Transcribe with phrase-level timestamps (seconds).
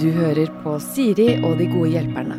[0.00, 2.36] Du hører på Siri og de gode hjelperne.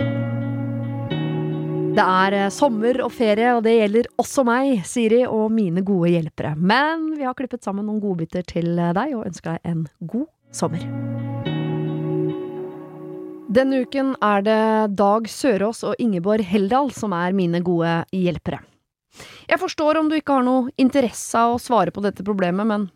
[1.95, 6.11] Det er eh, sommer og ferie, og det gjelder også meg, Siri, og mine gode
[6.11, 6.51] hjelpere.
[6.59, 10.27] Men vi har klippet sammen noen godbiter til eh, deg, og ønsker deg en god
[10.53, 10.83] sommer.
[13.55, 14.61] Denne uken er det
[14.99, 18.59] Dag Sørås og Ingeborg Heldal som er mine gode hjelpere.
[19.47, 22.89] Jeg forstår om du ikke har noe interesse av å svare på dette problemet, men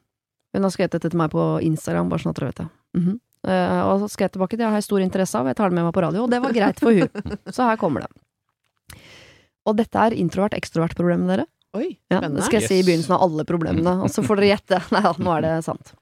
[0.54, 2.70] hun har skrevet dette til meg på Instagram, bare sånn at dere vet det.
[2.98, 3.20] Mm -hmm.
[3.48, 5.76] uh, og så skrev jeg tilbake, det har jeg stor interesse av, jeg tar det
[5.76, 7.10] med meg på radio, og det var greit for hun.
[7.56, 8.10] Så her kommer det.
[9.66, 11.46] Og dette er introvert-ekstrovert-problemet, dere.
[11.78, 12.36] Oi, Ja, spennende.
[12.36, 14.82] det skal jeg si i begynnelsen av alle problemene, og så får dere gjette.
[14.94, 15.94] Nei da, nå er det sant.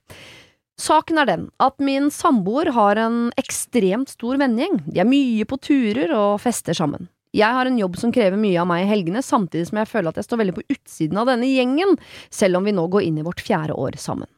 [0.77, 4.83] Saken er den at min samboer har en ekstremt stor vennegjeng.
[4.85, 7.09] De er mye på turer og fester sammen.
[7.35, 10.13] Jeg har en jobb som krever mye av meg i helgene, samtidig som jeg føler
[10.13, 11.97] at jeg står veldig på utsiden av denne gjengen,
[12.33, 14.29] selv om vi nå går inn i vårt fjerde år sammen.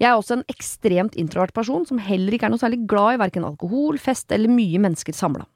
[0.00, 3.22] Jeg er også en ekstremt introvert person som heller ikke er noe særlig glad i
[3.22, 5.46] verken alkohol, fest eller mye mennesker samla.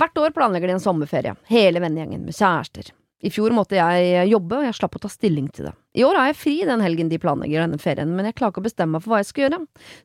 [0.00, 2.92] Hvert år planlegger de en sommerferie, hele vennegjengen med kjærester.
[3.22, 5.74] I fjor måtte jeg jobbe, og jeg slapp å ta stilling til det.
[5.94, 8.64] I år har jeg fri den helgen de planlegger denne ferien, men jeg klarer ikke
[8.64, 9.60] å bestemme meg for hva jeg skal gjøre.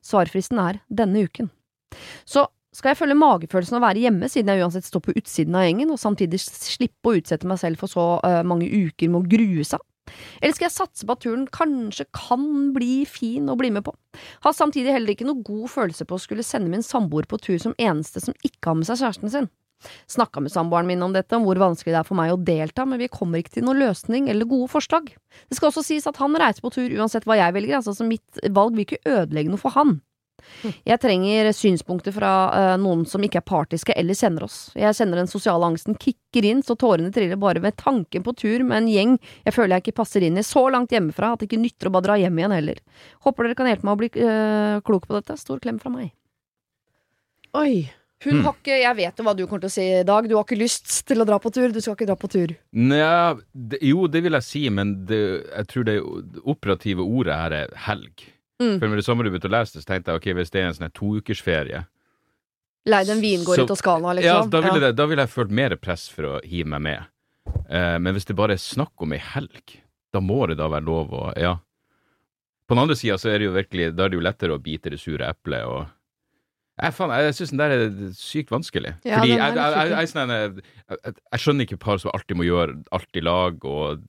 [0.06, 1.50] Svarfristen er denne uken.
[2.28, 2.46] Så
[2.78, 5.90] skal jeg følge magefølelsen å være hjemme, siden jeg uansett står på utsiden av gjengen,
[5.90, 9.66] og samtidig slippe å utsette meg selv for så uh, mange uker med å grue
[9.66, 9.82] seg?
[10.40, 13.94] Eller skal jeg satse på at turen kanskje kan bli fin å bli med på?
[14.46, 17.58] Har samtidig heller ikke noe god følelse på å skulle sende min samboer på tur
[17.62, 19.50] som eneste som ikke har med seg kjæresten sin.
[20.10, 22.86] Snakka med samboeren min om dette, om hvor vanskelig det er for meg å delta,
[22.88, 25.12] men vi kommer ikke til noen løsning eller gode forslag.
[25.46, 28.06] Det skal også sies at han reiser på tur uansett hva jeg velger, altså så
[28.06, 30.00] mitt valg vil ikke ødelegge noe for han.
[30.86, 34.58] Jeg trenger synspunkter fra uh, noen som ikke er partiske eller kjenner oss.
[34.78, 38.64] Jeg kjenner den sosiale angsten kicker inn så tårene triller bare ved tanken på tur
[38.66, 41.48] med en gjeng jeg føler jeg ikke passer inn i så langt hjemmefra at det
[41.50, 42.82] ikke nytter å bare dra hjem igjen heller.
[43.26, 45.38] Håper dere kan hjelpe meg å bli uh, klok på dette.
[45.40, 46.12] Stor klem fra meg.
[47.58, 47.88] Oi.
[48.24, 48.44] Hun Mm.
[48.44, 50.26] har ikke Jeg vet jo hva du kommer til å si i dag.
[50.28, 51.70] Du har ikke lyst til å dra på tur.
[51.70, 52.56] Du skal ikke dra på tur.
[52.74, 53.38] Nja,
[53.80, 55.94] jo, det vil jeg si, men det, jeg tror det
[56.42, 58.26] operative ordet her er helg.
[58.58, 58.78] Mm.
[58.80, 60.60] For med det samme du begynte å lese det, så tenkte jeg ok, hvis det
[60.60, 61.84] er en sånn toukersferie
[62.88, 64.28] Leid en vingård i Toskana, liksom.
[64.28, 67.10] Ja, da ville, det, da ville jeg følt mer press for å hive meg med.
[67.68, 69.74] Eh, men hvis det bare er snakk om ei helg,
[70.14, 71.58] da må det da være lov å Ja.
[72.68, 74.60] På den andre sida så er det jo virkelig Da er det jo lettere å
[74.60, 75.86] bite det sure eplet og
[76.78, 78.92] jeg, faen, jeg syns den der er sykt vanskelig.
[79.02, 79.54] Ja, Fordi jeg,
[79.90, 83.64] jeg, sånn jeg, jeg, jeg skjønner ikke par som alltid må gjøre alt i lag,
[83.66, 84.04] og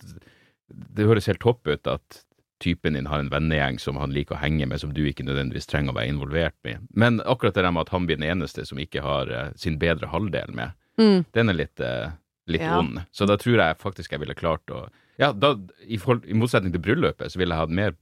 [0.70, 2.20] det høres helt topp ut at
[2.60, 5.68] typen din har en vennegjeng som han liker å henge med, som du ikke nødvendigvis
[5.70, 6.88] trenger å være involvert med.
[6.94, 9.78] Men akkurat det der med at han blir den eneste som ikke har uh, sin
[9.80, 11.22] bedre halvdel med, Mm.
[11.32, 12.12] den er litt, uh,
[12.52, 12.78] litt Ja.
[12.80, 13.00] ond.
[13.16, 15.54] Så da tror jeg faktisk jeg ville klart å Ja, da,
[15.88, 17.96] i, forhold, i motsetning til bryllupet, så ville jeg hatt mer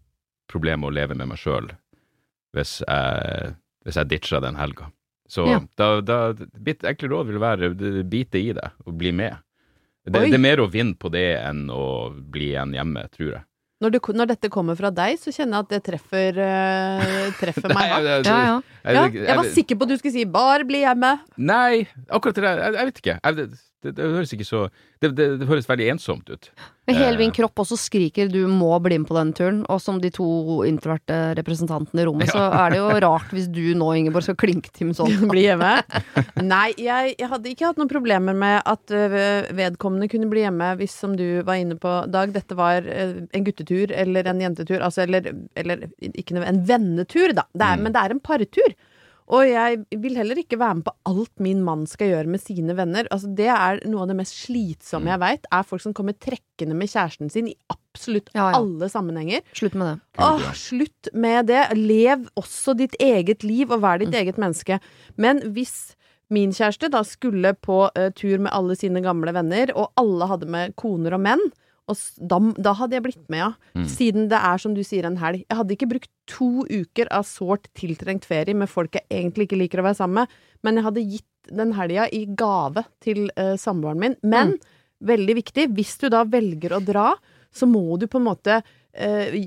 [0.49, 1.69] problemer med å leve med meg sjøl
[2.55, 4.91] hvis jeg, hvis jeg ditcha den helga.
[5.29, 5.59] Så Ja.
[5.77, 7.69] da, da Mitt enkle råd vil være
[8.09, 9.37] bite i det og bli med.
[10.05, 13.43] Det, det er mer å vinne på det enn å bli igjen hjemme, tror jeg.
[13.77, 17.73] Når, du, når dette kommer fra deg, så kjenner jeg at det treffer, uh, treffer
[17.77, 18.07] meg hardt.
[18.09, 18.55] jeg, Ja, ja.
[18.87, 21.13] Ja, jeg, jeg var sikker på at du skulle si 'bare bli hjemme'.
[21.37, 23.17] Nei, akkurat det der, jeg, jeg vet ikke.
[23.85, 24.63] Det, det, høres ikke så
[25.03, 26.47] det, det, det høres veldig ensomt ut.
[26.89, 27.35] Hele min Eh.
[27.35, 31.35] kropp også skriker du må bli med på den turen, og som de to introverte
[31.37, 34.89] representantene i rommet, så er det jo rart hvis du nå, Ingeborg, skal klinke til
[34.89, 35.13] med sånn.
[35.33, 35.75] Bli hjemme.
[36.41, 38.95] Nei, jeg, jeg hadde ikke hatt noen problemer med at
[39.61, 43.93] vedkommende kunne bli hjemme hvis, som du var inne på, Dag, dette var en guttetur
[43.93, 47.45] eller en jentetur, altså eller, eller ikke noe, en vennetur, da.
[47.53, 47.83] Det er, Mm.
[47.83, 48.73] Men det er en partur.
[49.27, 52.75] Og jeg vil heller ikke være med på alt min mann skal gjøre med sine
[52.77, 53.09] venner.
[53.11, 56.77] Altså, det er noe av det mest slitsomme jeg veit, er folk som kommer trekkende
[56.77, 58.61] med kjæresten sin i absolutt Ja, ja.
[58.61, 59.43] alle sammenhenger.
[59.57, 60.23] Slutt med det.
[60.23, 61.65] Åh, slutt med det.
[61.75, 64.79] Lev også ditt eget liv, og vær ditt eget menneske.
[65.19, 65.97] Men hvis
[66.31, 70.51] min kjæreste da skulle på uh, tur med alle sine gamle venner, og alle hadde
[70.51, 71.43] med koner og menn,
[71.87, 73.49] og da, da hadde jeg blitt med, ja.
[73.77, 73.87] Mm.
[73.87, 75.45] Siden det er, som du sier, en helg.
[75.45, 79.61] Jeg hadde ikke brukt to uker av sårt tiltrengt ferie med folk jeg egentlig ikke
[79.61, 83.55] liker å være sammen med, men jeg hadde gitt den helga i gave til uh,
[83.59, 84.17] samboeren min.
[84.27, 84.57] Men,
[85.07, 87.11] veldig viktig, hvis du da velger å dra,
[87.55, 89.37] så må du på en måte uh,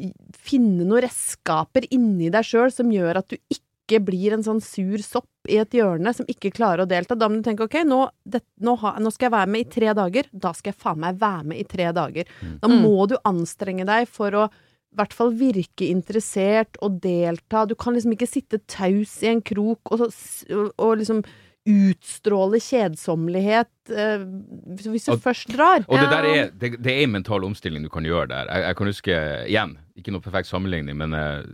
[0.40, 3.66] finne noen redskaper inni deg sjøl som gjør at du ikke
[3.98, 7.16] blir en sånn sur sopp i et hjørne som ikke klarer å delta.
[7.18, 9.70] Da må du tenke ok, nå, det, nå, ha, nå skal jeg være med i
[9.74, 10.28] tre dager.
[10.30, 12.24] Da skal jeg faen meg være med i tre dager.
[12.62, 12.82] Da Mm.
[12.84, 17.64] må du anstrenge deg for å i hvert fall virke interessert og delta.
[17.66, 21.22] Du kan liksom ikke sitte taus i en krok og, så og, og liksom
[21.68, 24.22] utstråle kjedsommelighet eh,
[24.78, 25.84] hvis du Og- først drar.
[25.88, 28.46] Og det der er, det, det er en mental omstilling du kan gjøre der.
[28.48, 29.18] Jeg, jeg kan huske,
[29.50, 31.44] igjen, ikke noe perfekt sammenligning, men eh,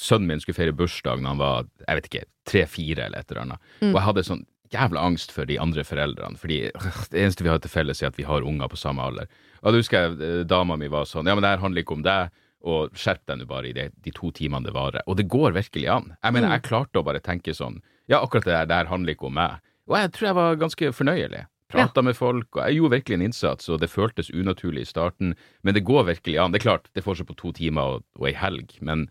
[0.00, 3.42] sønnen min skulle feire bursdag da han var jeg vet ikke, tre-fire eller et eller
[3.44, 3.58] annet.
[3.82, 3.90] Mm.
[3.92, 4.44] Og jeg hadde sånn
[4.74, 8.08] jævla angst for de andre foreldrene, fordi øh, det eneste vi har til felles, er
[8.10, 9.28] at vi har unger på samme alder.
[9.62, 11.98] Og da husker jeg eh, dama mi var sånn ja, men det her handler ikke
[12.00, 12.32] om deg.
[12.64, 15.02] Og skjerp deg nå bare i de, de to timene det varer.
[15.04, 16.06] Og det går virkelig an.
[16.24, 16.54] Jeg mener, Mm.
[16.56, 17.74] jeg klarte å bare tenke sånn
[18.08, 19.60] Ja, akkurat det der, det her handler ikke om meg.
[19.88, 21.44] Og jeg tror jeg var ganske fornøyelig.
[21.74, 25.34] Prata med folk, og jeg gjorde virkelig en innsats, og det føltes unaturlig i starten.
[25.64, 26.52] Men det går virkelig an.
[26.52, 29.08] Det er klart, det får seg på to timer og, og ei helg, men,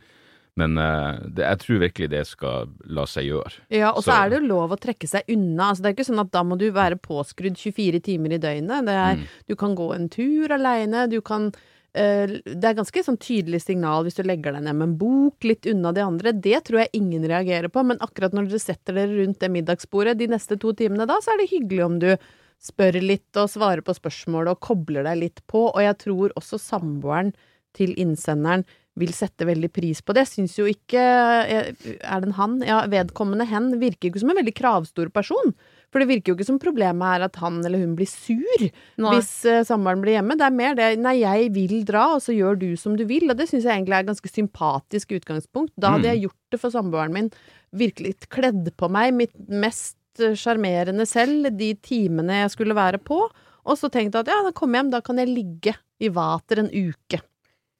[0.55, 3.51] men uh, det, jeg tror virkelig det skal la seg gjøre.
[3.73, 5.71] Ja, og så Så- er det jo lov å trekke seg unna.
[5.73, 8.85] Altså, det er ikke sånn at da må du være påskrudd 24 timer i døgnet.
[8.87, 9.27] Det er, Mm.
[9.49, 11.51] Du kan gå en tur aleine, du kan
[11.93, 15.67] Det er ganske sånn tydelig signal hvis du legger deg ned med en bok litt
[15.69, 16.33] unna de andre.
[16.33, 20.17] Det tror jeg ingen reagerer på, men akkurat når dere setter dere rundt det middagsbordet
[20.17, 22.09] de neste to timene da, så er det hyggelig om du
[22.63, 26.61] spør litt og svarer på spørsmål og kobler deg litt på, og jeg tror også
[26.61, 27.33] samboeren
[27.77, 28.65] til innsenderen
[28.99, 30.27] vil sette veldig pris på det.
[30.27, 32.59] Jeg syns jo ikke Er det en han?
[32.61, 35.53] Ja, vedkommende hen virker ikke som en veldig kravstor person.
[35.93, 38.63] For det virker jo ikke som problemet er at han eller hun blir sur
[39.01, 39.11] Nei.
[39.15, 40.37] hvis uh, samboeren blir hjemme.
[40.37, 43.29] Det er mer det 'nei, jeg vil dra, og så gjør du som du vil'.
[43.29, 45.73] Og det syns jeg egentlig er et ganske sympatisk utgangspunkt.
[45.77, 46.13] Da hadde Mm.
[46.13, 47.31] jeg gjort det for samboeren min.
[47.73, 53.29] Virkelig kledd på meg mitt mest eh, sjarmerende selv de timene jeg skulle være på.
[53.65, 56.09] Og så tenkte jeg at ja, da kommer jeg hjem, da kan jeg ligge i
[56.09, 57.21] vater en uke.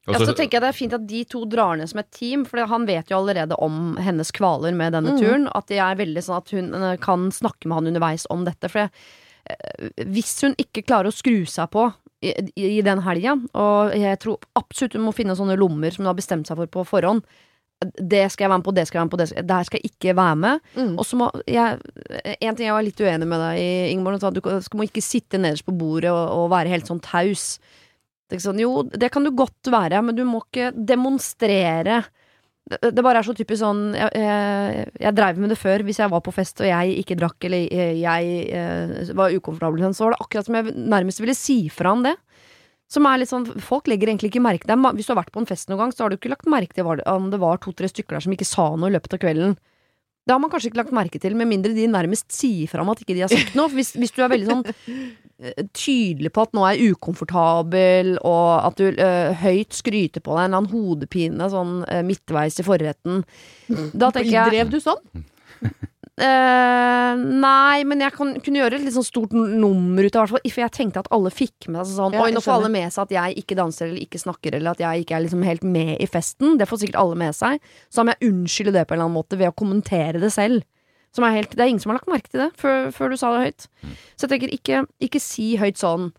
[0.06, 1.98] Og Ja, så- så tenker jeg det er fint at de to drar ned som
[2.00, 5.20] et team, for han vet jo allerede om hennes kvaler med denne mm.
[5.20, 5.48] turen.
[5.54, 8.68] At det er veldig sånn at hun eh, kan snakke med han underveis om dette.
[8.68, 8.90] For jeg,
[9.48, 13.96] eh, hvis hun ikke klarer å skru seg på i, i, i den helga, og
[13.96, 16.84] jeg tror absolutt hun må finne sånne lommer som hun har bestemt seg for på
[16.84, 17.24] forhånd.
[17.80, 19.64] Det skal jeg være med på, det skal jeg være med på, det skal, der
[19.64, 20.60] skal jeg ikke være med.
[20.76, 20.92] Mm.
[20.98, 21.80] Og så må jeg
[22.40, 24.20] En ting jeg var litt uenig med deg i, Ingeborg.
[24.36, 27.58] Du må ikke sitte nederst på bordet og, og være helt sånn taus.
[28.32, 32.02] Sånn, jo, det kan du godt være, men du må ikke demonstrere.
[32.64, 35.84] Det, det bare er så typisk sånn Jeg, jeg, jeg dreiv med det før.
[35.84, 39.84] Hvis jeg var på fest og jeg ikke drakk, eller jeg, jeg eh, var ukomfortabel,
[39.92, 42.16] så var det akkurat som jeg nærmest ville si fra om det.
[42.90, 44.88] Som er litt sånn, Folk legger egentlig ikke merke til.
[44.96, 46.76] Hvis du har vært på en fest noen gang, så har du ikke lagt merke
[46.76, 49.56] til om det var to-tre stykker der som ikke sa noe i løpet av kvelden.
[50.24, 52.90] Det har man kanskje ikke lagt merke til, med mindre de nærmest sier fra om
[52.94, 53.68] at ikke de har sagt noe.
[53.74, 58.48] Hvis, hvis du er veldig sånn eh, tydelig på at nå er jeg ukomfortabel, og
[58.64, 62.66] at du øh, høyt skryter på deg en eller annen hodepine sånn øh, midtveis i
[62.66, 63.20] forretten,
[63.92, 65.24] da tenker jeg Drev du sånn?
[66.14, 70.42] Eh, nei, men jeg kan, kunne gjøre et litt sånn stort nummer ut av det.
[70.54, 72.94] For jeg tenkte at alle fikk med seg sånn Ja, Oi, nå får alle med
[72.94, 75.66] seg at jeg ikke danser eller ikke snakker, eller at jeg ikke er liksom helt
[75.66, 76.58] med i festen.
[76.60, 77.58] Det får sikkert alle med seg.
[77.90, 80.62] Så må jeg unnskylde det på en eller annen måte ved å kommentere det selv.
[81.14, 83.18] Som er helt, det er ingen som har lagt merke til det før, før du
[83.18, 83.66] sa det høyt.
[84.18, 86.10] Så jeg tenker, ikke, ikke si høyt sånn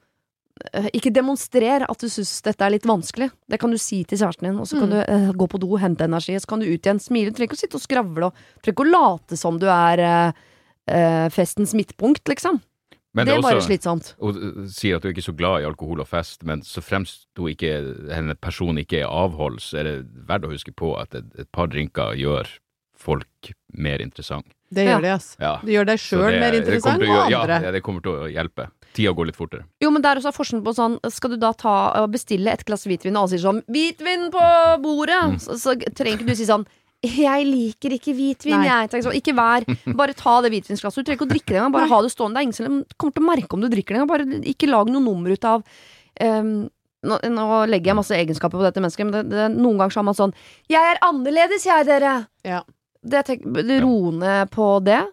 [0.95, 3.29] ikke demonstrer at du syns dette er litt vanskelig.
[3.51, 4.93] Det kan du si til kjæresten din, og så kan Mm.
[4.95, 7.31] du eh, gå på do, hente energi, og så kan du ut igjen, smile.
[7.31, 9.67] Du trenger ikke å sitte og skravle, og du trenger ikke å late som du
[9.67, 10.31] er eh,
[10.87, 12.61] eh, festens midtpunkt, liksom.
[13.15, 14.13] Men det er bare også- slitsomt.
[14.19, 16.81] Hun uh, sier at hun ikke er så glad i alkohol og fest, men så
[16.83, 20.99] fremst hun ikke, henne person ikke er avhold, så er det verdt å huske på
[20.99, 22.47] at et, et par drinker gjør
[22.95, 24.45] folk mer interessant.
[24.75, 24.95] Det Ja.
[24.97, 25.29] gjør det, ass.
[25.39, 25.53] Ja.
[25.63, 27.59] Du gjør deg sjøl mer interessant, og gjøre- andre.
[27.63, 28.69] Ja, det kommer til å hjelpe.
[28.95, 29.65] Tida går litt fortere.
[29.83, 33.15] Jo, men det er forskjellen på sånn Skal du da ta bestille et glass hvitvin,
[33.15, 34.43] og alle sier sånn 'Hvitvin på
[34.81, 35.39] bordet!' Mm.
[35.39, 36.65] Så, så trenger ikke du si sånn
[37.03, 38.67] 'Jeg liker ikke hvitvin, Nei.
[38.87, 39.03] jeg'.
[39.03, 39.63] Sånn, Ikke vær
[39.95, 41.03] Bare ta det hvitvinsglasset.
[41.03, 41.71] Du trenger ikke å drikke det engang.
[41.73, 42.35] Bare ha det stående.
[42.35, 44.07] Det er ingen som kommer til å merke om du drikker det engang.
[44.07, 45.63] Bare ikke lag noe nummer ut av
[46.21, 46.69] um,
[47.05, 50.01] nå, nå legger jeg masse egenskaper på dette mennesket, men det, det, noen ganger så
[50.01, 50.33] har man sånn
[50.69, 52.27] 'Jeg er annerledes, jeg, dere'.
[52.43, 52.63] Ja.
[53.05, 53.45] Det tenk,
[53.83, 55.03] ro ned på det.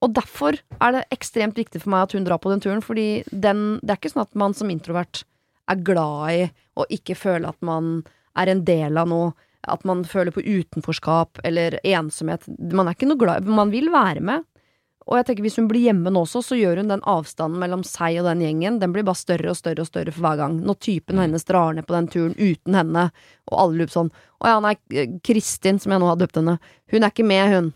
[0.00, 3.22] Og derfor er det ekstremt viktig for meg at hun drar på den turen, fordi
[3.32, 5.24] den, det er ikke sånn at man som introvert
[5.70, 6.46] er glad i
[6.80, 8.00] å ikke føle at man
[8.40, 9.32] er en del av noe,
[9.68, 12.46] at man føler på utenforskap eller ensomhet.
[12.48, 14.46] Man er ikke noe glad Man vil være med.
[15.08, 17.82] Og jeg tenker hvis hun blir hjemme nå også, så gjør hun den avstanden mellom
[17.86, 20.58] seg og den gjengen, den blir bare større og større og større for hver gang.
[20.66, 23.06] Når typen hennes drar ned på den turen uten henne,
[23.50, 24.74] og alle lurer sånn Å ja, nei,
[25.26, 26.58] Kristin, som jeg nå har døpt henne,
[26.92, 27.72] hun er ikke med, hun.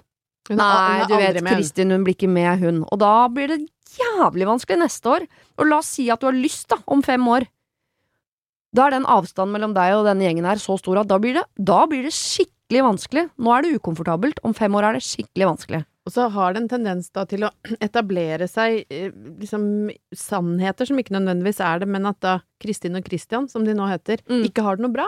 [0.51, 1.57] Hun Nei, du vet, med.
[1.57, 2.83] Kristin, hun blir ikke med, hun.
[2.93, 3.63] Og da blir det
[3.97, 5.27] jævlig vanskelig neste år.
[5.59, 7.49] Og la oss si at du har lyst, da, om fem år.
[8.75, 11.39] Da er den avstanden mellom deg og denne gjengen her så stor at da blir
[11.39, 13.29] det, da blir det skikkelig vanskelig.
[13.39, 15.85] Nå er det ukomfortabelt, om fem år er det skikkelig vanskelig.
[16.05, 17.51] Og så har det en tendens da til å
[17.85, 23.07] etablere seg eh, liksom sannheter som ikke nødvendigvis er det, men at da Kristin og
[23.09, 24.43] Christian, som de nå heter, Mm.
[24.49, 25.07] ikke har det noe bra.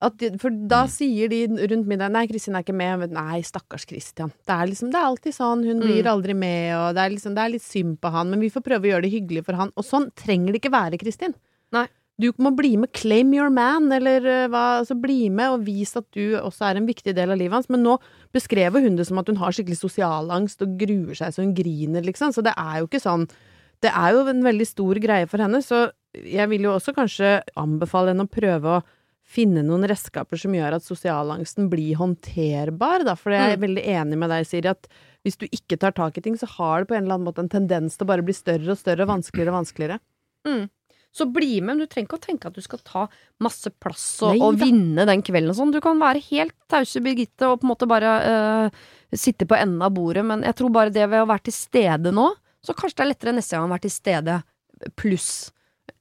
[0.00, 3.02] At de, for da sier de rundt middagen Nei, Kristin er ikke med.
[3.12, 5.64] Nei, stakkars Kristian Det er liksom, det er alltid sånn.
[5.66, 8.30] Hun blir aldri med, og det er liksom, det er litt synd på han.
[8.32, 9.72] Men vi får prøve å gjøre det hyggelig for han.
[9.76, 11.34] Og sånn trenger det ikke være, Kristin.
[11.76, 11.84] Nei.
[12.20, 14.64] Du må bli med, claim your man, eller eh, hva.
[14.82, 17.70] Altså bli med og vis at du også er en viktig del av livet hans.
[17.72, 17.96] Men nå
[18.36, 22.04] beskrev hun det som at hun har skikkelig sosialangst og gruer seg så hun griner,
[22.04, 22.34] liksom.
[22.36, 23.28] Så det er jo ikke sånn
[23.80, 27.28] Det er jo en veldig stor greie for henne, så jeg vil jo også kanskje
[27.56, 28.82] anbefale henne å prøve å
[29.24, 33.14] finne noen redskaper som gjør at sosialangsten blir håndterbar, da.
[33.16, 33.62] For jeg er Mm.
[33.64, 34.86] veldig enig med deg, Siri, at
[35.24, 37.38] hvis du ikke tar tak i ting, så har det på en eller annen måte
[37.40, 39.98] en tendens til å bare bli større og større, vanskeligere og vanskeligere.
[41.10, 43.04] Så bli med, men du trenger ikke å tenke at du skal ta
[43.42, 45.72] masse plass og, Nei og vinne den kvelden og sånn.
[45.74, 48.84] Du kan være helt tause Birgitte og på en måte bare øh,
[49.18, 52.14] sitte på enden av bordet, men jeg tror bare det ved å være til stede
[52.14, 52.28] nå,
[52.62, 54.38] så kanskje det er lettere neste gang å være til stede
[55.00, 55.32] pluss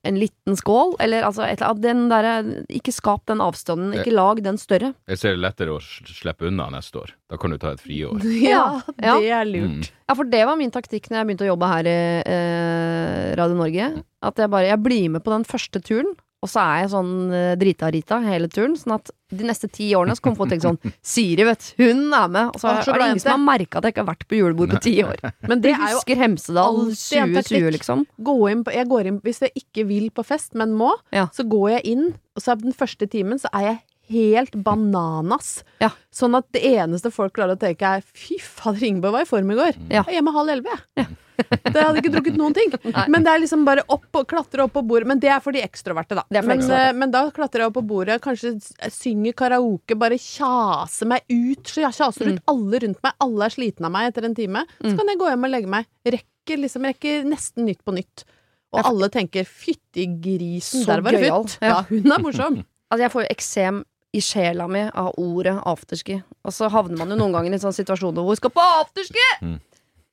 [0.08, 1.84] en liten skål, eller altså et, eller annet.
[1.84, 4.94] den derre Ikke skap den avstanden, ikke lag den større.
[5.12, 7.12] Jeg ser det lettere å slippe unna neste år.
[7.30, 8.24] Da kan du ta et friår.
[8.46, 9.18] Ja, Ja.
[9.20, 9.90] det er lurt.
[9.90, 10.06] Mm.
[10.10, 13.60] Ja, for det var min taktikk når jeg begynte å jobbe her i eh, Radio
[13.60, 13.90] Norge.
[14.24, 17.10] At jeg bare jeg blir med på den første turen, og så er jeg sånn
[17.36, 18.78] eh, drita-rita hele turen.
[18.80, 21.68] Sånn at de neste ti årene så kommer folk til å tenke sånn Siri, vet
[21.82, 22.54] hun er med.
[22.54, 24.26] Og så er så er det ingen som har merka at jeg ikke har vært
[24.32, 25.20] på julebord på ti år.
[25.52, 28.06] Men det er jo husker Hemsedal alltid en 2020, liksom.
[28.32, 31.28] gå inn på, jeg går inn, Hvis jeg ikke vil på fest, men må, Ja.
[31.36, 32.06] så går jeg inn,
[32.36, 33.80] og så er den første timen så er jeg
[34.10, 35.60] helt bananas.
[35.84, 35.92] Ja.
[36.16, 39.52] Sånn at det eneste folk klarer å tenke er fy fader, Ingeborg var i form
[39.54, 39.76] i går.
[39.92, 40.02] Ja.
[40.08, 41.10] Jeg er hjemme halv elleve, jeg.
[41.48, 42.72] Det hadde ikke drukket noen ting.
[43.08, 45.08] Men det er liksom bare opp og klatre opp på bordet.
[45.08, 46.24] Men det er for de ekstroverte, da.
[46.30, 48.56] Det men, eh, men da klatrer jeg opp på bordet, kanskje
[48.92, 51.64] synger karaoke, bare kjaser meg ut.
[51.70, 52.34] Så jeg kjaser Mm.
[52.36, 53.14] ut alle rundt meg.
[53.22, 54.66] Alle er slitne av meg etter en time.
[54.82, 54.98] Så Mm.
[54.98, 55.86] kan jeg gå hjem og legge meg.
[56.06, 58.24] Rekker liksom, rekker nesten Nytt på Nytt.
[58.72, 61.58] Og alle tenker 'fytti grisen, der var det futt'.
[61.62, 61.68] Ja.
[61.68, 62.66] Ja, hun er morsom.
[62.92, 63.84] Altså, jeg får jo eksem
[64.16, 66.24] i sjela mi av ordet afterski.
[66.44, 68.64] Og så havner man jo noen ganger i en sånn situasjon hvor vi skal på
[68.82, 69.28] afterski!
[69.44, 69.60] Mm.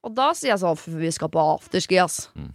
[0.06, 2.28] Og da sier jeg sånn, for vi skal på afterski, ass.
[2.38, 2.52] Mm.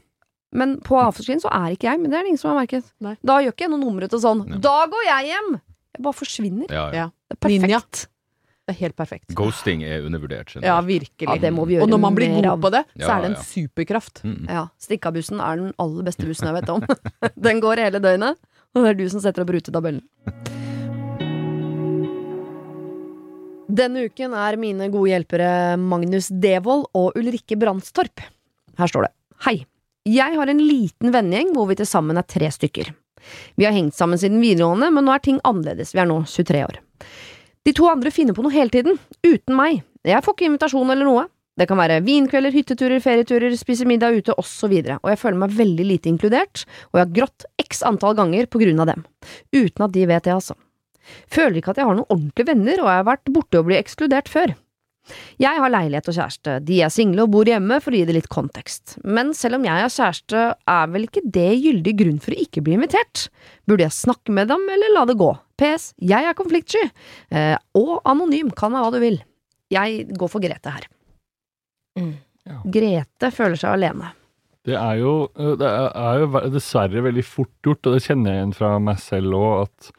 [0.61, 2.87] Men på afterskien så er ikke jeg, men det er det ingen som har merket.
[3.03, 3.17] Nei.
[3.27, 4.61] Da gjør ikke jeg noe nummer ut av sånn, Nei.
[4.63, 5.51] da går jeg hjem!
[5.91, 6.71] Jeg bare forsvinner.
[6.71, 7.05] Ja, ja.
[7.05, 7.05] Ja.
[7.27, 7.67] Det er perfekt.
[7.67, 7.81] Ninja.
[8.61, 9.33] Det er helt perfekt.
[9.35, 10.53] Ghosting er undervurdert.
[10.63, 11.27] Ja, virkelig.
[11.27, 13.31] Ja, det må vi gjøre Og når man blir god på det, så er det
[13.31, 13.43] en ja.
[13.49, 14.23] superkraft.
[14.23, 14.39] Mm.
[14.47, 16.85] Ja, Stikkabussen er den aller beste bussen jeg vet om.
[17.49, 18.39] den går hele døgnet,
[18.71, 20.05] og det er du som setter opp rutetabellen.
[23.71, 25.49] Denne uken er mine gode hjelpere
[25.79, 28.19] Magnus Devold og Ulrikke Brandstorp.
[28.75, 29.11] Her står det.
[29.45, 29.61] Hei.
[30.03, 32.89] Jeg har en liten vennegjeng hvor vi til sammen er tre stykker.
[33.55, 35.93] Vi har hengt sammen siden videregående, men nå er ting annerledes.
[35.95, 36.81] Vi er nå 23 år.
[37.63, 39.85] De to andre finner på noe hele tiden, uten meg.
[40.03, 41.23] Jeg får ikke invitasjon eller noe.
[41.55, 45.85] Det kan være vinkvelder, hytteturer, ferieturer, spise middag ute osv., og jeg føler meg veldig
[45.85, 49.05] lite inkludert, og jeg har grått x antall ganger på grunn av dem.
[49.53, 50.57] Uten at de vet det, altså.
[51.31, 53.83] Føler ikke at jeg har noen ordentlige venner, og jeg har vært borte og blitt
[53.83, 54.53] ekskludert før.
[55.41, 58.15] Jeg har leilighet og kjæreste, de er single og bor hjemme for å gi det
[58.19, 62.35] litt kontekst, men selv om jeg har kjæreste, er vel ikke det gyldig grunn for
[62.35, 63.25] å ikke bli invitert?
[63.67, 65.31] Burde jeg snakke med dem, eller la det gå?
[65.61, 66.85] PS, jeg er konfliktsky,
[67.33, 69.21] eh, og anonym, kan være hva du vil.
[69.73, 70.87] Jeg går for Grete her.
[71.99, 72.13] Mm.
[72.47, 72.61] Ja.
[72.77, 74.13] Grete føler seg alene.
[74.65, 78.31] Det er jo, eh, det er er jo dessverre veldig fort gjort, og det kjenner
[78.31, 79.91] jeg igjen fra meg selv òg, at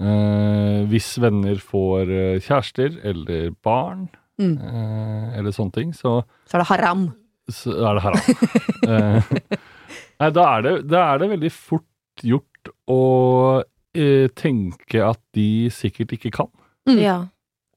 [0.00, 4.56] eh, hvis venner får eh, kjærester eller barn, Mm.
[4.58, 7.04] eh, eller sånne ting, så, Så er det haram.
[7.48, 8.22] så er det haram.
[8.84, 9.22] Eh,
[10.20, 12.98] nei, da er, det, da er det veldig fort gjort å
[13.94, 16.50] eh, tenke at de sikkert ikke kan.
[16.88, 16.98] Mm.
[17.00, 17.14] Ja.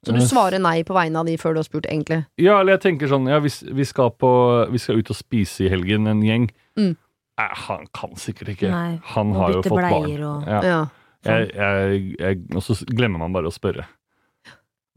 [0.06, 2.26] Så du svarer nei på vegne av de før du har spurt, egentlig?
[2.42, 4.30] Ja, eller jeg tenker sånn, ja, hvis vi skal, på,
[4.72, 6.50] vi skal ut og spise i helgen, en gjeng.
[6.80, 6.94] Mm.
[7.38, 8.70] Nei, han kan sikkert ikke.
[8.72, 10.24] Nei, han har jo fått barn.
[10.24, 10.62] og- Ja.
[10.64, 10.80] Ja.
[11.26, 13.88] Jeg, jeg, jeg, og så glemmer man bare å spørre.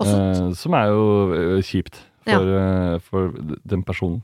[0.01, 1.05] Eh, som er jo
[1.37, 2.99] eh, kjipt for, ja.
[3.05, 3.33] for
[3.69, 4.23] den personen.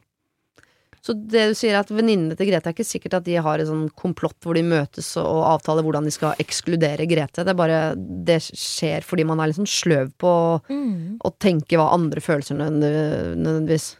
[1.07, 3.63] Så det du sier er at venninnene til Grete er ikke sikkert at de har
[3.63, 7.45] et sånn komplott hvor de møtes og avtaler hvordan de skal ekskludere Grete.
[7.47, 10.33] Det er bare Det skjer fordi man er liksom sløv på
[10.67, 11.19] Mm.
[11.23, 13.97] å tenke hva andre følelser nødvendigvis.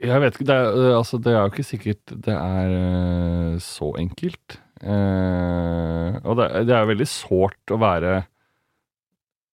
[0.00, 3.58] Jeg vet ikke, det er, eh, altså, det er jo ikke sikkert det er eh,
[3.60, 4.58] så enkelt.
[4.80, 8.14] Eh, og det, er- det er veldig sårt å være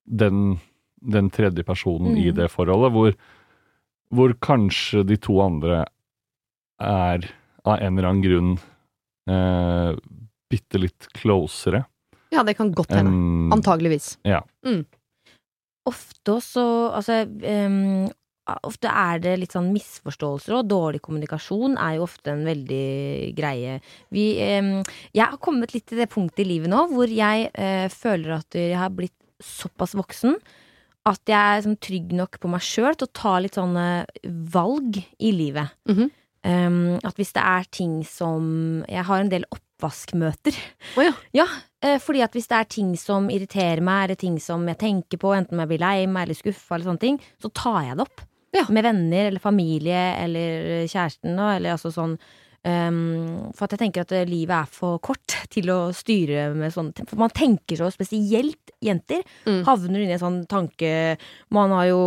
[0.08, 0.60] den,
[1.04, 2.36] den tredje personen i Mm.
[2.36, 3.14] det forholdet, hvor,
[4.16, 5.86] hvor kanskje de to andre
[6.80, 7.28] er
[7.66, 8.54] av en eller annen grunn
[9.28, 9.96] eh,
[10.50, 11.84] bitte litt closere
[12.32, 13.12] Ja, det kan godt hende.
[13.12, 14.14] enn Antageligvis.
[15.88, 16.64] Ofte så
[16.96, 18.08] altså ehm,
[18.68, 23.80] Ofte er det litt sånn misforståelser, og dårlig kommunikasjon er jo ofte en veldig greie.
[24.14, 28.38] Vi, jeg har kommet litt til det punktet i livet nå hvor jeg eh, føler
[28.38, 30.38] at jeg har blitt såpass voksen
[31.08, 33.88] at jeg er sånn trygg nok på meg sjøl til å ta litt sånne
[34.54, 35.76] valg i livet.
[35.90, 36.14] Mhm.
[36.48, 40.56] Um, at hvis det er ting som Jeg har en del oppvaskmøter.
[40.96, 41.12] Oh, ja.
[41.36, 41.98] ja.
[42.00, 45.34] fordi at hvis det er ting som irriterer meg, eller ting som jeg tenker på,
[45.36, 48.06] enten om jeg blir lei meg eller skuffa, eller sånne ting, så tar jeg det
[48.06, 48.24] opp.
[48.58, 48.66] Ja.
[48.74, 52.18] Med venner eller familie eller kjæresten, eller altså sånn
[52.68, 56.74] um, For at jeg tenker at eh, livet er for kort til å styre med
[56.74, 57.10] sånne ting.
[57.10, 59.24] For man tenker så spesielt jenter.
[59.48, 59.64] Mm.
[59.68, 60.90] Havner inn i en sånn tanke
[61.54, 62.02] Man har jo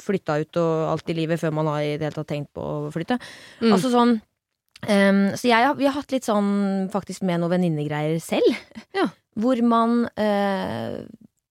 [0.00, 2.62] flytta ut og alt i livet før man har i det hele tatt tenkt på
[2.62, 3.18] å flytte.
[3.62, 3.72] Mm.
[3.72, 8.64] Altså sånn um, Så jeg, vi har hatt litt sånn faktisk med noen venninnegreier selv.
[8.96, 9.08] Ja.
[9.34, 11.00] Hvor man uh,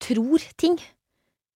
[0.03, 0.77] tror ting.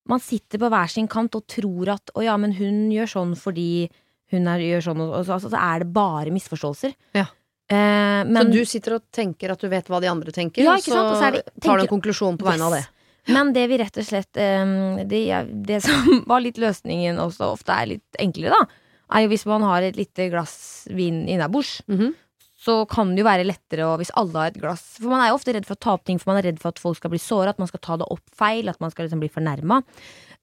[0.07, 3.33] Man sitter på hver sin kant og tror at å ja, men hun gjør sånn
[3.39, 3.89] fordi
[4.31, 6.93] hun er, gjør sånn, og, så, altså, så er det bare misforståelser.
[7.15, 7.25] Ja.
[7.67, 10.75] Eh, men, så du sitter og tenker at du vet hva de andre tenker, Ja,
[10.75, 11.11] og ikke sant?
[11.11, 12.85] Og så det- tar du en konklusjon på vegne av det.
[13.27, 15.21] Men det vi rett og slett eh, det,
[15.67, 18.67] det som var litt løsningen også ofte er litt enklere, da,
[19.15, 21.81] er jo hvis man har et lite glass vin innabords.
[21.87, 22.13] Mhm.
[22.57, 25.27] Så kan det jo være lettere å, hvis alle har et glass For man er
[25.29, 26.97] jo ofte redd for å ta opp ting, for man er redd for at folk
[26.97, 29.29] skal bli såra, at man skal ta det opp feil, at man skal liksom bli
[29.29, 29.77] fornærma.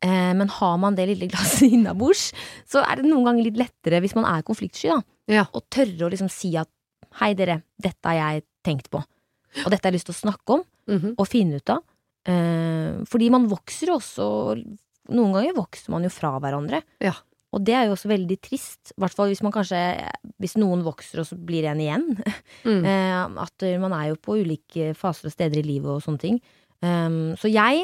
[0.04, 2.28] Eh, men har man det lille glasset innabords,
[2.71, 5.00] så er det noen ganger litt lettere hvis man er konfliktsky, da.
[5.40, 5.44] Ja.
[5.50, 6.71] Å tørre å liksom si at
[7.21, 9.02] hei, dere, dette har jeg tenkt på.
[9.64, 11.14] Og dette har jeg lyst til å snakke om Mhm.
[11.18, 11.83] og finne ut av.
[12.30, 14.26] Eh, fordi man vokser jo også
[15.12, 16.78] Noen ganger vokser man jo fra hverandre.
[17.04, 17.12] Ja.
[17.54, 18.92] Og det er jo også veldig trist.
[18.94, 19.78] I hvert fall hvis man kanskje
[20.42, 22.08] Hvis noen vokser, og så blir en igjen.
[22.64, 22.80] Mm.
[22.88, 26.20] Eh, at eh, man er jo på ulike faser og steder i livet og sånne
[26.23, 26.38] ting.
[26.80, 27.82] Um, så jeg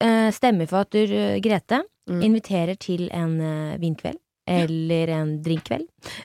[0.00, 0.96] eh, stemmer for at
[1.44, 2.18] Grete Mm.
[2.26, 3.36] inviterer til en
[3.78, 4.16] vinkveld.
[4.50, 5.84] Eller en drinkkveld.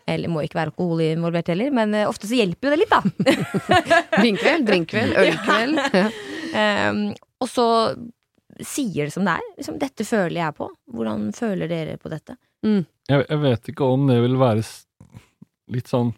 [0.10, 3.02] Eller må ikke være alkohol involvert heller, men ofte så hjelper jo det litt, da.
[4.26, 5.78] Vinkveld, drinkkveld, ølkveld.
[5.94, 6.08] Ja.
[6.90, 7.04] Um,
[7.44, 7.68] og så
[8.66, 9.48] sier det som det er.
[9.58, 10.70] Liksom, 'Dette føler jeg på'.
[10.94, 12.38] Hvordan føler dere på dette?
[12.64, 14.64] Jeg, jeg vet ikke om det vil være
[15.72, 16.14] litt sånn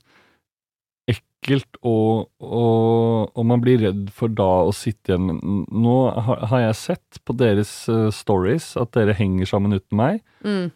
[1.10, 6.60] ekkelt og, og, og man blir redd for da å sitte igjen Nå har, har
[6.68, 10.72] jeg sett på deres eh, stories at dere henger sammen uten meg, Mm.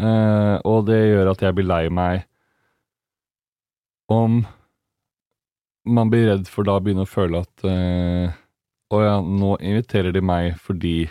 [0.00, 2.26] eh, og det gjør at jeg blir lei meg
[4.10, 4.42] om
[5.86, 8.34] man blir redd for da å begynne å føle at eh,
[8.90, 11.04] Å ja, nå inviterer de meg fordi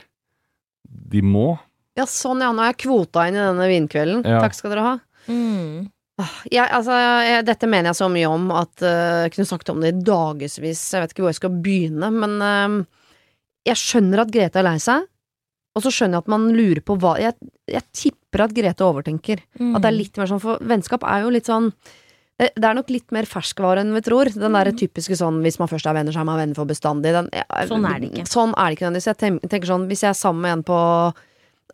[0.84, 1.54] de må.
[2.00, 2.50] ja, sånn ja.
[2.56, 4.26] Nå er jeg kvota inn i denne vinkvelden.
[4.28, 4.42] Ja.
[4.44, 4.94] Takk skal dere ha.
[5.30, 5.88] Mm.
[6.20, 9.72] Ah, Jeg, altså, jeg, dette mener jeg så mye om at uh, jeg kunne snakket
[9.72, 10.82] om det i dagevis.
[10.92, 12.76] Jeg vet ikke hvor jeg skal begynne, men uh,
[13.70, 15.08] jeg skjønner at Grete er lei seg.
[15.78, 17.38] Og så skjønner jeg at man lurer på hva Jeg,
[17.70, 19.46] jeg tipper at Grete overtenker.
[19.62, 19.72] Mm.
[19.78, 21.70] At det er litt mer sånn, for vennskap er jo litt sånn
[22.40, 24.30] det det er nok litt mer ferskvare enn vi tror.
[24.34, 27.12] Den der typiske sånn hvis man først er venner, så er man venner for bestandig.
[27.14, 27.68] Den, jeg- Mm.
[27.68, 28.28] Sånn er det ikke.
[28.32, 29.06] Sånn er det ikke nødvendigvis.
[29.12, 31.14] Jeg ten- tenker sånn, hvis jeg er sammen med en på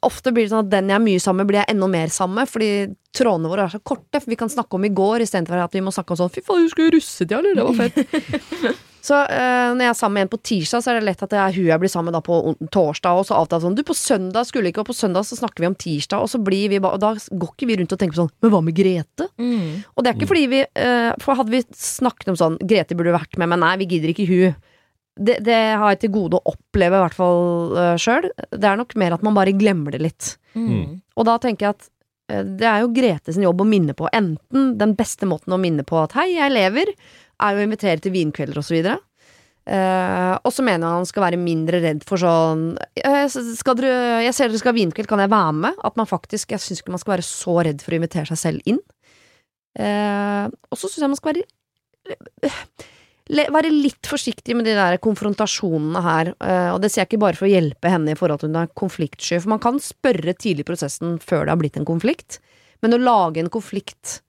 [0.03, 2.07] Ofte blir det sånn at den jeg er mye sammen med, blir jeg enda mer
[2.13, 4.19] sammen med, fordi trådene våre er så korte.
[4.21, 6.41] For vi kan snakke om i går istedenfor at vi må snakke om sånn Fy
[6.41, 7.55] faen, husker du russetida, eller?
[7.55, 8.75] Det var fett.
[9.05, 11.33] Så eh, når jeg er sammen med en på tirsdag, så er det lett at
[11.33, 13.83] det er hun jeg blir sammen med da på torsdag, og så avtaler sånn Du,
[13.85, 16.71] på søndag skulle ikke, og på søndag så snakker vi om tirsdag, og så blir
[16.73, 18.77] vi bare Og da går ikke vi rundt og tenker på sånn Men hva med
[18.77, 19.27] Grete?
[19.37, 19.83] Mm.
[19.93, 23.13] Og det er ikke fordi vi eh, For hadde vi snakket om sånn Grete burde
[23.15, 24.55] vært med, men nei, vi gidder ikke hun.
[25.15, 28.25] Det, det har jeg til gode å oppleve, i hvert fall uh, sjøl.
[28.51, 30.31] Det er nok mer at man bare glemmer det litt.
[30.57, 30.97] Mm.
[31.15, 31.85] Og da tenker jeg at
[32.33, 34.09] eh, det er jo Grete sin jobb å minne på.
[34.15, 36.91] Enten den beste måten å minne på at 'hei, jeg lever',
[37.41, 38.99] er å invitere til vinkvelder og så videre.
[39.65, 44.21] Eh, og så mener jeg han skal være mindre redd for sånn eh, skal dere,
[44.21, 46.83] 'Jeg ser dere skal ha vinkveld, kan jeg være med?' At man faktisk Jeg syns
[46.83, 48.77] ikke man skal være så redd for å invitere seg selv inn.
[49.75, 51.43] Uh, og så syns jeg man skal være
[53.51, 57.35] være litt forsiktig med de der konfrontasjonene her, Uh, og det sier jeg ikke bare
[57.35, 60.63] for å hjelpe henne i forhold til hun er konfliktsky, for man kan spørre tidlig
[60.63, 62.39] i prosessen før det har blitt en konflikt,
[62.85, 64.21] men å lage en konflikt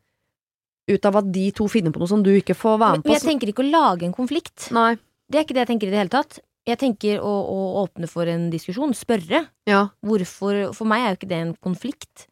[0.87, 3.09] ut av at de to finner på noe som du ikke får være Men med
[3.09, 4.69] på jeg tenker ikke å lage en konflikt.
[4.75, 4.95] Nei.
[5.27, 6.39] Det er ikke det jeg tenker i det hele tatt.
[6.67, 8.95] Jeg tenker å, å åpne for en diskusjon.
[8.95, 9.45] Spørre.
[9.71, 9.87] Ja.
[10.07, 12.27] Hvorfor For meg er jo ikke det en konflikt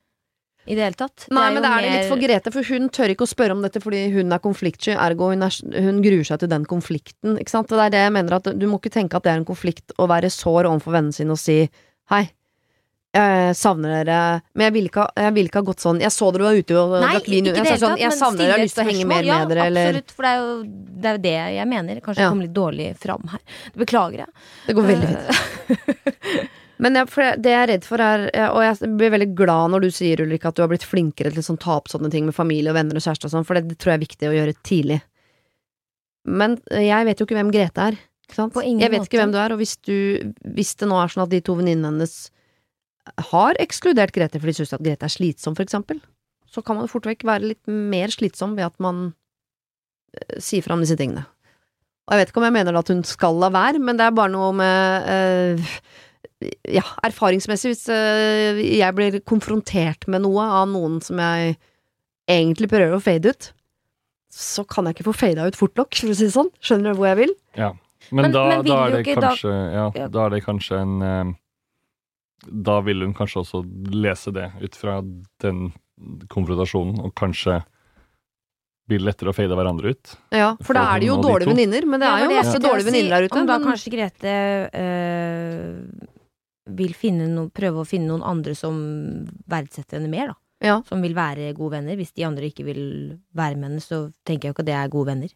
[0.65, 1.27] i det hele tatt.
[1.35, 3.65] Nei, men det er det litt for Grete, for hun tør ikke å spørre om
[3.65, 7.53] dette fordi hun er konfliktsky, ergo hun, er, hun gruer seg til den konflikten, ikke
[7.53, 7.69] sant.
[7.69, 9.93] Det er det jeg mener, at du må ikke tenke at det er en konflikt
[10.01, 11.59] å være sår overfor vennene sine og si
[12.13, 12.25] hei.
[13.15, 16.49] Jeg savner dere, men jeg ville ikke, ha- ikke ha gått sånn Jeg så dere
[16.49, 17.47] var ute og drakk vin.
[17.47, 19.53] Jeg, sa sånn, jeg savner dere, jeg har lyst til å henge mer ja, med
[19.55, 20.57] dere, eller Absolutt, for det er, jo,
[21.05, 22.01] det er jo det jeg mener.
[22.03, 22.27] Kanskje Ja.
[22.27, 23.41] jeg kom litt dårlig fram her.
[23.71, 24.35] Det Beklager jeg.
[24.67, 26.51] Det går veldig fint.
[26.85, 27.07] Men jeg,
[27.39, 30.51] det jeg er redd for er Og jeg blir veldig glad når du sier, Ulrikke,
[30.51, 32.79] at du har blitt flinkere til å sånn, ta opp sånne ting med familie og
[32.81, 34.99] venner og kjæreste og sånn, for det, det tror jeg er viktig å gjøre tidlig.
[36.27, 37.99] Men jeg vet jo ikke hvem Grete er.
[38.27, 38.55] Ikke sant?
[38.57, 39.95] På ingen jeg vet ikke hvem du er, og hvis, du,
[40.57, 42.15] hvis det nå er sånn at de to venninnene hennes
[43.31, 46.01] har ekskludert Grete fordi de syns at Grete er slitsom, for eksempel,
[46.49, 49.13] så kan man fort vekk være litt mer slitsom ved at man
[50.17, 51.27] eh, sier om disse tingene.
[52.05, 54.17] Og jeg vet ikke om jeg mener at hun skal la være, men det er
[54.17, 55.77] bare noe med eh,
[56.69, 61.55] Ja, erfaringsmessig, hvis eh, jeg blir konfrontert med noe av noen som jeg
[62.29, 63.47] egentlig prøver å fade ut,
[64.35, 66.49] så kan jeg ikke få fada ut fort nok, for å si det sånn.
[66.65, 67.35] Skjønner du hvor jeg vil?
[67.57, 67.71] Ja.
[68.11, 70.95] Men, Men- da, men da er det kanskje, da- ja, da er det kanskje en
[72.51, 73.63] Da vil hun kanskje også
[73.95, 74.99] lese det ut fra
[75.41, 75.73] den
[76.29, 77.63] konfrontasjonen, og kanskje
[78.89, 80.17] blir det lettere å fade hverandre ut.
[80.35, 81.55] Ja, for da er det jo de dårlige to.
[81.55, 82.91] venninner, men det Ja, er var jo masse dårlige si.
[82.91, 83.39] venninner der ute.
[83.41, 84.35] Om da men- kanskje Grete
[84.75, 86.09] øh,
[86.77, 88.77] vil finne no, prøve å finne noen andre som
[89.49, 90.35] verdsetter henne mer, da.
[90.65, 90.77] Ja.
[90.89, 91.97] Som vil være gode venner.
[91.97, 94.75] Hvis de andre ikke vil være med henne, så tenker jeg jo ikke at det
[94.83, 95.33] er gode venner.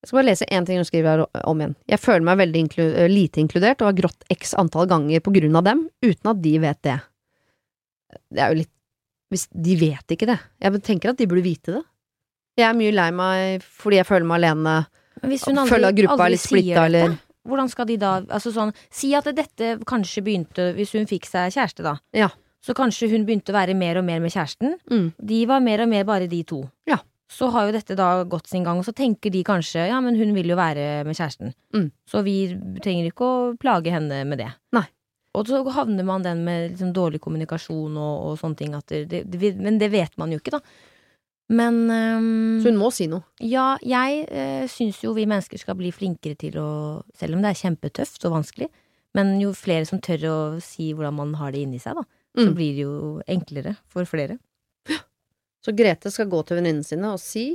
[0.00, 1.74] Jeg skal bare lese én ting hun skriver her om igjen.
[1.92, 5.32] Jeg føler meg veldig inklu eh, lite inkludert og har grått x antall ganger på
[5.34, 6.98] grunn av dem, uten at de vet det.
[8.32, 8.72] Det er jo litt
[9.30, 10.38] Hvis de vet ikke det.
[10.58, 11.82] Jeg tenker at de burde vite det.
[12.58, 14.72] Jeg er mye lei meg fordi jeg føler meg alene.
[15.22, 18.50] Hvis hun aldri, føler at gruppa er litt splitta, eller- Hvordan skal de da Altså
[18.52, 21.94] sånn Si at dette kanskje begynte Hvis hun fikk seg kjæreste, da.
[22.12, 22.28] Ja.
[22.60, 24.74] Så kanskje hun begynte å være mer og mer med kjæresten.
[24.90, 25.12] Mm.
[25.16, 26.70] De var mer og mer bare de to.
[26.86, 26.98] Ja.
[27.30, 30.16] Så har jo dette da gått sin gang, og så tenker de kanskje ja, men
[30.18, 31.52] hun vil jo være med kjæresten.
[31.76, 31.90] Mm.
[32.10, 32.34] Så vi
[32.82, 34.48] trenger ikke å plage henne med det.
[34.74, 34.82] Nei.
[35.38, 38.74] Og så havner man den med liksom dårlig kommunikasjon og, og sånne ting.
[38.74, 40.60] At det, det, men det vet man jo ikke, da.
[41.54, 43.22] Men um, Så hun må si noe.
[43.42, 46.68] ja, jeg uh, syns jo vi mennesker skal bli flinkere til å
[47.18, 48.68] Selv om det er kjempetøft og vanskelig,
[49.18, 52.04] men jo flere som tør å si hvordan man har det inni seg, da,
[52.38, 52.54] så Mm.
[52.54, 54.36] blir det jo enklere for flere.
[55.64, 57.50] Så Grete skal gå til venninnene sine og si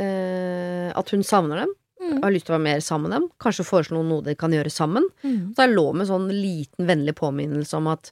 [0.00, 2.22] eh, at hun savner dem, Mm.
[2.24, 4.70] har lyst til å være mer sammen med dem, kanskje foreslå noe de kan gjøre
[4.72, 5.04] sammen.
[5.22, 5.50] Mm.
[5.52, 8.08] Så jeg lå med sånn liten vennlig påminnelse om at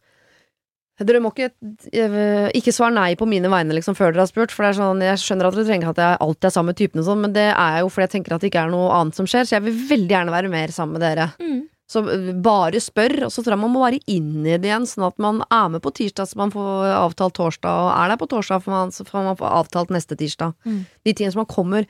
[1.01, 1.49] dere må ikke
[2.59, 5.01] Ikke svare nei på mine vegne liksom før dere har spurt, for det er sånn
[5.01, 7.47] Jeg skjønner at dere trenger at jeg alltid er sammen med typene sånn, men det
[7.55, 9.65] er jo fordi jeg tenker at det ikke er noe annet som skjer, så jeg
[9.71, 11.31] vil veldig gjerne være mer sammen med dere.
[11.41, 11.63] Mm.
[11.89, 12.03] Så
[12.45, 15.17] bare spør, og så tror jeg man må være inn i det igjen, sånn at
[15.25, 18.61] man er med på tirsdag så man får avtalt torsdag, og er der på torsdag
[18.61, 20.53] for man, så får man få avtalt neste tirsdag.
[20.69, 20.83] Mm.
[21.09, 21.87] De tingene som man kommer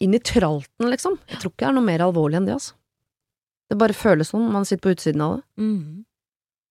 [0.00, 1.18] inn i tralten, liksom.
[1.28, 2.72] Jeg tror ikke det er noe mer alvorlig enn det, altså.
[3.68, 5.44] Det bare føles sånn når man sitter på utsiden av det.
[5.60, 6.04] Mm.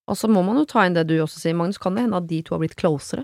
[0.10, 1.78] Og så må man jo ta inn det du også sier, Magnus.
[1.82, 3.24] Kan det hende at de to har blitt closere?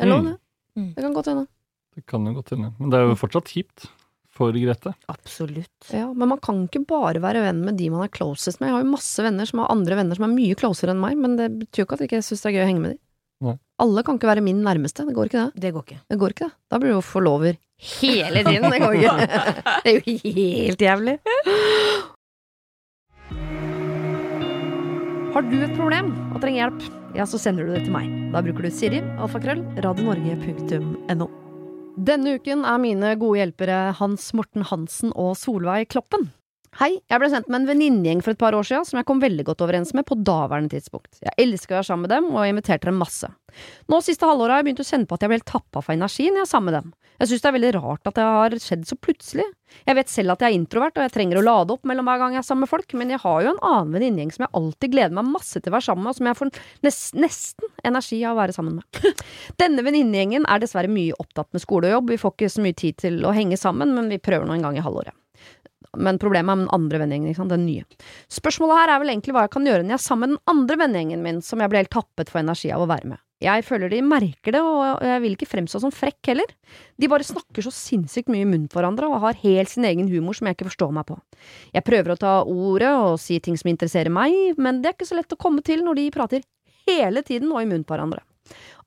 [0.00, 0.30] Det er lov, Mm.
[0.32, 0.38] det.
[0.80, 0.88] Mm.
[0.96, 1.46] Det kan godt hende.
[1.94, 2.72] Det kan jo godt hende.
[2.80, 3.86] Men det er jo fortsatt kjipt
[4.32, 4.94] for Grete.
[5.12, 5.90] Absolutt.
[5.92, 8.70] Ja, men man kan ikke bare være venn med de man er closest med.
[8.70, 11.18] Jeg har jo masse venner som har andre venner som er mye closere enn meg,
[11.20, 12.94] men det betyr jo ikke at jeg ikke syns det er gøy å henge med
[12.94, 13.00] de.
[13.42, 13.56] Nei.
[13.82, 15.04] Alle kan ikke være min nærmeste.
[15.08, 15.62] Det går ikke, det.
[15.64, 16.00] Det går ikke.
[16.14, 16.58] Det går ikke, det.
[16.70, 17.58] Da blir du jo forlover
[17.98, 18.70] hele tiden.
[18.70, 19.14] Det går ikke.
[19.84, 21.16] Det er jo helt jævlig.
[25.32, 28.10] Har du et problem og trenger hjelp, ja, så sender du det til meg.
[28.34, 31.30] Da bruker du Siri, alfakrøll, radionorge.no.
[31.96, 36.30] Denne uken er mine gode hjelpere Hans Morten Hansen og Solveig Kloppen.
[36.80, 39.18] Hei, jeg ble sendt med en venninnegjeng for et par år siden som jeg kom
[39.20, 41.18] veldig godt overens med på daværende tidspunkt.
[41.20, 43.28] Jeg elsker å være sammen med dem, og jeg inviterte dem masse.
[43.92, 45.92] Nå siste halvåret har jeg begynt å kjenne på at jeg ble helt tappa for
[45.92, 46.94] energi når jeg er sammen med dem.
[47.20, 49.46] Jeg synes det er veldig rart at det har skjedd så plutselig.
[49.84, 52.24] Jeg vet selv at jeg er introvert, og jeg trenger å lade opp mellom hver
[52.24, 54.54] gang jeg er sammen med folk, men jeg har jo en annen venninnegjeng som jeg
[54.62, 56.52] alltid gleder meg masse til å være sammen med, og som jeg får
[56.88, 59.24] nes nesten energi av å være sammen med.
[59.60, 62.80] Denne venninnegjengen er dessverre mye opptatt med skole og jobb, vi får ikke så mye
[62.88, 65.14] tid til å henge sammen, men vi prøver nå en gang i halvåret.
[65.96, 67.84] Men problemet er den andre vennegjengen, den nye.
[68.32, 70.54] Spørsmålet her er vel egentlig hva jeg kan gjøre når jeg er sammen med den
[70.54, 73.20] andre vennegjengen min, som jeg ble helt tappet for energi av å være med.
[73.42, 76.50] Jeg føler de merker det, og jeg vil ikke fremstå som frekk heller.
[77.00, 80.10] De bare snakker så sinnssykt mye i munnen på hverandre og har helt sin egen
[80.12, 81.18] humor som jeg ikke forstår meg på.
[81.74, 85.10] Jeg prøver å ta ordet og si ting som interesserer meg, men det er ikke
[85.10, 86.46] så lett å komme til når de prater
[86.86, 88.22] hele tiden og i munnen på hverandre.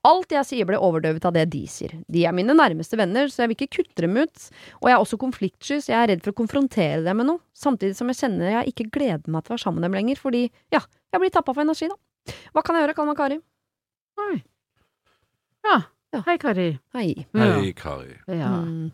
[0.06, 1.96] Alt jeg sier blir overdøvet av det de sier.
[2.12, 4.50] De er mine nærmeste venner, så jeg vil ikke kutte dem ut,
[4.82, 7.42] og jeg er også konfliktsky, så jeg er redd for å konfrontere dem med noe,
[7.58, 10.22] samtidig som jeg kjenner jeg ikke gleder meg til å være sammen med dem lenger,
[10.22, 10.44] fordi,
[10.76, 12.36] ja, jeg blir tappa for energi, da.
[12.54, 13.40] Hva kan jeg gjøre, Kalma Kari?
[14.28, 14.40] Oi.
[15.66, 15.82] Ja.
[16.14, 16.22] Ja.
[16.30, 16.70] Hei, Kari.
[16.96, 17.10] Hei.
[17.36, 18.14] Hei, Kari.
[18.30, 18.52] Ja.
[18.62, 18.92] Mm.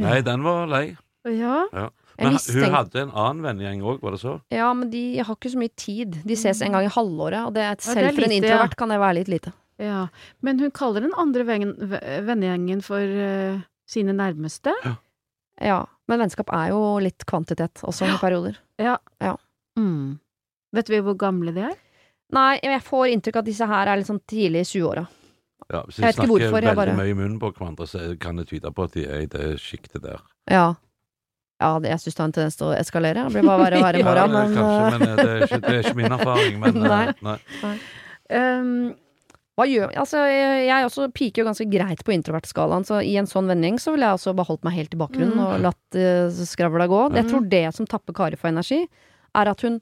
[0.00, 0.84] Nei, den var lei.
[1.26, 1.64] ja.
[1.72, 1.88] ja.
[2.18, 4.32] Men hun hadde en annen vennegjeng òg, var det så?
[4.50, 6.16] Ja, men de har ikke så mye tid.
[6.26, 8.78] De ses en gang i halvåret, og det selv for en introvert ja.
[8.80, 9.52] kan det være litt lite.
[9.78, 10.08] Ja,
[10.42, 14.72] men hun kaller den andre vennegjengen for uh, sine nærmeste.
[15.62, 18.58] Ja, men vennskap er jo litt kvantitet, også i perioder.
[19.78, 20.18] Mm.
[20.74, 21.76] Vet vi hvor gamle de er?
[22.34, 25.06] Nei, jeg får inntrykk av at disse her er litt sånn tidlig i 20-åra.
[25.68, 28.48] Ja, hvis de snakker hvorfor, veldig bare- mye i munnen på hverandre, så kan det
[28.48, 30.20] tyde på at de er i det sjiktet der.
[30.50, 30.74] Ja.
[31.60, 33.24] Ja, det- jeg syns det har en tendens til å eskalere.
[33.28, 34.32] Det blir bare verre og verre i Ja, morgen.
[34.32, 36.60] Men, kanskje, eh, men eh, det er, ikke, det er ikke min erfaring.
[36.60, 37.14] Men Nei.
[37.22, 37.38] Nei.
[37.62, 37.76] nei.
[38.30, 38.94] Um,
[39.58, 43.26] hva gjør Altså, jeg, jeg også piker jo ganske greit på introvertskalaen, så i en
[43.26, 45.44] sånn vending så ville jeg også beholdt meg helt i bakgrunnen Mm.
[45.48, 47.02] og latt uh, skravla gå.
[47.18, 47.30] Jeg Mm.
[47.32, 48.84] tror det som tapper Kari for energi,
[49.34, 49.80] er at hun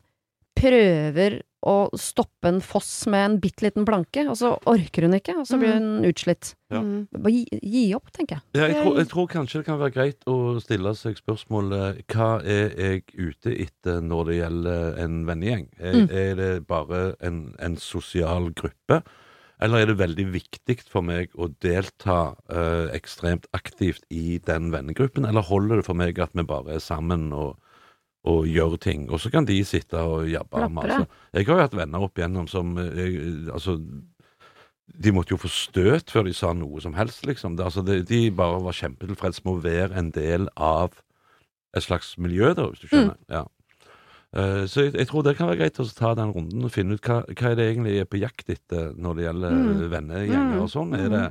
[0.57, 5.35] prøver å stoppe en foss med en bitte liten planke, og så orker hun ikke,
[5.41, 6.53] og så blir hun utslitt.
[6.71, 6.79] Ja.
[6.81, 7.09] Mm.
[7.11, 8.45] Bare gi, gi opp, tenker jeg.
[8.55, 12.29] Ja, jeg, tror, jeg tror kanskje det kan være greit å stille seg spørsmålet hva
[12.47, 15.67] er jeg ute etter når det gjelder en vennegjeng?
[15.81, 16.09] Er, Mm.
[16.11, 19.03] er det bare en, en sosial gruppe?
[19.63, 25.25] Eller er det veldig viktig for meg å delta eh, ekstremt aktivt i den vennegruppen?
[25.29, 27.57] Eller holder det for meg at vi bare er sammen og,
[28.29, 29.07] og gjør ting?
[29.09, 31.07] Og så kan de sitte og jabbe Plapre.
[31.33, 33.79] Jeg har jo hatt venner opp igjennom som eh, jeg, Altså
[34.87, 37.57] de måtte jo få støt før de sa noe som helst, liksom.
[37.59, 40.95] Det, altså, de, de bare var kjempetilfreds med å være en del av
[41.77, 43.19] et slags miljø, da, hvis du skjønner.
[43.33, 43.43] Ja.
[44.37, 46.99] Eh, så jeg, jeg tror det kan være greit å ta den runden og finne
[46.99, 49.91] ut hva, hva er det egentlig jeg er på jakt etter når det gjelder Mm.
[49.95, 50.63] vennegjenger Mm.
[50.63, 50.93] og sånn.
[50.99, 51.23] Er det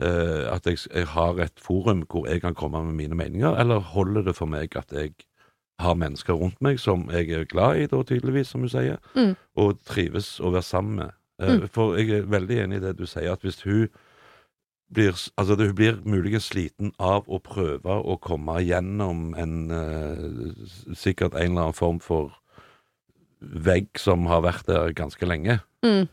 [0.00, 3.82] uh, at jeg, jeg har et forum hvor jeg kan komme med mine meninger, eller
[3.92, 5.12] holder det for meg at jeg
[5.80, 9.34] har mennesker rundt meg som jeg er glad i, da tydeligvis, som du sier, Mm.
[9.56, 11.10] og trives å være sammen med?
[11.42, 11.68] Uh, Mm.
[11.68, 13.88] For jeg er veldig enig i det du sier, at hvis hun
[14.90, 21.36] blir, altså hun blir muligens sliten av å prøve å komme gjennom en eh, sikkert
[21.36, 22.34] en eller annen form for
[23.40, 25.60] vegg som har vært der ganske lenge.
[25.86, 26.10] Mm.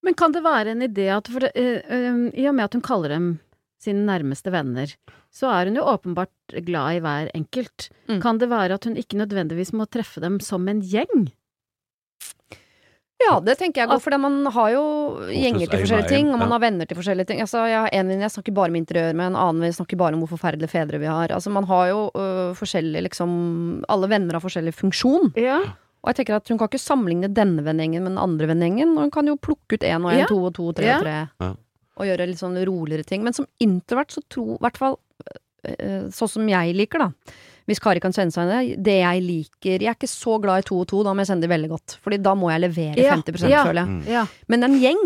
[0.00, 2.76] Men kan det være en idé at for, det, eh, eh, I og med at
[2.76, 3.30] hun kaller dem
[3.80, 4.92] sine nærmeste venner,
[5.32, 7.88] så er hun jo åpenbart glad i hver enkelt.
[8.10, 8.18] Mm.
[8.24, 11.30] Kan det være at hun ikke nødvendigvis må treffe dem som en gjeng?
[13.20, 14.82] Ja, det tenker jeg godt, for man har jo
[15.28, 17.40] gjenger til forskjellige ting, og man har venner til forskjellige ting.
[17.44, 19.98] Altså, jeg har en venninne jeg snakker bare om interiør med, en annen venninne snakker
[20.00, 21.28] bare om hvor forferdelige fedre vi har.
[21.36, 25.34] Altså, man har jo øh, forskjellig liksom Alle venner har forskjellig funksjon.
[25.36, 25.58] Ja.
[26.00, 29.04] Og jeg tenker at hun kan ikke sammenligne denne vennegjengen med den andre vennegjengen, og
[29.04, 30.26] hun kan jo plukke ut én og én, Ja.
[30.32, 30.96] to og to, tre Ja.
[30.96, 31.52] og tre, Ja.
[32.00, 33.22] og gjøre litt sånn roligere ting.
[33.22, 34.96] Men som introvert så tror i hvert fall
[35.68, 37.10] øh, sånn som jeg liker, da.
[37.68, 40.68] Hvis Kari kan sende seg det, det jeg liker Jeg er ikke så glad i
[40.68, 41.98] to og to, da må jeg sende det veldig godt.
[42.04, 43.64] Fordi da må jeg levere Ja, 50 ja.
[43.66, 43.90] føler jeg.
[43.90, 44.00] Mm.
[44.10, 44.24] ja.
[44.50, 45.02] Men en gjeng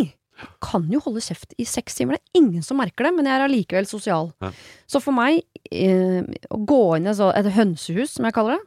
[0.64, 2.18] kan jo holde kjeft i seks timer.
[2.18, 4.32] Det er ingen som merker det, men jeg er allikevel sosial.
[4.42, 4.50] Ja.
[4.90, 8.66] Så for meg, eh, å gå inn i et hønsehus, som jeg kaller det,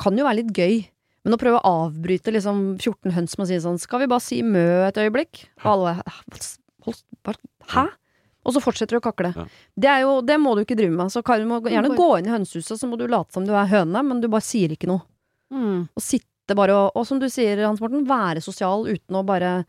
[0.00, 0.78] kan jo være litt gøy.
[1.22, 4.24] Men å prøve å avbryte liksom 14 høns med å si sånn Skal vi bare
[4.24, 5.44] si mø et øyeblikk?
[5.62, 5.92] Og alle
[7.70, 7.84] Hæ?
[8.44, 9.32] Og så fortsetter du å kakle.
[9.36, 9.44] Ja.
[9.78, 11.12] Det, er jo, det må du ikke drive med.
[11.14, 13.68] Så Karin må gjerne gå inn i hønsehuset, så må du late som du er
[13.70, 15.02] høne, men du bare sier ikke noe.
[15.54, 15.84] Mm.
[15.94, 19.64] Og sitte bare og, og som du sier, Hans Morten, være sosial uten å bare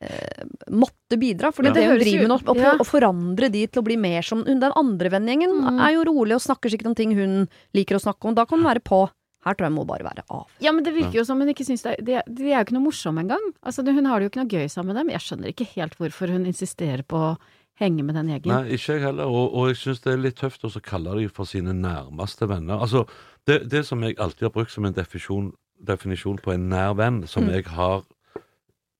[0.00, 0.42] eh,
[0.72, 1.52] måtte bidra.
[1.54, 1.70] For Ja.
[1.72, 2.72] det Det hun høres driver med nå, jo- å ja.
[2.80, 5.80] å forandre de til å bli mer som hun, Den andre vennegjengen Mm.
[5.80, 8.34] er jo rolig og snakker sikkert om ting hun liker å snakke om.
[8.34, 9.08] Da kan hun være på.
[9.44, 10.46] Her tror jeg må bare være av.
[10.60, 12.58] Ja, men det virker jo som hun ikke syns det er De, er- de er
[12.60, 13.40] jo ikke noe morsomme engang.
[13.64, 15.08] Altså, hun har det jo ikke noe gøy sammen med dem.
[15.14, 17.38] Jeg skjønner ikke helt hvorfor hun insisterer på
[17.80, 18.52] henge med den gjengen.
[18.52, 19.24] Nei, ikke jeg heller.
[19.32, 22.80] Og, og jeg syns det er litt tøft å kalle de for sine nærmeste venner.
[22.84, 23.06] Altså,
[23.48, 27.22] det, det som jeg alltid har brukt som en definisjon, definisjon på en nær venn,
[27.26, 27.52] som Mm.
[27.56, 28.02] jeg har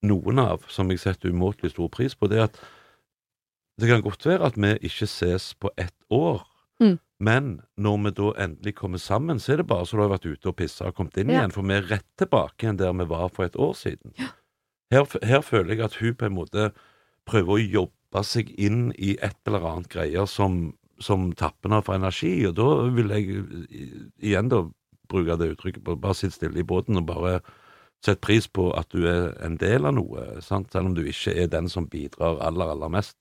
[0.02, 2.60] noen av, som jeg setter umåtelig stor pris på, det er at
[3.80, 6.42] det kan godt være at vi ikke ses på ett år.
[6.80, 6.98] Mm.
[7.20, 10.24] Men når vi da endelig kommer sammen, så er det bare så du har vært
[10.28, 11.40] ute og pissa og kommet inn Ja.
[11.42, 11.52] igjen.
[11.52, 14.14] For vi er rett tilbake igjen der vi var for et år siden.
[14.90, 16.70] Her, her føler jeg at hun på en måte
[17.28, 17.92] prøver å jobbe
[18.26, 22.68] seg inn i et eller annet greier som, som tapper henne for energi, og da
[22.96, 23.40] vil jeg
[24.18, 24.64] igjen da
[25.10, 27.40] bruke det uttrykket på bare sitt stille i båten og bare
[28.04, 30.70] sett pris på at du er en del av noe, sant?
[30.72, 33.18] selv om du ikke er den som bidrar aller, aller mest.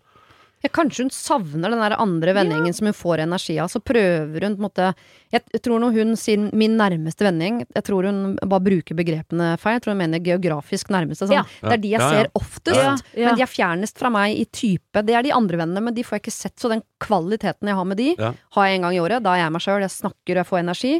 [0.63, 3.69] Ja, kanskje hun savner den der andre vennegjengen som hun får energi av.
[3.71, 4.87] Så prøver hun på en måte
[5.31, 9.77] Jeg, tror når hun sier min nærmeste vennegjeng, jeg tror hun bare bruker begrepene feil.
[9.77, 11.27] Jeg tror hun mener geografisk nærmeste.
[11.29, 11.37] Sånn.
[11.39, 11.45] Ja.
[11.61, 12.23] Det er de jeg Ja, ja.
[12.23, 12.75] ser oftest.
[12.75, 13.25] Ja, ja.
[13.29, 15.05] Men de er fjernest fra meg i type.
[15.05, 16.55] Det er de andre vennene, men de får jeg ikke sett.
[16.59, 18.33] Så den kvaliteten jeg har med de, Ja.
[18.57, 19.23] har jeg en gang i året.
[19.23, 20.93] Da er jeg meg sjøl, jeg snakker og jeg får energi.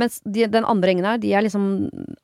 [0.00, 1.64] Mens de, den andre gjengen her, de jeg liksom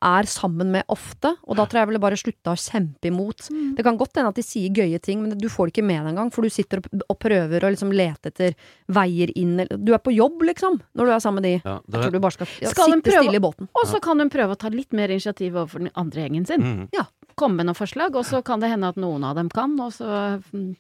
[0.01, 1.35] er sammen med ofte.
[1.45, 3.45] Og da tror jeg jeg ville bare slutta å kjempe imot.
[3.53, 3.75] Mm.
[3.77, 6.01] Det kan godt hende at de sier gøye ting, men du får det ikke med
[6.01, 6.31] deg engang.
[6.33, 8.57] For du sitter og, og prøver å liksom lete etter
[8.89, 11.55] veier inn Du er på jobb, liksom, når du er sammen med de.
[11.69, 13.69] Ja, Jeg tror du bare skal, ja, Skal sitte prøve- stille i båten.
[13.77, 16.89] Og så kan hun prøve å ta litt mer initiativ overfor den andre gjengen sin.
[16.97, 17.05] Ja
[17.39, 19.93] Komme med noen forslag, og så kan det hende at noen av dem kan, og
[19.95, 20.09] så
[20.51, 20.73] mm,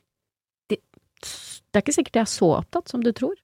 [0.72, 3.36] de, Det er ikke sikkert de er så opptatt som du tror.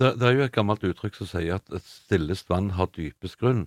[0.00, 3.38] Det, det er jo et gammelt uttrykk som sier at et stillest vann har dypest
[3.40, 3.66] grunn.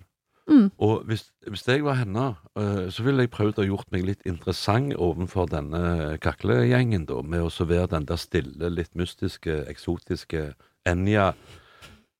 [0.50, 0.70] Mm.
[0.82, 2.26] Og hvis, hvis jeg var henne,
[2.58, 7.44] eh, så ville jeg prøvd å gjort meg litt interessant overfor denne kaklegjengen, da, med
[7.46, 10.50] å så være den der stille, litt mystiske, eksotiske
[10.88, 11.32] Enja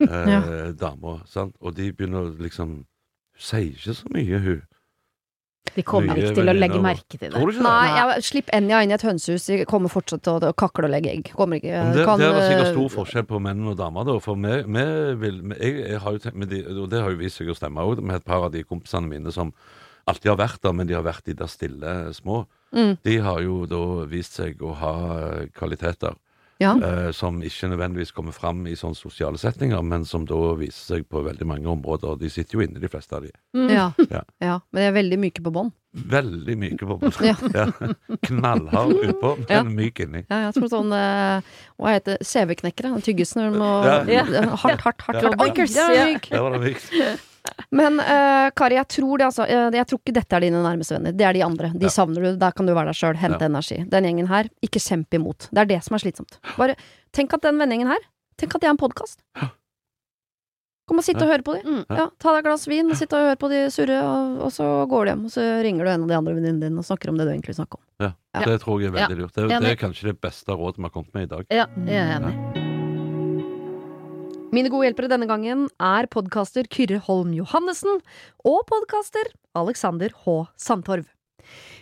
[0.04, 0.70] eh.
[1.26, 1.56] Sant?
[1.60, 2.82] Og de begynner liksom
[3.40, 4.62] Hun sier ikke så mye, hun.
[5.76, 7.32] De kommer ikke til å legge merke til det.
[7.34, 7.98] Tror du ikke Nei, det?
[8.00, 9.46] jeg, slipp Enja inn i et hønsehus.
[9.46, 11.30] De kommer fortsatt til å kakle og legge egg.
[11.36, 14.16] Kommer ikke det, kan, det er sikkert eh, stor forskjell på menn og damer, da.
[14.24, 14.86] For vi, vi
[15.22, 17.56] vil vi- jeg, jeg har jo tenkt, de, Og det har jo vist seg å
[17.58, 19.52] stemme òg, med et par av de kompisene mine som
[20.10, 22.42] alltid har vært der, men de har vært de der stille små.
[22.74, 22.96] Mm.
[23.06, 24.94] De har jo da vist seg å ha
[25.54, 26.16] kvaliteter
[26.60, 26.74] Ja.
[26.84, 31.06] eh, som ikke nødvendigvis kommer fram i sånne sosiale setninger, men som da viser seg
[31.08, 32.18] på veldig mange områder.
[32.20, 33.32] De sitter jo inne, de fleste av de.
[33.72, 33.86] Ja.
[34.10, 34.22] Ja.
[34.50, 34.58] ja.
[34.70, 35.72] Men de er veldig myke på bånd.
[35.90, 37.16] Veldig myke på bånd.
[37.56, 37.64] Ja.
[38.28, 40.22] Knallhard utpå, men myk inni.
[40.28, 41.48] Ja, jeg tror sånn eh,
[41.80, 42.28] Hva heter det?
[42.28, 42.92] CV-knekkere?
[43.02, 44.22] Tygges når de må Ja.
[44.60, 45.24] Hardt, hardt, hardt.
[45.24, 45.74] Hardt.
[45.74, 46.06] Ja.
[46.12, 46.30] myk.
[46.30, 47.26] Var det mykt.
[47.72, 50.96] Men uh, Kari, jeg tror det altså eh, Jeg tror ikke dette er dine nærmeste
[50.96, 51.12] venner.
[51.16, 51.70] Det er de andre.
[51.74, 51.92] De Ja.
[51.94, 52.36] savner du.
[52.40, 53.16] Der kan du være deg sjøl.
[53.20, 53.48] Hente Ja.
[53.48, 53.78] energi.
[53.88, 55.48] Den gjengen her, ikke kjemp imot.
[55.50, 56.38] Det er det som er slitsomt.
[56.58, 56.76] Bare
[57.16, 57.98] tenk at den vennegjengen her
[58.40, 59.18] Tenk at det er en podkast.
[60.88, 61.60] Kom og sitte og høre på de.
[61.62, 61.82] Mm.
[61.92, 64.64] Ja, ta deg et glass vin, sitte og høre på de surre, og, og så
[64.90, 65.24] går du hjem.
[65.28, 67.34] Og så ringer du en av de andre venninnene dine og snakker om det du
[67.34, 67.84] egentlig snakker om.
[68.00, 68.46] Ja, Ja.
[68.46, 69.34] Det tror jeg er veldig lurt.
[69.36, 71.46] Det, det er kanskje det beste rådet vi har kommet med i dag.
[71.52, 72.69] Ja, jeg er enig.
[74.50, 78.00] Mine gode hjelpere denne gangen er podkaster Kyrre Holm Johannessen
[78.42, 80.32] og podkaster Alexander H.
[80.58, 81.04] Sandtorv.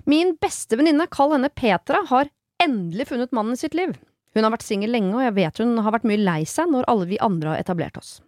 [0.04, 2.28] Min beste venninne, kall henne Petra, har
[2.60, 3.94] endelig funnet mannen i sitt liv.
[4.36, 6.84] Hun har vært singel lenge, og jeg vet hun har vært mye lei seg når
[6.92, 8.18] alle vi andre har etablert oss.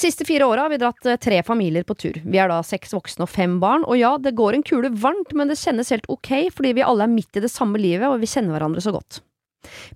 [0.00, 2.16] Siste fire åra har vi dratt eh, tre familier på tur.
[2.24, 5.36] Vi er da seks voksne og fem barn, og ja, det går en kule varmt,
[5.36, 8.16] men det kjennes helt ok fordi vi alle er midt i det samme livet og
[8.24, 9.20] vi kjenner hverandre så godt.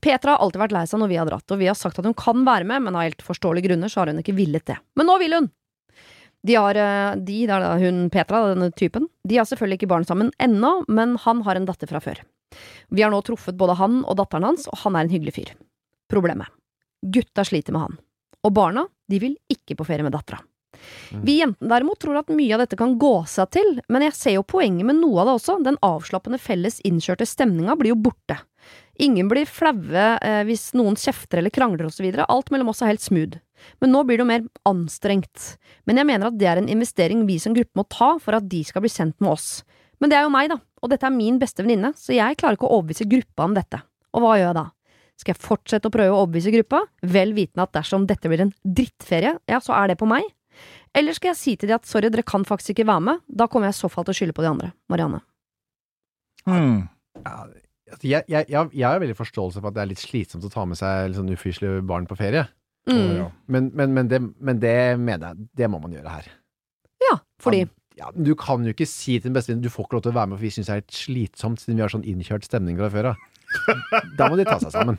[0.02, 2.08] Petra har alltid vært lei seg når vi har dratt, og vi har sagt at
[2.08, 4.78] hun kan være med, men av helt forståelige grunner så har hun ikke villet det.
[4.98, 5.50] Men nå vil hun!
[6.46, 10.06] De har, eh, de, det er hun Petra, denne typen, de har selvfølgelig ikke barn
[10.06, 12.22] sammen ennå, men han har en datter fra før.
[12.94, 15.54] Vi har nå truffet både han og datteren hans, og han er en hyggelig fyr.
[16.12, 16.52] Problemet.
[17.02, 17.96] Gutta sliter med han.
[18.46, 20.38] Og barna, de vil ikke på ferie med dattera.
[21.24, 24.36] Vi jentene derimot tror at mye av dette kan gå seg til, men jeg ser
[24.36, 28.38] jo poenget med noe av det også, den avslappende felles innkjørte stemninga blir jo borte.
[29.02, 33.04] Ingen blir flaue eh, hvis noen kjefter eller krangler osv., alt mellom oss er helt
[33.04, 33.40] smooth.
[33.80, 35.56] Men nå blir det jo mer anstrengt.
[35.88, 38.48] Men jeg mener at det er en investering vi som gruppe må ta for at
[38.48, 39.50] de skal bli kjent med oss.
[40.00, 42.58] Men det er jo meg, da, og dette er min beste venninne, så jeg klarer
[42.58, 43.80] ikke å overbevise gruppa om dette.
[44.16, 44.66] Og hva gjør jeg da?
[45.16, 48.52] Skal jeg fortsette å prøve å overbevise gruppa, vel vitende at dersom dette blir en
[48.60, 50.28] drittferie, ja, så er det på meg?
[50.96, 53.48] Eller skal jeg si til de at sorry, dere kan faktisk ikke være med, da
[53.48, 54.72] kommer jeg i så fall til å skylde på de andre.
[54.92, 55.22] Marianne.
[56.48, 56.84] Mm.
[57.24, 57.38] Ja,
[58.02, 60.64] jeg, jeg, jeg, jeg har veldig forståelse for at det er litt slitsomt å ta
[60.66, 62.46] med seg sånn ufyselige barn på ferie.
[62.90, 63.16] Mm.
[63.18, 63.28] Ja.
[63.50, 66.28] Men, men, men, det, men det mener jeg, det må man gjøre her.
[67.06, 67.64] Ja, fordi
[67.96, 70.16] Ja, du kan jo ikke si til din bestevenn du får ikke lov til å
[70.18, 72.76] være med, for vi syns det er litt slitsomt siden vi har sånn innkjørt stemning
[72.76, 73.22] fra før av.
[74.18, 74.98] Da må de ta seg sammen.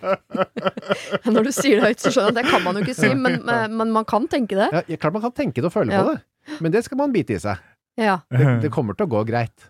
[1.36, 3.12] Når du sier det høyt, så skjønner jeg at det kan man jo ikke si,
[3.13, 3.43] men,
[3.76, 4.69] men man kan tenke det.
[4.73, 6.02] Ja, ja, klart man kan tenke det og føle Ja.
[6.08, 7.62] på det, men det skal man bite i seg.
[8.02, 8.19] Ja.
[8.34, 9.69] Det, det kommer til å gå greit.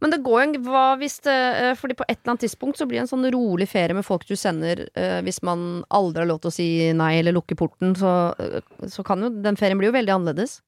[0.00, 2.86] Men det går jo hva hvis det eh, Fordi på et eller annet tidspunkt så
[2.88, 6.30] blir det en sånn rolig ferie med folk du sender eh, hvis man aldri har
[6.30, 8.60] lov til å si nei eller lukke porten, så, eh,
[8.92, 10.60] så kan jo den ferien blir jo veldig annerledes.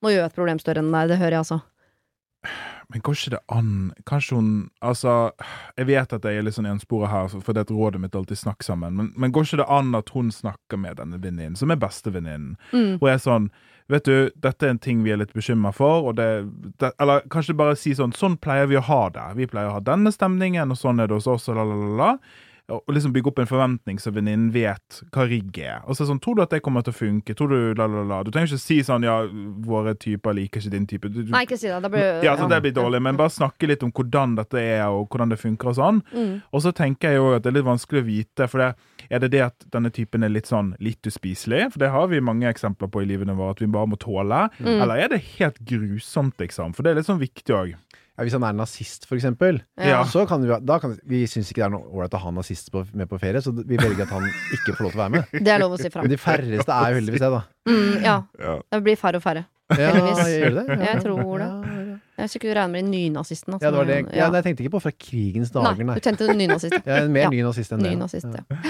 [0.00, 1.60] Nå gjør jeg et problem større enn nei, det hører jeg altså.
[2.90, 3.72] Men går ikke det an
[4.08, 4.46] Kanskje hun
[4.80, 5.16] Altså,
[5.76, 8.16] jeg vet at jeg er litt sånn ensporet her, for det er et rådet mitt
[8.16, 11.58] alltid snakk sammen, men, men går ikke det an at hun snakker med denne venninnen,
[11.60, 12.96] som er bestevenninnen, Mm.
[13.00, 13.50] og er sånn
[13.90, 16.28] Vet du, dette er en ting vi er litt bekymra for, det,
[16.78, 19.26] det Eller kanskje bare si sånn Sånn pleier vi å ha det.
[19.40, 21.78] Vi pleier å ha denne stemningen, og sånn er det hos oss, og la, la,
[21.80, 22.12] la, la.
[22.70, 25.80] Og liksom bygge opp en forventning så venninnen vet hva rigg er.
[25.90, 27.34] Og så sånn, Tror du at det kommer til å funke?
[27.36, 28.20] Tror du la, la, la?
[28.26, 29.16] Du trenger ikke si sånn Ja,
[29.64, 31.10] våre typer liker ikke din type.
[31.12, 31.80] Du, Nei, ikke si det.
[31.82, 34.84] Da blir ja, så det blir dårlig, men bare snakke litt om hvordan dette er,
[34.88, 36.00] og hvordan det funker og sånn.
[36.12, 36.32] Mm.
[36.52, 38.70] Og så tenker jeg jo at det er litt vanskelig å vite, for det,
[39.08, 41.70] er det det at denne typen er litt sånn litt uspiselig?
[41.72, 44.46] For det har vi mange eksempler på i livene våre, at vi bare må tåle.
[44.60, 44.76] Mm.
[44.76, 46.76] Eller er det helt grusomt, liksom?
[46.76, 47.74] For det er litt sånn viktig òg.
[48.18, 50.02] Ja, hvis han er nazist, for eksempel, Ja.
[50.04, 52.70] så kan vi, da kan, vi syns ikke det er noe ålreit å ha nazist
[52.72, 55.10] på, med på ferie, så vi velger at han ikke får lov til å være
[55.14, 55.24] med.
[55.44, 56.02] Det er lov å si fra.
[56.02, 57.40] Men de færreste er jo heldigvis det, da.
[57.70, 58.16] Mm, ja.
[58.38, 58.58] Ja.
[58.74, 59.44] Det blir færre og færre.
[59.70, 60.30] Ja, Heldigvis.
[60.34, 60.64] gjør det?
[60.68, 61.46] Ja, Jeg tror det.
[61.46, 61.96] Ja, ja.
[62.20, 63.58] Jeg syns ikke du regner med de nynazistene.
[63.62, 63.98] ja, det var det.
[64.12, 65.94] Ja, nei, jeg tenkte ikke på fra krigens dager, nei.
[65.94, 66.74] du tenkte nynazist.
[66.84, 67.30] ja, er en mer Ja.
[67.30, 67.96] ny nazist enn det.
[67.96, 68.60] Nazist, ja.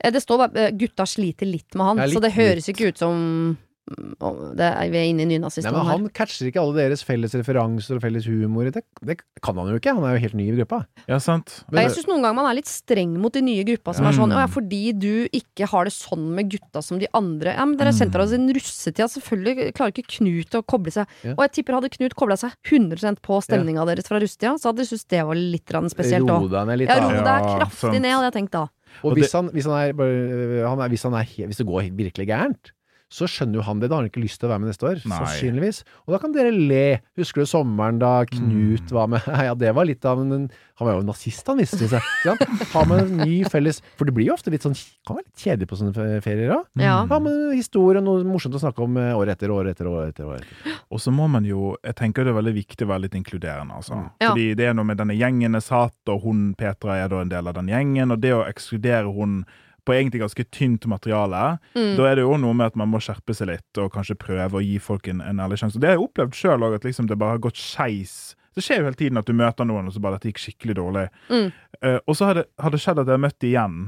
[0.00, 2.68] Eh, Det står bare eh, 'gutta sliter litt med han', Ja, litt, så det høres
[2.68, 5.92] ikke ut som det er, Vi er inne i Nei, nynazisten men her.
[5.92, 8.66] han catcher ikke alle deres felles referanser og felles humor.
[8.74, 10.80] Det, det kan han jo ikke, han er jo helt ny i gruppa.
[11.06, 11.60] Ja, sant?
[11.70, 14.16] Men, jeg syns noen ganger man er litt streng mot de nye gruppa som er
[14.16, 14.18] Mm.
[14.18, 17.54] sånn ja, fordi du ikke har det sånn med gutta som de andre.
[17.54, 19.06] Ja, men dere har sendt dere oss en russetid.
[19.12, 21.06] Selvfølgelig klarer ikke Knut å koble seg.
[21.22, 21.34] Ja.
[21.36, 24.82] Og jeg tipper hadde Knut kobla seg 100% på stemninga deres fra russetida, så hadde
[24.82, 27.22] de syntes det var litt spesielt spesielt Ro deg ned litt, Ja, ro da.
[27.22, 28.00] deg Ja, kraftig sant.
[28.02, 28.66] ned, hadde jeg tenkt da.
[29.04, 31.90] Og Og hvis han, hvis han er, han er, hvis, han er hvis det går
[31.92, 32.72] virkelig gærent,
[33.08, 33.86] så skjønner jo han det.
[33.88, 35.16] Da har han ikke lyst til å være med neste år, Nei.
[35.20, 35.84] sannsynligvis.
[36.08, 36.98] Og da kan dere le.
[37.16, 38.92] Husker du sommeren da Knut Mm.
[38.96, 39.22] var med?
[39.46, 42.02] Ja, det var litt av en Han var jo nazist, han viste seg.
[42.26, 42.34] Ja?
[42.74, 44.74] Ha med en ny felles For det blir jo ofte litt sånn
[45.06, 46.64] Kan være litt kjedelig på sånne ferier òg.
[46.82, 46.96] Ja.
[47.06, 50.08] Ha med historie og noe morsomt å snakke om eh, år etter år etter år
[50.10, 50.42] etter år.
[50.42, 50.74] etter.
[50.90, 53.78] Og så må man jo Jeg tenker det er veldig viktig å være litt inkluderende,
[53.78, 54.02] altså.
[54.20, 54.32] Ja.
[54.34, 57.30] Fordi det er noe med denne gjengen er satt, og hun Petra er da en
[57.30, 59.44] del av den gjengen, og det å ekskludere hun
[59.86, 61.92] på egentlig ganske tynt materiale, Mm.
[61.96, 64.58] da er det jo noe med at man må skjerpe seg litt og kanskje prøve
[64.58, 65.76] å gi folk en, en ærlig sjanse.
[65.78, 68.34] Og Det har jeg opplevd sjøl òg, at liksom det bare har gått skeis.
[68.56, 70.76] Det skjer jo hele tiden at du møter noen, og så bare dette gikk skikkelig
[70.78, 71.06] dårlig.
[71.30, 71.52] Mm.
[71.84, 73.78] Uh, og så har det, har det skjedd at jeg har møtt igjen,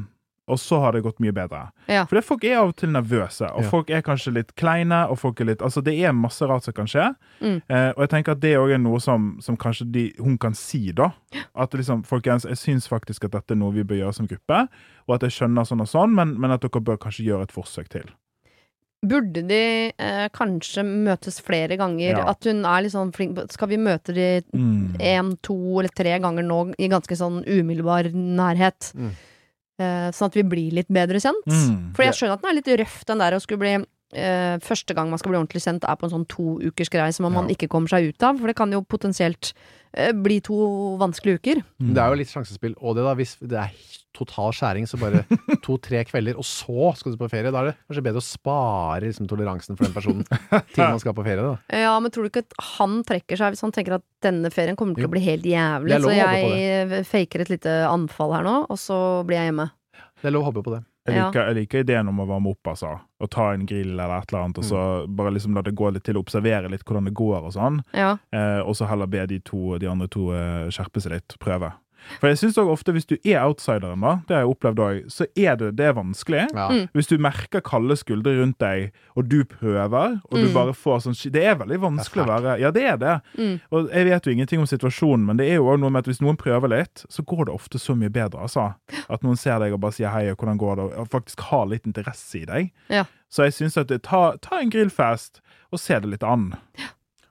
[0.49, 1.61] og så har det gått mye bedre.
[1.88, 2.05] Ja.
[2.09, 3.68] For folk er av og til nervøse, og Ja.
[3.70, 6.72] folk er kanskje litt kleine, og folk er litt Altså, det er masse rart som
[6.74, 7.14] kan skje.
[7.40, 7.62] Mm.
[7.68, 10.55] Eh, og jeg tenker at det òg er noe som, som kanskje de, hun kan
[10.55, 11.11] si, da.
[11.55, 14.68] At liksom, folkens, jeg syns faktisk at dette er noe vi bør gjøre som gruppe,
[15.09, 17.53] og at jeg skjønner sånn og sånn, men, men at dere bør kanskje gjøre et
[17.53, 18.09] forsøk til.
[19.07, 22.16] Burde de eh, kanskje møtes flere ganger?
[22.18, 22.24] Ja.
[22.32, 25.36] At hun er litt sånn flink Skal vi møte de Mm.
[25.40, 28.90] to eller tre ganger nå i ganske sånn umiddelbar nærhet?
[28.99, 29.12] Mm.
[29.79, 31.47] Eh, sånn at vi blir litt bedre kjent?
[31.47, 31.93] Mm.
[31.95, 33.76] For jeg skjønner at den er litt røff, den der å skulle bli
[34.09, 37.12] Uh, Første gang man skal bli ordentlig kjent, er på en sånn to ukers greie
[37.12, 37.53] som man Ja.
[37.53, 38.39] ikke kommer seg ut av.
[38.41, 39.53] For det kan jo potensielt
[39.93, 41.61] uh, bli to vanskelige uker.
[41.76, 41.91] Mm.
[41.93, 42.72] Det er jo litt sjansespill.
[42.81, 43.68] Og det da, hvis det er
[44.19, 45.23] total skjæring, så bare
[45.66, 47.53] to-tre kvelder, og så skal du på ferie.
[47.55, 50.27] Da er det kanskje bedre å spare liksom, toleransen for den personen
[50.75, 51.47] til man skal på ferie.
[51.47, 51.57] da.
[51.87, 54.77] Ja, men tror du ikke at han trekker seg hvis han tenker at denne ferien
[54.79, 55.12] kommer til Jo.
[55.12, 58.99] å bli helt jævlig, så å jeg faker et lite anfall her nå, og så
[59.29, 59.71] blir jeg hjemme?
[60.19, 60.85] Det er lov å håpe på det.
[61.09, 62.91] Jeg liker, jeg liker ideen om å varme opp, altså.
[63.25, 65.14] Og ta en grill eller et eller annet, og så Mm.
[65.16, 67.79] bare liksom la det gå litt til, observere litt hvordan det går og sånn.
[67.97, 68.11] Ja.
[68.35, 71.71] Eh, og så heller be de, to, de andre to eh, skjerpe seg litt, prøve.
[72.20, 75.01] For jeg syns også ofte, hvis du er outsideren, da, det har jeg opplevd òg,
[75.12, 76.44] så er det, det er vanskelig.
[76.55, 76.68] Ja.
[76.72, 76.84] Mm.
[76.94, 80.55] Hvis du merker kalde skuldre rundt deg, og du prøver, og du Mm.
[80.55, 83.20] bare får sånn Det er veldig vanskelig å være Ja, det er det.
[83.38, 83.61] Mm.
[83.72, 86.07] Og jeg vet jo ingenting om situasjonen, men det er jo også noe med at
[86.07, 88.74] hvis noen prøver litt, så går det ofte så mye bedre, altså.
[89.11, 91.66] At noen ser deg og bare sier hei, og hvordan går det, og faktisk har
[91.66, 92.70] litt interesse i deg.
[92.88, 93.05] Ja.
[93.30, 95.40] Så jeg syns at det, ta, ta en grillfest,
[95.72, 96.55] og se det litt an.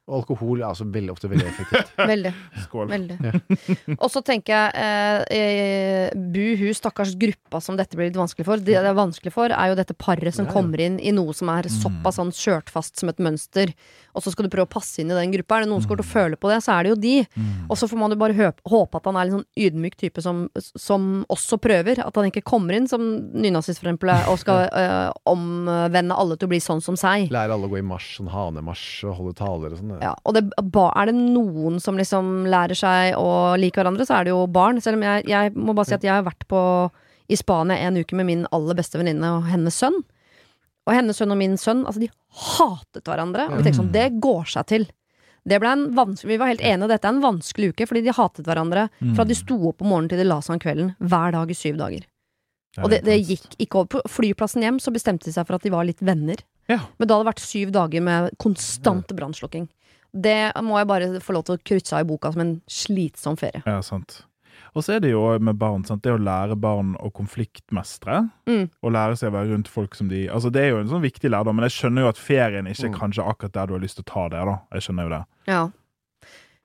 [0.08, 1.90] Og alkohol er altså veldig ofte veldig effektivt.
[2.14, 2.32] Veldig.
[2.64, 2.88] Skål.
[2.88, 3.18] veldig.
[4.02, 8.62] Og så tenker jeg eh, eh, buhu, stakkars gruppa som dette blir litt vanskelig for.
[8.64, 10.56] Det det er vanskelig for, er jo dette paret som Ja, ja.
[10.56, 13.74] kommer inn i noe som er såpass sånn skjørt fast som et mønster,
[14.18, 15.60] og så skal du prøve å passe inn i den gruppa.
[15.60, 17.16] Er det noen som kommer til å føle på det, så er det jo de.
[17.36, 17.50] Mm.
[17.68, 20.46] Og så får man jo bare håpe at han er en sånn ydmyk type som,
[20.58, 22.02] som også prøver.
[22.02, 23.04] At han ikke kommer inn som
[23.38, 27.28] nynazist, for eksempel, og skal eh, omvende alle til å bli sånn som seg.
[27.34, 29.97] Lære alle å gå i marsj, sånn hanemarsj og holde taler og sånn.
[30.02, 34.28] Ja, og det, er det noen som liksom lærer seg å like hverandre, så er
[34.28, 34.82] det jo barn.
[34.84, 36.62] Selv om jeg, jeg må bare si at jeg har vært på,
[37.28, 39.98] i Spania en uke med min aller beste venninne og hennes sønn.
[40.88, 42.12] Og hennes sønn og min sønn, altså de
[42.48, 43.50] hatet hverandre.
[43.50, 44.88] Og vi tenkte sånn, det går seg til.
[45.48, 48.16] Det ble en vanskelig, vi var helt enige, dette er en vanskelig uke, fordi de
[48.16, 51.36] hatet hverandre fra de sto opp om morgenen til de la seg om kvelden, hver
[51.36, 52.04] dag i syv dager.
[52.84, 53.90] Og det, det gikk ikke over.
[53.96, 56.44] På flyplassen hjem så bestemte de seg for at de var litt venner.
[56.70, 56.82] Ja.
[57.00, 59.66] Men da hadde det vært syv dager med konstant brannslukking.
[60.18, 63.38] Det må jeg bare få lov til å krysse av i boka som en slitsom
[63.38, 63.62] ferie.
[63.66, 64.24] Ja, sant.
[64.76, 66.04] Og så er det jo med barn, sant?
[66.06, 68.30] det å lære barn å konfliktmestre.
[68.50, 68.68] Mm.
[68.84, 71.02] Og lære seg å være rundt folk som de Altså Det er jo en sånn
[71.06, 73.00] viktig lærdom, men jeg skjønner jo at ferien ikke er Mm.
[73.00, 74.46] kanskje akkurat der du har lyst til å ta det.
[74.46, 75.24] da Jeg skjønner jo det.
[75.48, 75.62] Ja.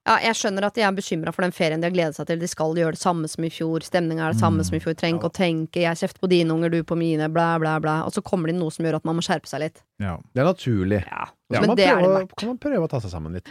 [0.06, 2.38] Ja, jeg skjønner at de er bekymra for den ferien de har gledet seg til.
[2.42, 3.80] De skal gjøre det samme som i fjor.
[3.86, 4.64] Stemninga er det samme Mm.
[4.66, 4.94] som i fjor.
[4.98, 8.04] Trenger ikke å tenke 'jeg kjefter på dine unger, du på mine', blæ, blæ, blæ.
[8.06, 9.82] Og så kommer det inn noe som gjør at man må skjerpe seg litt.
[10.00, 10.16] Ja.
[10.34, 11.04] Det er naturlig.
[11.06, 12.36] Ja, Men man det er det prøve, verdt.
[12.36, 13.46] kan man prøve å ta seg sammen litt.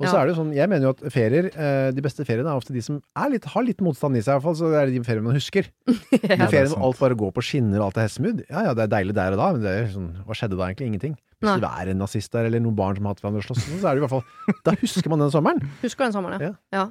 [0.00, 0.10] Og Ja.
[0.10, 2.58] så er det jo sånn, jeg mener jo at ferier, eh, de beste feriene er
[2.58, 4.80] ofte de som er litt, har litt motstand i seg, i hvert fall, så det
[4.80, 5.68] er de feriene man husker.
[5.86, 8.74] De er feriene hvor alt bare går på skinner og alt er hestemud, ja ja,
[8.74, 10.88] det er deilig der og da, men det er sånn, hva skjedde da egentlig?
[10.90, 11.14] Ingenting.
[11.44, 13.46] Hvis du det er en nazist der, eller noen barn som har hatt hverandre og
[13.46, 14.24] slåss, så er det i hvert fall,
[14.64, 15.62] da husker man den sommeren.
[15.82, 16.50] Husker den sommeren, ja.
[16.72, 16.78] Ja.
[16.78, 16.84] ja.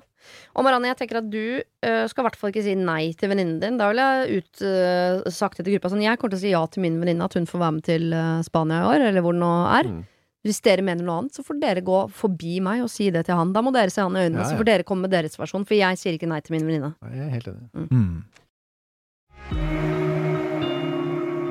[0.56, 3.32] Og Marianne, jeg tenker at du uh, skal i hvert fall ikke si nei til
[3.34, 3.80] venninnen din.
[3.82, 6.64] Da vil jeg ut, uh, sagt til gruppa sånn Jeg kommer til å si ja
[6.72, 9.36] til min venninne, at hun får være med til uh, Spania i år, eller hvor
[9.36, 9.90] det nå er.
[9.90, 10.04] Mm.
[10.44, 13.38] Hvis dere mener noe annet, så får dere gå forbi meg og si det til
[13.40, 13.54] han.
[13.56, 15.64] Da må dere se han i øynene, Ja, så får dere komme med deres versjon.
[15.68, 16.92] For jeg sier ikke nei til min venninne.
[17.00, 17.64] Nei, Jeg er helt enig.
[17.94, 18.16] Mm.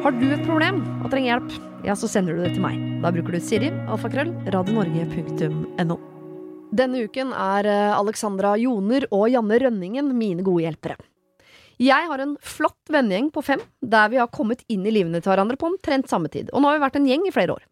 [0.02, 1.52] Har du et problem og trenger hjelp,
[1.86, 2.76] ja, så sender du det til meg.
[3.04, 5.96] Da bruker du Siri, alfakrøll, radionorge.no.
[6.72, 10.96] Denne uken er eh, Alexandra Joner og Janne Rønningen mine gode hjelpere.
[11.82, 15.32] Jeg har en flott vennegjeng på fem, der vi har kommet inn i livene til
[15.32, 17.64] hverandre på omtrent samme tid, og nå har vi vært en gjeng i flere år.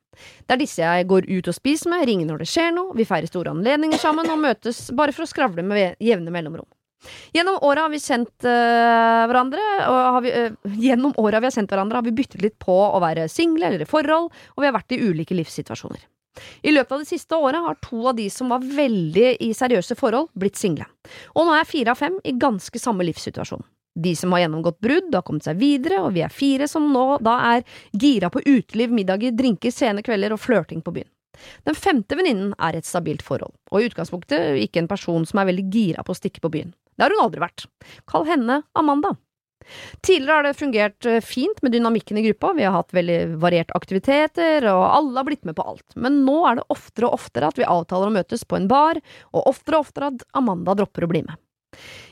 [0.48, 3.06] Det er disse jeg går ut og spiser med, ringer når det skjer noe, vi
[3.06, 6.66] feirer store anledninger sammen og møtes bare for å skravle med jevne mellomrom.
[7.32, 12.02] Gjennom åra vi kjent øh, hverandre, og vi, øh, gjennom åra vi har kjent hverandre,
[12.02, 14.96] har vi byttet litt på å være single eller i forhold, og vi har vært
[14.96, 16.02] i ulike livssituasjoner.
[16.66, 19.96] I løpet av det siste året har to av de som var veldig i seriøse
[19.98, 20.90] forhold, blitt single.
[21.34, 23.64] Og nå er jeg fire av fem i ganske samme livssituasjon.
[24.00, 27.06] De som har gjennomgått brudd, har kommet seg videre, og vi er fire som nå
[27.24, 31.10] da er gira på uteliv, middager, drinker, sene kvelder og flørting på byen.
[31.64, 35.50] Den femte venninnen er et stabilt forhold, og i utgangspunktet ikke en person som er
[35.52, 36.74] veldig gira på å stikke på byen.
[36.96, 37.66] Det har hun aldri vært.
[38.10, 39.14] Kall henne Amanda.
[40.00, 43.76] Tidligere har det fungert eh, fint med dynamikken i gruppa, vi har hatt veldig varierte
[43.76, 45.86] aktiviteter, og alle har blitt med på alt.
[46.00, 49.00] Men nå er det oftere og oftere at vi avtaler å møtes på en bar,
[49.32, 51.40] og oftere og oftere at Amanda dropper å bli med.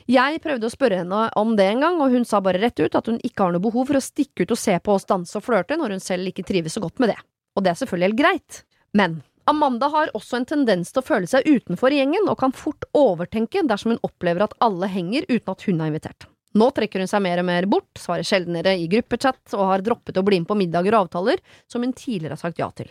[0.09, 2.95] Jeg prøvde å spørre henne om det en gang, og hun sa bare rett ut
[2.97, 5.35] at hun ikke har noe behov for å stikke ut og se på oss danse
[5.37, 7.19] og flørte når hun selv ikke trives så godt med det.
[7.53, 8.61] Og det er selvfølgelig helt greit.
[8.97, 12.87] Men Amanda har også en tendens til å føle seg utenfor gjengen, og kan fort
[12.97, 16.25] overtenke dersom hun opplever at alle henger uten at hun er invitert.
[16.57, 20.17] Nå trekker hun seg mer og mer bort, svarer sjeldnere i gruppechat og har droppet
[20.17, 22.89] å bli med på middager og avtaler som hun tidligere har sagt ja til.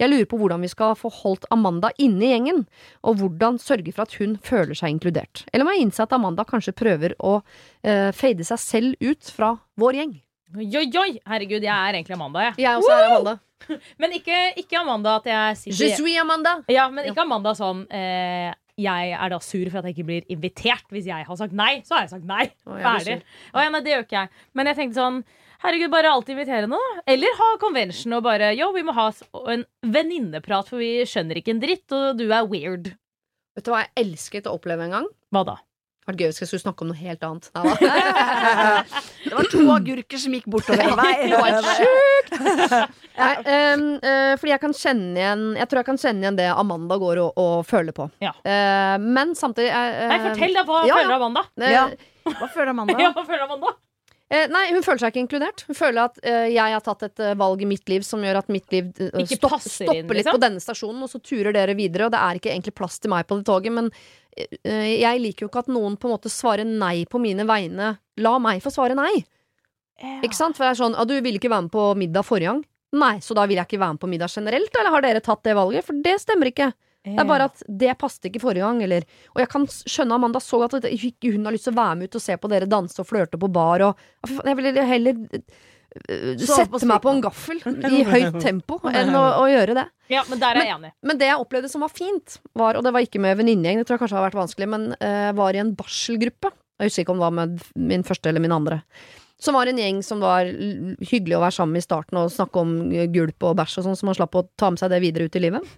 [0.00, 2.64] Jeg lurer på hvordan vi skal få holdt Amanda inne i gjengen,
[3.06, 5.44] og hvordan sørge for at hun føler seg inkludert.
[5.52, 7.38] Eller må jeg innse at Amanda kanskje prøver å
[7.82, 10.14] eh, fade seg selv ut fra vår gjeng?
[10.54, 11.10] Oi, oi!
[11.26, 12.58] Herregud, jeg er egentlig Amanda, jeg.
[12.62, 13.38] Jeg også er Amanda.
[14.02, 16.58] Men ikke, ikke Amanda at jeg Je suis Amanda!
[16.70, 18.50] Ja, men ikke Amanda sånn eh,
[18.80, 20.84] Jeg er da sur for at jeg ikke blir invitert.
[20.92, 22.44] Hvis jeg har sagt nei, så har jeg sagt nei.
[22.50, 23.16] Jeg Ferdig.
[23.54, 24.44] Å, ja, nei, det gjør ikke jeg.
[24.58, 25.20] Men jeg tenkte sånn
[25.64, 26.96] Herregud, bare alltid invitere noe.
[27.08, 29.08] Eller ha convention og bare Yo, vi må ha
[29.52, 32.90] en venninneprat, for vi skjønner ikke en dritt, og du er weird.
[33.56, 35.06] Vet du hva jeg elsket å oppleve en gang?
[35.32, 35.54] Hva da?
[36.04, 37.46] Det var gøy hvis jeg skulle snakke om noe helt annet.
[39.24, 41.14] Det var to agurker som gikk bortover en vei.
[41.30, 42.34] Det var sjukt!
[43.16, 43.30] Nei,
[43.72, 46.98] um, uh, fordi jeg kan kjenne igjen Jeg tror jeg kan kjenne igjen det Amanda
[47.00, 48.10] går og, og føler på.
[48.20, 48.34] Ja.
[48.44, 51.18] Uh, men samtidig uh, Nei, fortell deg hva ja, føler ja.
[51.22, 51.46] Amanda.
[51.72, 51.88] Ja.
[52.28, 53.00] Hva føler Amanda?
[53.06, 53.72] Ja, hva føler Amanda?
[54.30, 55.64] Eh, Nei, hun føler seg ikke inkludert.
[55.68, 58.40] Hun føler at eh, jeg har tatt et eh, valg i mitt liv som gjør
[58.42, 60.38] at mitt liv eh, Ikke stopp, passer stopper inn, litt liksom?
[60.38, 63.12] på denne stasjonen, og så turer dere videre, og det er ikke egentlig plass til
[63.14, 63.76] meg på det toget.
[63.76, 63.90] Men
[64.36, 67.94] eh, jeg liker jo ikke at noen på en måte svarer nei på mine vegne.
[68.24, 69.12] La meg få svare nei.
[70.26, 70.56] Ikke sant?
[70.56, 72.64] For det er sånn, ah, du ville ikke være med på middag forrige gang.
[72.94, 75.42] Nei, så da vil jeg ikke være med på middag generelt, eller har dere tatt
[75.46, 75.86] det valget?
[75.86, 76.72] For det stemmer ikke.
[77.04, 80.40] Det er bare at det passet ikke forrige gang, eller Og jeg kan skjønne Amanda
[80.40, 82.68] så godt at hun har lyst til å være med ut og se på dere
[82.70, 87.20] danse og flørte på bar og Jeg ville heller øh, på sette meg på en
[87.24, 87.60] gaffel
[87.92, 89.86] i høyt tempo enn å, å gjøre det.
[90.12, 90.94] Ja, men der er jeg enig.
[91.04, 93.88] Men det jeg opplevde som var fint, var, og det var ikke med venninnegjeng, det
[93.88, 96.52] tror jeg kanskje har vært vanskelig, men uh, var i en barselgruppe.
[96.80, 98.80] Jeg husker ikke om det var med min første eller min andre.
[99.44, 102.60] Som var en gjeng som var hyggelig å være sammen med i starten og snakke
[102.60, 102.76] om
[103.12, 105.38] gulp og bæsj og sånn, så man slapp å ta med seg det videre ut
[105.38, 105.74] i livet.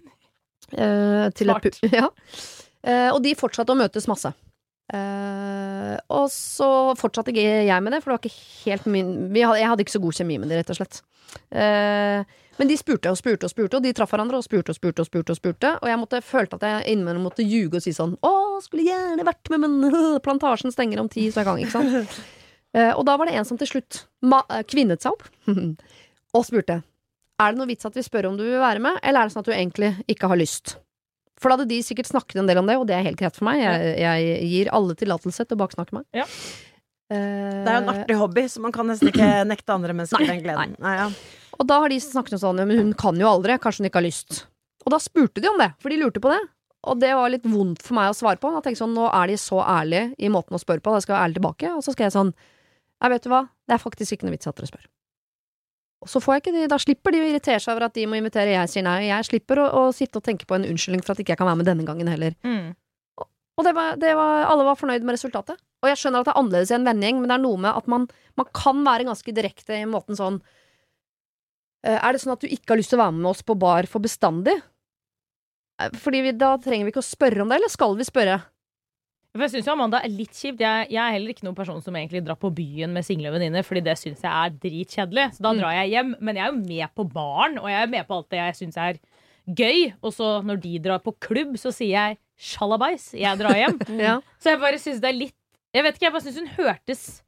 [0.72, 2.08] Eh, et ja.
[2.86, 4.32] Eh, og de fortsatte å møtes masse.
[4.94, 9.70] Eh, og så fortsatte jeg med det, for det var ikke helt min hadde, Jeg
[9.72, 11.00] hadde ikke så god kjemi med det, rett og slett.
[11.50, 14.78] Eh, men de spurte og spurte og spurte, og de traff hverandre og spurte og
[14.78, 15.34] spurte og spurte.
[15.34, 18.32] Og spurte Og jeg måtte, følte at jeg innimellom måtte ljuge og si sånn Å,
[18.64, 22.18] skulle gjerne vært med, men øh, plantasjen stenger om ti, så jeg kan ikke sant.
[22.76, 24.02] Eh, og da var det en som til slutt
[24.68, 25.22] kvinnet seg opp
[26.36, 26.74] og spurte
[27.42, 29.34] Er det noe vits at vi spør om du vil være med, eller er det
[29.34, 30.76] sånn at du egentlig ikke har lyst?
[31.36, 33.36] For da hadde de sikkert snakket en del om det, og det er helt greit
[33.36, 33.60] for meg.
[33.60, 36.06] Jeg, jeg gir alle tillatelse til å baksnakke meg.
[36.16, 36.24] Ja.
[37.12, 40.24] Eh, Det er jo en artig hobby, så man kan nesten ikke nekte andre mennesker
[40.24, 40.72] den gleden.
[40.80, 41.10] Nei, ja.
[41.60, 44.00] Og da har de snakket om sånn, men hun kan jo aldri, kanskje hun ikke
[44.00, 44.42] har lyst.
[44.86, 46.40] Og da spurte de om det, for de lurte på det.
[46.86, 48.48] Og det var litt vondt for meg å svare på.
[48.54, 51.00] Da tenkte jeg sånn, Nå er de så ærlige i måten å spørre på, da
[51.04, 51.72] skal jeg være ærlig tilbake.
[51.76, 52.32] Og så skal jeg sånn
[53.02, 54.84] jeg vet du hva, det er faktisk ikke noe vits at dere spør.
[56.06, 58.04] Og så får jeg ikke de, da slipper de å irritere seg over at de
[58.06, 59.08] må invitere, jeg sier nei.
[59.08, 61.48] Jeg slipper å, å sitte og tenke på en unnskyldning for at ikke jeg kan
[61.50, 62.36] være med denne gangen heller.
[62.46, 62.76] Mm.
[63.56, 65.58] Og det var, det var, alle var fornøyd med resultatet.
[65.82, 67.72] Og jeg skjønner at det er annerledes i en vennegjeng, men det er noe med
[67.72, 68.06] at man,
[68.38, 70.38] man kan være ganske direkte i måten sånn
[71.82, 73.58] eh, Er det sånn at du ikke har lyst til å være med oss på
[73.58, 74.54] bar for bestandig?
[75.82, 78.38] Eh, Fordi vi, da trenger vi ikke å spørre om det, eller skal vi spørre?
[79.36, 80.60] For jeg syns Amanda er litt kjipt.
[80.64, 83.62] Jeg, jeg er heller ikke noen person som egentlig drar på byen med single venninner,
[83.66, 85.26] fordi det syns jeg er dritkjedelig.
[85.36, 85.60] Så da Mm.
[85.60, 86.14] drar jeg hjem.
[86.20, 88.54] Men jeg er jo med på baren, og jeg er med på alt det jeg
[88.62, 88.98] syns er
[89.48, 89.92] gøy.
[90.02, 93.78] Og så når de drar på klubb, så sier jeg sjalabais, jeg drar hjem.
[94.06, 94.16] Ja.
[94.38, 95.34] Så jeg bare syns det er litt
[95.74, 97.22] Jeg vet ikke, jeg bare syns hun hørtes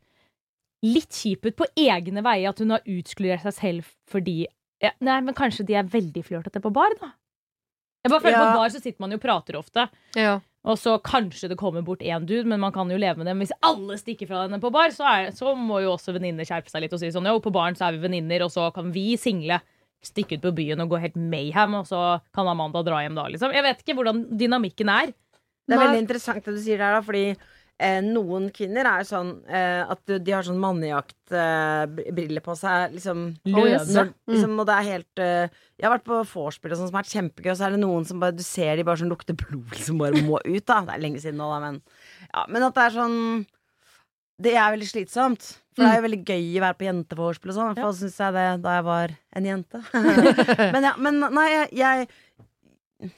[0.86, 4.46] litt kjip ut på egne veier, at hun har utskludert seg selv fordi
[4.80, 7.08] ja, Nei, men kanskje de er veldig flørtete på bar, da.
[8.06, 8.44] Jeg bare føler Ja.
[8.52, 9.88] På bar så sitter man jo og prater ofte.
[10.14, 10.36] Ja.
[10.68, 13.34] Og så kanskje det kommer bort én dude, men man kan jo leve med det.
[13.36, 16.48] Men hvis alle stikker fra henne på bar, så, er, så må jo også venninner
[16.48, 18.68] skjerpe seg litt og si sånn Jo, på baren så er vi venninner, og så
[18.74, 19.62] kan vi single
[20.04, 22.02] stikke ut på byen og gå helt mayhem, og så
[22.36, 23.54] kan Amanda dra hjem da, liksom.
[23.56, 25.14] Jeg vet ikke hvordan dynamikken er.
[25.68, 27.24] Det er veldig interessant det du sier der, da, fordi
[27.78, 33.86] eh, noen kvinner er sånn eh, at de- har sånn mannejaktbriller på seg, liksom Løse.
[33.94, 35.48] når, liksom, Og det er helt eh,
[35.78, 37.82] Jeg har vært på vorspiel og sånn som har vært kjempegøy, og så er det
[37.84, 40.80] noen som bare Du ser de bare sånn lukter blod, liksom bare må ut, da.
[40.88, 41.80] Det er lenge siden nå, da, men
[42.34, 43.16] Ja, men at det er sånn
[44.38, 45.46] Det er veldig slitsomt.
[45.74, 47.68] For det er jo veldig gøy å være på jentevorspiel og sånn.
[47.70, 49.80] I hvert fall syns jeg det da jeg var en jente.
[50.74, 53.12] men ja, men nei, jeg, jeg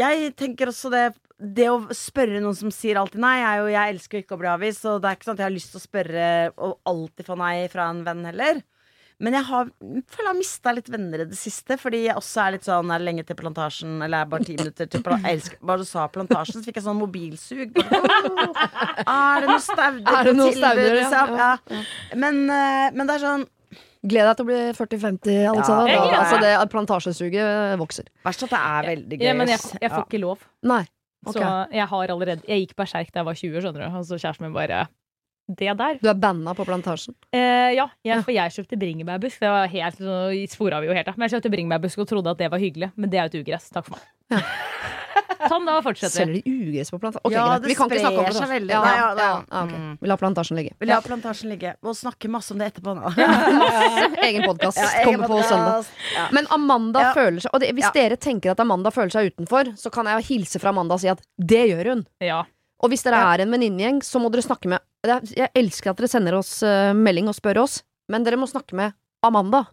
[0.00, 1.04] Jeg tenker også det
[1.40, 4.40] Det å spørre noen som sier alltid nei, er jo Jeg elsker jo ikke å
[4.42, 6.26] bli avvist, så det er ikke sånn at jeg har lyst til å spørre
[6.60, 8.60] og alltid få nei fra en venn heller.
[9.20, 12.40] Men jeg har, føler jeg har mista litt venner i det siste, fordi jeg også
[12.40, 15.02] er litt sånn Er det lenge til plantasjen, eller er det bare ti minutter til
[15.04, 15.28] plantasjen?
[15.28, 17.80] jeg elsker, Bare du sa plantasjen, så fikk jeg sånn mobilsug.
[17.80, 20.94] Oh, er det noe stauder Er det på tilbud, ja?
[21.00, 21.34] liksom?
[21.40, 21.82] Ja, Ja.
[22.22, 23.48] Men, eh, men det er sånn
[24.00, 25.90] Gled deg til å bli 40-50, Alexandra.
[25.92, 28.06] Ja, jeg altså, plantasjesuget vokser.
[28.24, 29.26] Verst at det er veldig gøy.
[29.26, 30.46] Ja, men jeg, jeg får ikke lov.
[30.64, 30.80] Nei.
[31.26, 31.36] Ok.
[31.36, 33.98] Så jeg har allerede Jeg gikk berserk da jeg var 20, skjønner du.
[33.98, 34.86] Og så kjæresten min bare
[35.50, 35.96] Det der?
[35.98, 37.14] Du er banna på plantasjen.
[37.34, 39.40] Eh, ja, jeg, for jeg kjøpte bringebærbusk.
[39.42, 40.18] Det var helt så
[40.52, 41.16] spora vi jo helt av.
[41.18, 42.92] Men jeg kjøpte bringebærbusk og trodde at det var hyggelig.
[42.96, 43.66] Men det er jo et ugress.
[43.74, 44.06] Takk for meg.
[45.50, 46.42] sånn, da fortsetter Selger vi.
[46.44, 47.24] de ugress på plantasjen?
[47.26, 48.70] Okay, Ja, det Vi kan ikke om sprer seg veldig.
[48.76, 49.62] Ja, ja, ja, det- ja, ja.
[49.70, 49.96] Mm.
[50.04, 50.74] Vi lar plantasjen ligge.
[50.78, 53.10] Vi la plantasjen ligge og snakke masse om det etterpå nå.
[54.28, 55.90] Egen podkast Ja, kommer på søndag.
[56.14, 56.28] Ja.
[56.36, 57.12] Men Amanda Ja.
[57.16, 57.90] føler seg Og det, hvis Ja.
[57.96, 61.08] dere tenker at Amanda føler seg utenfor, så kan jeg hilse fra Amanda og si
[61.08, 62.06] at det gjør hun.
[62.20, 62.44] Ja.
[62.82, 63.34] Og hvis dere Ja.
[63.34, 66.90] er en venninnegjeng, så må dere snakke med Jeg elsker at dere sender oss eh,
[66.96, 67.80] melding og spør oss,
[68.12, 68.92] men dere må snakke med
[69.24, 69.64] Amanda.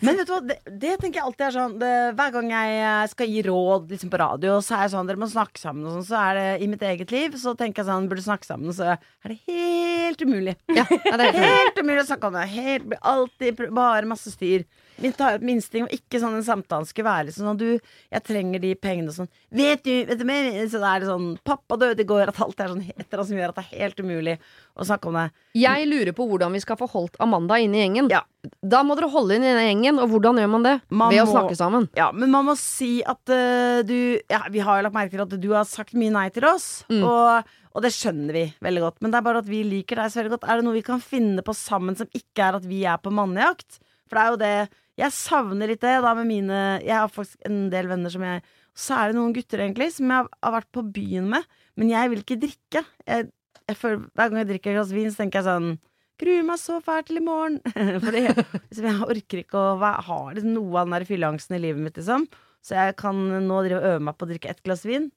[0.00, 2.76] Men vet du hva, det, det tenker jeg alltid er sånn det, Hver gang jeg
[2.80, 5.84] eh, skal gi råd liksom på radio, så er jeg sånn Dere må snakke sammen
[5.84, 6.06] og sånn.
[6.08, 8.94] Så er det i mitt eget liv, så tenker jeg sånn Burde snakke sammen, så
[8.94, 10.56] er det helt umulig.
[10.72, 11.42] Ja, det er helt.
[11.44, 12.46] Helt umulig å snakke om det.
[12.54, 14.64] Helt, alltid bare masse styr.
[15.02, 17.80] Min, min instinkt var ikke sånn en samtale skulle være sånn at du,
[18.12, 19.28] jeg trenger de pengene og sånn.
[19.52, 20.48] Vet du, vet du mer?
[20.70, 23.52] Så det er sånn Pappa døde i går, at alt er sånn heter som gjør
[23.52, 24.38] at det er helt umulig
[24.76, 25.26] å snakke om det.
[25.56, 28.08] Jeg lurer på hvordan vi skal få holdt Amanda inne i gjengen.
[28.12, 28.22] Ja.
[28.62, 30.74] Da må dere holde inn i denne gjengen, og hvordan gjør man det?
[30.94, 31.88] Man Ved å snakke sammen.
[31.98, 33.96] Ja, men man må si at uh, du
[34.30, 36.84] ja, Vi har jo lagt merke til at du har sagt mye nei til oss,
[36.86, 37.02] Mm.
[37.02, 39.00] og, og det skjønner vi veldig godt.
[39.02, 40.46] Men det er bare at vi liker deg så veldig godt.
[40.46, 43.10] Er det noe vi kan finne på sammen som ikke er at vi er på
[43.12, 43.80] mannejakt?
[44.06, 44.54] For det er jo det
[44.96, 48.40] Jeg savner litt det da med mine Jeg har faktisk en del venner som jeg
[48.72, 51.44] Så er det noen gutter, egentlig, som jeg har vært på byen med,
[51.76, 52.82] men jeg vil ikke drikke.
[53.08, 53.28] Jeg,
[53.66, 55.70] jeg føler, hver gang jeg drikker et glass vin, så tenker jeg sånn
[56.16, 57.58] Gruer meg så fælt til i morgen.
[58.04, 61.60] Fordi liksom, jeg orker ikke å være, ha liksom, noe av den der fylleangsten i
[61.60, 62.24] livet mitt, liksom.
[62.64, 65.10] Så jeg kan nå drive og øve meg på å drikke ett glass vin.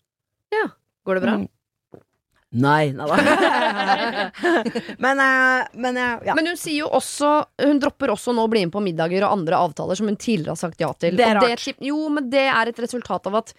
[0.51, 0.65] Ja,
[1.07, 1.35] Går det bra?
[1.39, 1.47] Mm.
[2.51, 3.05] Nei, nei
[4.97, 6.33] men, eh, men eh, ja.
[6.33, 7.27] Men hun sier jo også
[7.61, 10.55] Hun dropper også nå å bli med på middager og andre avtaler som hun tidligere
[10.55, 11.13] har sagt ja til.
[11.19, 11.67] Det er rart.
[11.67, 13.53] Det, jo, men det er et resultat av at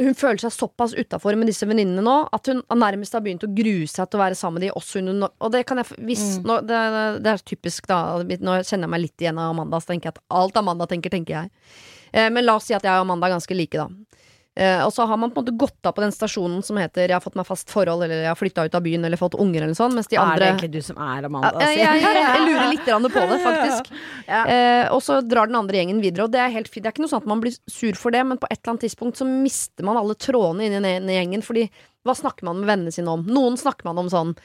[0.00, 3.50] hun føler seg såpass utafor med disse venninnene nå at hun nærmest har begynt å
[3.52, 6.22] grue seg til å være sammen med dem også under Og det kan jeg hvis,
[6.38, 6.46] Mm.
[6.48, 6.78] nå, det,
[7.24, 7.98] det er typisk, da.
[8.20, 11.12] Nå kjenner jeg meg litt igjen av Amanda, så tenker jeg at alt Amanda tenker,
[11.12, 11.52] tenker jeg.
[12.14, 13.88] Eh, men la oss si at jeg og Amanda er ganske like, da.
[14.56, 17.08] Eh, og så har man på en måte gått av på den stasjonen som heter
[17.08, 19.34] 'jeg har fått meg fast forhold', eller 'jeg har flytta ut av byen', eller 'fått
[19.34, 21.58] unger', eller sånn, mens de Er det egentlig du som er Amanda?
[21.60, 23.90] ja, jeg, jeg, jeg, jeg lurer litt på det, faktisk.
[24.28, 24.44] Ja.
[24.46, 26.84] Eh, og så drar den andre gjengen videre, og det er helt fint.
[26.84, 28.72] Det er ikke noe sånn at man blir sur for det, men på et eller
[28.74, 31.68] annet tidspunkt så mister man alle trådene inn i den gjengen, fordi
[32.04, 33.24] hva snakker man med vennene sine om?
[33.26, 34.36] Noen snakker man om sånn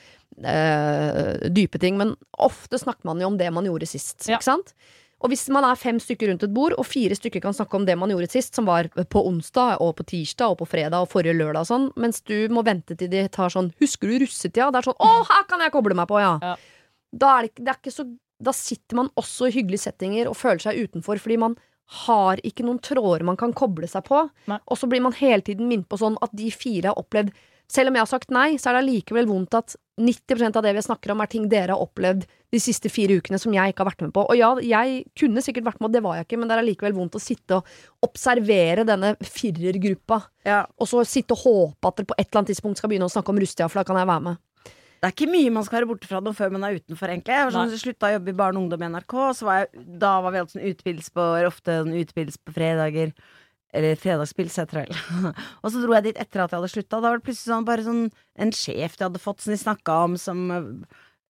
[0.43, 4.37] eh, dype ting, men ofte snakker man jo om det man gjorde sist, Ja.
[4.37, 4.73] ikke sant?
[5.19, 7.85] Og hvis man er fem stykker rundt et bord, og fire stykker kan snakke om
[7.87, 11.11] det man gjorde sist, som var på onsdag og på tirsdag og på fredag og
[11.11, 14.71] forrige lørdag og sånn, mens du må vente til de tar sånn 'Husker du russetida?'
[14.71, 16.39] Det er sånn 'Å, her kan jeg koble meg på', ja.
[16.41, 16.55] Ja.
[17.11, 18.05] Da, er det, det er ikke så,
[18.39, 21.57] da sitter man også i hyggelige settinger og føler seg utenfor fordi man
[22.05, 24.29] har ikke noen tråder man kan koble seg på.
[24.47, 24.59] Nei.
[24.69, 27.33] Og så blir man hele tiden minnet på sånn at de fire har opplevd
[27.69, 30.71] Selv om jeg har sagt nei, så er det allikevel vondt at 90% av det
[30.73, 33.83] vi snakker om, er ting dere har opplevd de siste fire ukene som jeg ikke
[33.83, 34.23] har vært med på.
[34.31, 36.63] Og ja, jeg kunne sikkert vært med, og det var jeg ikke, men det er
[36.63, 40.65] allikevel vondt å sitte og observere denne firergruppa, Ja.
[40.79, 43.13] og så sitte og håpe at dere på et eller annet tidspunkt skal begynne å
[43.13, 44.37] snakke om Rustia, for da kan jeg være med.
[44.99, 47.31] Det er ikke mye man skal være borte fra noe før man er utenfor, egentlig.
[47.37, 49.85] Jeg var sånn, slutta å jobbe i barne og ungdom i NRK, så var jeg,
[50.01, 53.13] da var vi alltid sånn utepils på, ofte sånn utpils på fredager.
[53.73, 55.33] Eller fredagspils, heter det vel.
[55.61, 56.95] og så dro jeg dit etter at jeg hadde slutta.
[56.97, 58.01] Da var det plutselig sånn, bare sånn
[58.41, 60.47] en sjef de hadde fått, som de snakka om, som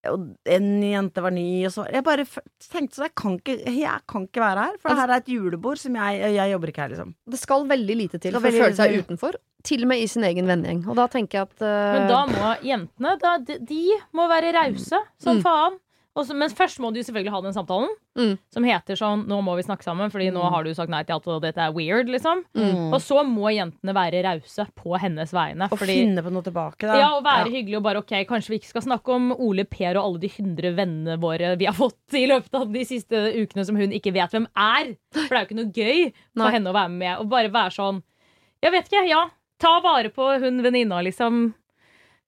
[0.08, 3.98] og en jente var ny, og så Jeg bare tenkte sånn, jeg kan ikke, jeg
[4.08, 4.78] kan ikke være her.
[4.80, 7.10] For altså, her er et julebord som jeg Jeg jobber ikke her, liksom.
[7.36, 9.36] Det skal veldig lite til for å føle seg utenfor,
[9.68, 10.86] til og med i sin egen vennegjeng.
[10.88, 11.92] Og da tenker jeg at uh...
[11.98, 13.82] Men da må jentene da, de, de
[14.16, 15.44] må være rause som Mm.
[15.44, 15.76] faen.
[16.20, 18.38] Og så- men først må du selvfølgelig ha den samtalen, Mm.
[18.51, 21.13] som heter sånn 'Nå må vi snakke sammen, fordi nå har du sagt nei til
[21.15, 22.43] alt, og dette er weird', liksom.
[22.53, 22.91] Mm.
[22.93, 25.72] Og så må jentene være rause på hennes vegne.
[25.72, 26.99] Og fordi finne på noe tilbake, da.
[26.99, 29.95] Ja, og være hyggelig og bare ok, kanskje vi ikke skal snakke om Ole Per
[29.95, 33.65] og alle de hundre vennene våre vi har fått i løpet av de siste ukene
[33.65, 34.95] som hun ikke vet hvem er.
[35.13, 36.51] For det er jo ikke noe gøy for Nei.
[36.51, 37.20] henne å være med.
[37.20, 38.03] Og bare være sånn
[38.61, 39.30] Jeg vet ikke, ja.
[39.57, 41.53] Ta vare på hun venninna, liksom.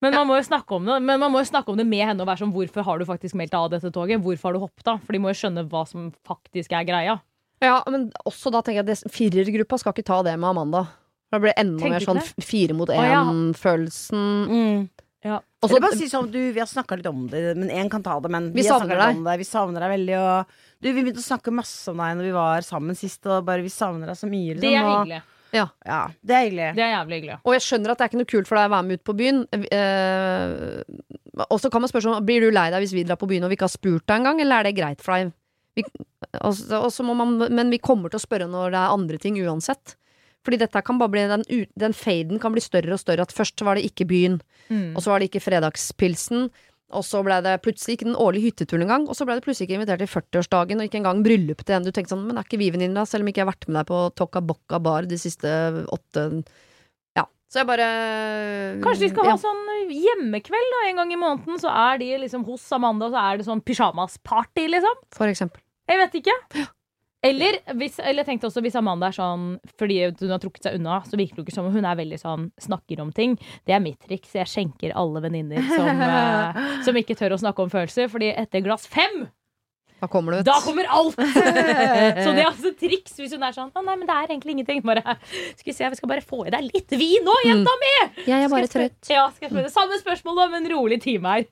[0.02, 2.02] Men man må jo snakke om det Men man må jo snakke om det med
[2.08, 4.22] henne og være sånn Hvorfor har du faktisk meldt av dette toget?
[4.24, 5.04] Hvorfor har du hoppet av?
[5.06, 7.20] For de må jo skjønne hva som faktisk er greia.
[7.62, 10.88] Ja, men også da tenker jeg at det- firergruppa skal ikke ta det med Amanda.
[11.32, 14.26] Da blir det enda Tenker mer sånn fire mot én-følelsen.
[14.50, 14.90] Mm.
[15.64, 18.02] Og så- bare si sånn, du, vi har snakka litt om det, men én kan
[18.02, 18.32] ta det.
[18.32, 19.16] Men Vi har savner deg.
[19.18, 19.38] Om det.
[19.38, 20.18] Vi savner deg veldig.
[20.18, 20.46] Og
[20.82, 23.62] du, vi begynte å snakke masse om deg når vi var sammen sist, og bare
[23.62, 24.56] vi savner deg så mye.
[24.56, 25.08] Liksom, Det er og-
[25.52, 25.66] hyggelig.
[25.86, 26.70] Ja, det er hyggelig.
[26.78, 27.38] Det er jævlig hyggelig.
[27.46, 29.04] Og jeg skjønner at det er ikke noe kult for deg å være med ut
[29.10, 29.42] på byen.
[29.72, 33.30] Eh, og så kan man spørre sånn, blir du lei deg hvis vi drar på
[33.32, 35.34] byen og vi ikke har spurt deg engang, eller er det greit for deg?
[35.80, 35.86] Vi,
[36.44, 39.40] også, også må man, men vi kommer til å spørre når det er andre ting
[39.44, 39.96] uansett.
[40.42, 41.44] Fordi dette kan bare bli, den,
[41.78, 43.28] den faden kan bli større og større.
[43.28, 44.40] At først var det ikke byen,
[44.72, 44.94] Mm.
[44.96, 46.46] og så var det ikke fredagspilsen.
[46.98, 49.06] Og så ble det plutselig ikke den årlige hytteturen engang.
[49.10, 51.88] Og så ble det plutselig ikke invitert til 40-årsdagen, og ikke engang bryllupet til en
[51.88, 53.08] du tenkte sånn Men er ikke vi venninner?
[53.10, 55.54] Selv om ikke jeg har vært med deg på Tokka Bocca bar de siste
[55.92, 56.28] åtte
[57.18, 57.26] Ja.
[57.52, 57.88] Så jeg bare
[58.84, 59.38] Kanskje de skal ja.
[59.38, 61.62] ha sånn hjemmekveld da, en gang i måneden.
[61.62, 65.02] Så er de liksom hos Amanda, og så er det sånn pyjamasparty, liksom.
[65.16, 65.64] For eksempel.
[65.92, 66.38] Jeg vet ikke.
[67.22, 71.02] Eller, hvis, eller tenkte også hvis Amanda er sånn fordi hun har trukket seg unna,
[71.06, 73.36] så virker det ikke som hun er veldig sånn snakker om ting.
[73.70, 74.34] Det er mitt triks.
[74.40, 78.10] Jeg skjenker alle venninner som, uh, som ikke tør å snakke om følelser.
[78.10, 79.28] Fordi etter glass fem,
[80.02, 81.14] Da kommer da kommer alt!
[82.26, 84.56] så det er altså triks hvis hun er sånn Å nei, men det er egentlig
[84.58, 84.82] ingenting.
[84.82, 85.20] Bare,
[85.60, 87.96] skal vi se, vi skal bare få i deg litt vin nå, jenta mi!
[88.26, 89.02] Jeg er bare trøtt.
[89.14, 91.46] Ja, skal jeg spørre det samme spørsmål om en rolig time her.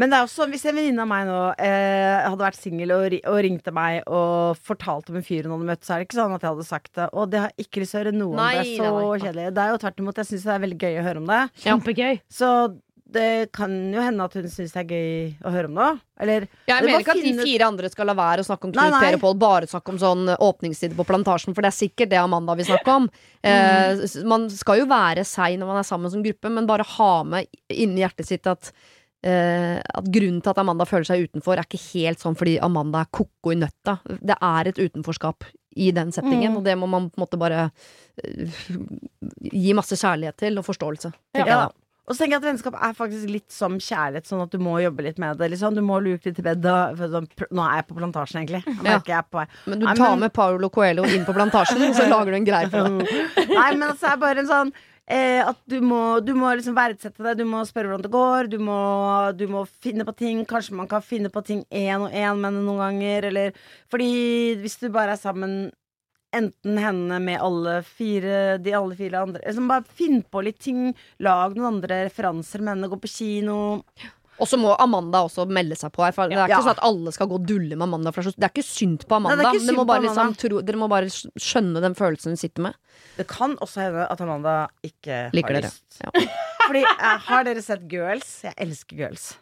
[0.00, 3.04] Men det er også hvis en venninne av meg nå eh, hadde vært singel og,
[3.14, 6.08] ri og ringte meg og fortalte om en fyr hun hadde møtt, så er det
[6.08, 7.10] ikke sånn at jeg hadde sagt det.
[7.12, 8.40] Og det har ikke lyst til å høre noe om.
[8.40, 9.20] Det så nei, nei.
[9.26, 9.52] kjedelig.
[9.54, 10.22] Det er jo tvert imot.
[10.22, 11.42] Jeg syns det er veldig gøy å høre om det.
[11.66, 12.18] Kjempegøy.
[12.40, 12.50] Så
[13.14, 15.90] det kan jo hende at hun syns det er gøy å høre om det.
[16.24, 18.74] Eller Ja, jeg mener ikke at de fire andre skal la være å snakke om
[18.74, 19.02] Knut nei.
[19.04, 22.20] Per og Pål, bare snakke om sånn åpningstider på Plantasjen, for det er sikkert det
[22.20, 23.08] Amanda vil snakke om.
[23.44, 27.12] Eh, man skal jo være seg når man er sammen som gruppe, men bare ha
[27.28, 28.90] med inni hjertet sitt at eh,
[29.24, 33.10] at grunnen til at Amanda føler seg utenfor, er ikke helt sånn fordi Amanda er
[33.14, 33.98] ko-ko i nøtta.
[34.20, 35.44] Det er et utenforskap
[35.76, 36.56] i den settingen, Mm.
[36.58, 37.70] og det må man på en måte bare
[38.22, 38.50] eh,
[39.52, 41.12] gi masse kjærlighet til og forståelse.
[41.34, 41.46] Ja.
[41.48, 41.62] Ja.
[42.04, 44.74] Og så tenker jeg at vennskap er faktisk litt som kjærlighet, sånn at du må
[44.82, 45.48] jobbe litt med det.
[45.54, 45.72] Liksom.
[45.74, 48.60] Du må luke litt i for sånn, Nå er jeg på plantasjen, egentlig.
[48.84, 48.98] Ja.
[49.00, 49.46] jeg på.
[49.66, 52.44] Men du tar men- med Paolo Coelho inn på Plantasjen, og så lager du en
[52.44, 53.48] greie for deg.
[53.48, 54.72] Nei, men altså, det er bare en sånn
[55.10, 57.36] eh, at du må, du må liksom verdsette det.
[57.40, 58.50] Du må spørre hvordan det går.
[58.52, 58.80] Du må,
[59.36, 60.42] du må finne på ting.
[60.48, 63.30] Kanskje man kan finne på ting én og én, men noen ganger.
[63.30, 63.56] Eller
[63.92, 64.10] Fordi
[64.60, 65.72] hvis du bare er sammen
[66.34, 70.88] Enten henne med alle fire De alle fire andre liksom Bare finn på litt ting.
[71.22, 72.90] Lag noen andre referanser med henne.
[72.90, 73.58] Gå på kino.
[74.42, 76.14] Og så må Amanda også melde seg på her.
[76.16, 76.56] For det er Ja.
[76.58, 78.10] ikke sånn at alle skal gå og dulle med Amanda.
[78.12, 79.36] For det er er ikke synd på Amanda.
[79.36, 80.24] Nei, det er Dere synd må på bare, Amanda.
[80.24, 81.06] liksom, tro, dere må bare
[81.38, 82.74] skjønne den følelsen hun sitter med.
[83.16, 86.00] Det kan også hende at Amanda ikke Liker har lyst.
[86.02, 86.10] Ja.
[86.66, 88.42] Fordi eh, Har dere sett Girls?
[88.42, 89.34] Jeg elsker Girls.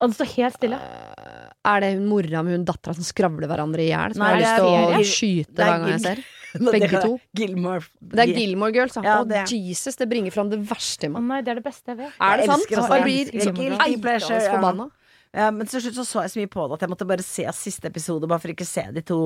[0.00, 0.76] Og det står helt stille.
[0.78, 4.14] Uh, Er det hun mora med hun dattera som skravler hverandre i hjel?
[4.14, 6.20] Som Nei, jeg har lyst til å skyte er hver gang jeg ser?
[6.54, 7.18] Begge to.
[7.36, 7.82] Gilmore.
[8.00, 9.02] Det er Gilmore Girls, ja.
[9.04, 11.22] Ja, Å, det- Jesus, det bringer fram det verste i Å meg.
[11.28, 12.12] nei, det er det beste jeg vet.
[12.20, 12.70] Er det Jeg sant?
[12.70, 14.50] jeg blir Jeg elsker eitende ja.
[14.54, 14.90] forbanna.
[15.36, 17.22] Ja, men til slutt så, så jeg så mye på det at jeg måtte bare
[17.22, 19.18] se siste episode, bare for ikke se de to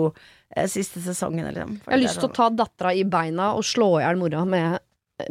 [0.56, 1.52] eh, siste sesongene.
[1.54, 1.76] Liksom.
[1.86, 4.80] Jeg har lyst til å ta dattera i beina og slå i hjel mora med,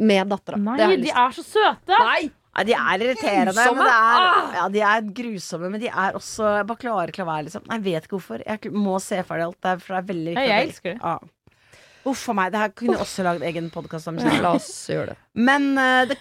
[0.00, 0.56] med dattera.
[0.56, 1.98] Nei, de lyst er så søte!
[2.00, 2.30] Nei!
[2.52, 3.76] Ja, de er irriterende, Grusomme?
[3.76, 4.48] men det er, Ah!
[4.56, 7.62] ja, de er grusomme, men de er også Jeg bare klarer ikke å være, liksom.
[7.70, 8.42] Jeg vet ikke hvorfor.
[8.44, 9.56] Jeg må se ferdig alt.
[9.64, 10.98] Det er, for det er veldig jeg elsker det.
[11.00, 11.14] Ja.
[12.08, 12.50] Uff a meg.
[12.52, 14.18] Det her kunne jeg også lagd egen podkast om.
[14.42, 15.16] La oss gjøre det.
[15.38, 16.16] Men, uh, det,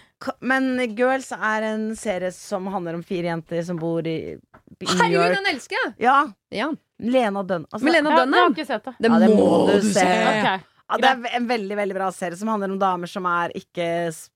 [0.45, 5.37] men Girls er en serie som handler om fire jenter som bor i, i Herregud,
[5.39, 5.93] den elsker jeg!
[6.05, 6.17] Ja.
[6.53, 6.69] Ja.
[7.01, 7.65] Lena Dunn.
[7.71, 8.93] Altså, Lena Ja, jeg har ikke sett det.
[8.99, 9.93] Det Ja, det må må du se.
[9.99, 10.09] se.
[10.33, 10.67] Ok.
[10.91, 13.87] Ja, det er en veldig veldig bra serie som handler om damer som er ikke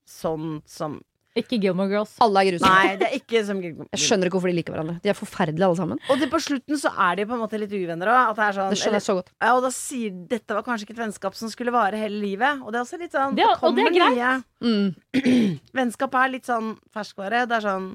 [0.07, 1.01] sånn som
[1.35, 2.13] Ikke Gilmore Girls.
[2.23, 2.75] Alle er grusomme.
[2.79, 4.93] Nei, det er ikke som Jeg skjønner ikke hvorfor de liker hverandre.
[5.03, 5.99] De er forferdelige alle sammen.
[6.09, 8.31] Og det, på slutten så er de på en måte litt uvenner òg.
[8.37, 9.33] Det er sånn Det skjønner jeg så godt.
[9.43, 12.61] ja, og da sier dette var kanskje ikke et vennskap som skulle vare hele livet.
[12.63, 14.15] Og det er også litt sånn Det og det er kommer greit.
[14.15, 14.95] nye- Mm.
[15.77, 17.43] Vennskap er litt sånn ferskvare.
[17.51, 17.89] Det er sånn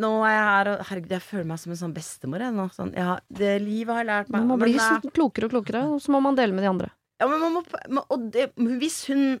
[0.00, 2.40] Nå er jeg her, og herregud, jeg føler meg som en sånn bestemor.
[2.40, 2.64] Jeg, nå.
[2.72, 6.08] Sånn, ja, det livet har lært meg Man blir sånn klokere og klokere, og så
[6.14, 6.88] må man dele med de andre.
[7.20, 7.62] Ja, men man må,
[7.92, 9.38] må- og det, hvis hun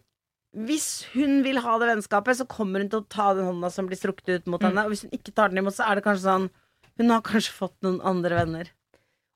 [0.52, 3.86] Hvis hun vil ha det vennskapet, så kommer hun til å ta den hånda som
[3.88, 4.84] blir strukket ut mot henne.
[4.84, 6.50] Og hvis hun ikke tar den imot, så er det kanskje sånn
[7.00, 8.68] Hun har kanskje fått noen andre venner.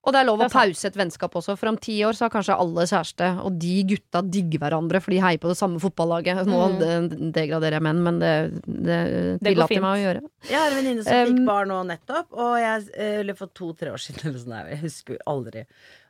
[0.07, 2.31] Og det er lov å pause et vennskap også, for om ti år så har
[2.31, 6.45] kanskje alle kjæreste, og de gutta digger hverandre, for de heier på det samme fotballaget.
[6.47, 6.79] Nå Mm.
[6.79, 8.35] det- degraderer jeg menn, men det,
[8.69, 10.23] det, Det tillater meg å gjøre.
[10.47, 13.47] Jeg har en venninne som Um, fikk barn nå nettopp, og jeg, eh, eller for
[13.49, 15.67] to-tre år siden, eller sånn jeg husker aldri.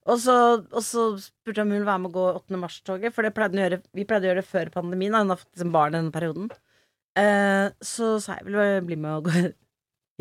[0.07, 0.37] Og så,
[0.71, 2.61] og så spurte jeg om hun ville være med å gå 8.
[2.63, 5.23] mars-toget, for det pleide hun å gjøre, vi pleide å gjøre det før pandemien, da
[5.25, 6.51] hun har fått liksom barn i denne perioden.
[7.19, 9.47] Eh, så sa jeg vil du bli med og gå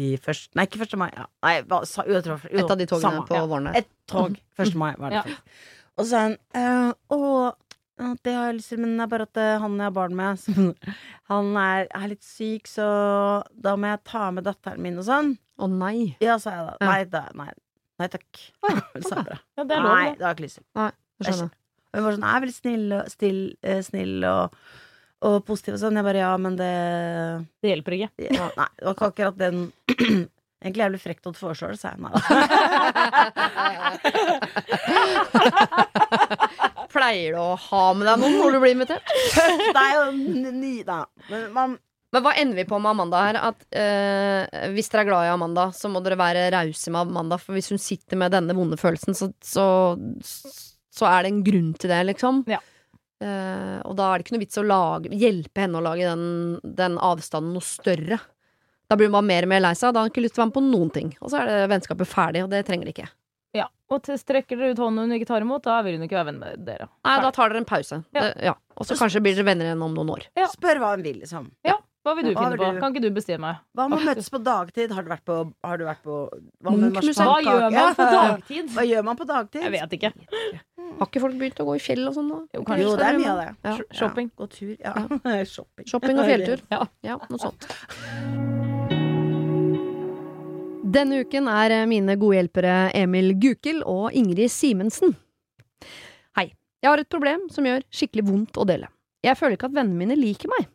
[0.02, 0.98] i først, Nei, ikke 1.
[1.00, 1.10] mai.
[1.16, 1.28] Ja.
[1.46, 3.46] Nei, hva, sa, jo, jo, Et av de togene samme, på ja.
[3.48, 3.70] våren.
[3.80, 4.36] Et tog.
[4.60, 4.76] 1.
[4.80, 5.38] mai var det Ja.
[5.96, 7.20] Og så sa hun eh, Å,
[8.26, 10.18] det har jeg lyst til, men det er bare at eh, han jeg har barn
[10.20, 10.74] med, som,
[11.32, 12.88] han er, er litt syk, så
[13.54, 15.36] da må jeg ta med datteren min og sånn.
[15.56, 16.18] Å nei.
[16.20, 16.76] Ja, sa jeg da.
[16.82, 16.90] Ja.
[16.90, 17.54] Nei, da, nei,
[18.02, 18.28] nei takk.
[19.06, 19.38] Sa jeg.
[19.58, 20.22] Ja, det er lov, Nei, det.
[20.22, 20.66] har jeg ikke lyst til.
[20.76, 21.54] Det skjønner jeg.
[21.96, 24.46] Hun var sånn, jeg er veldig snill, og- still, eh, snill og,
[25.30, 25.96] og positiv og sånn.
[25.96, 26.72] Jeg bare, ja, men det
[27.64, 28.10] Det hjelper ikke.
[28.36, 29.72] ja, Nei, det var ikke akkurat den
[30.66, 32.00] Egentlig jævlig frekt å foreslå det, sa jeg.
[32.02, 32.20] Nei da.
[36.96, 39.06] Pleier du å ha med deg noen når du blir invitert?
[39.76, 41.02] Det er jo ny, da.
[41.30, 41.76] Men man
[42.16, 43.38] Men hva ender vi på med Amanda her?
[43.52, 47.38] At eh, Hvis dere er glad i Amanda, så må dere være rause med Amanda.
[47.42, 49.66] For hvis hun sitter med denne vonde følelsen, så, så,
[50.96, 52.46] så er det en grunn til det, liksom.
[52.52, 52.62] Ja.
[53.24, 56.26] Eh, og da er det ikke noe vits å lage, hjelpe henne å lage den,
[56.80, 58.22] den avstanden noe større.
[58.88, 59.92] Da blir hun bare mer og mer lei seg.
[59.96, 61.14] Da har hun ikke lyst til å være med på noen ting.
[61.22, 63.08] Og så er det vennskapet ferdig, og det trenger de ikke.
[63.56, 63.70] Ja.
[63.90, 66.28] Og til- strekker dere ut hånden hun ikke tar imot, da vil hun ikke være
[66.32, 66.90] venn med dere.
[67.08, 68.02] Nei, da tar dere en pause.
[68.14, 68.22] Ja.
[68.28, 68.54] Det- ja.
[68.76, 70.26] Og så kanskje blir dere venner igjen om noen år.
[70.36, 70.48] Ja.
[70.52, 71.48] spør hva hun vil, liksom.
[72.06, 72.68] Hva vil du Hva finne på?
[72.76, 73.52] du- Kan ikke du bestemme?
[73.76, 74.92] Hva med å møtes på dagtid?
[74.94, 76.18] Har du vært på, har du vært på
[76.62, 76.72] hva?
[76.72, 78.70] Hva gjør man på dagtid?
[78.76, 79.62] Hva gjør man på dagtid?
[79.66, 80.12] Jeg vet ikke.
[81.00, 82.38] Har ikke folk begynt å gå i fjell og sånn nå?
[82.54, 82.62] Jo.
[82.78, 83.50] Jo, det er mye av det.
[83.66, 83.74] Ja.
[83.92, 84.30] Shopping.
[84.30, 84.76] Ja, gå tur.
[84.80, 84.94] Ja.
[85.56, 85.86] Shopping.
[85.90, 86.62] Shopping og fjelltur.
[86.72, 86.84] Ja.
[87.10, 87.66] Ja, noe sånt.
[90.96, 95.16] Denne uken er mine gode hjelpere Emil Gukild og Ingrid Simensen.
[96.38, 96.52] Hei.
[96.84, 98.88] Jeg har et problem som gjør skikkelig vondt å dele.
[99.26, 100.70] Jeg føler ikke at vennene mine liker meg.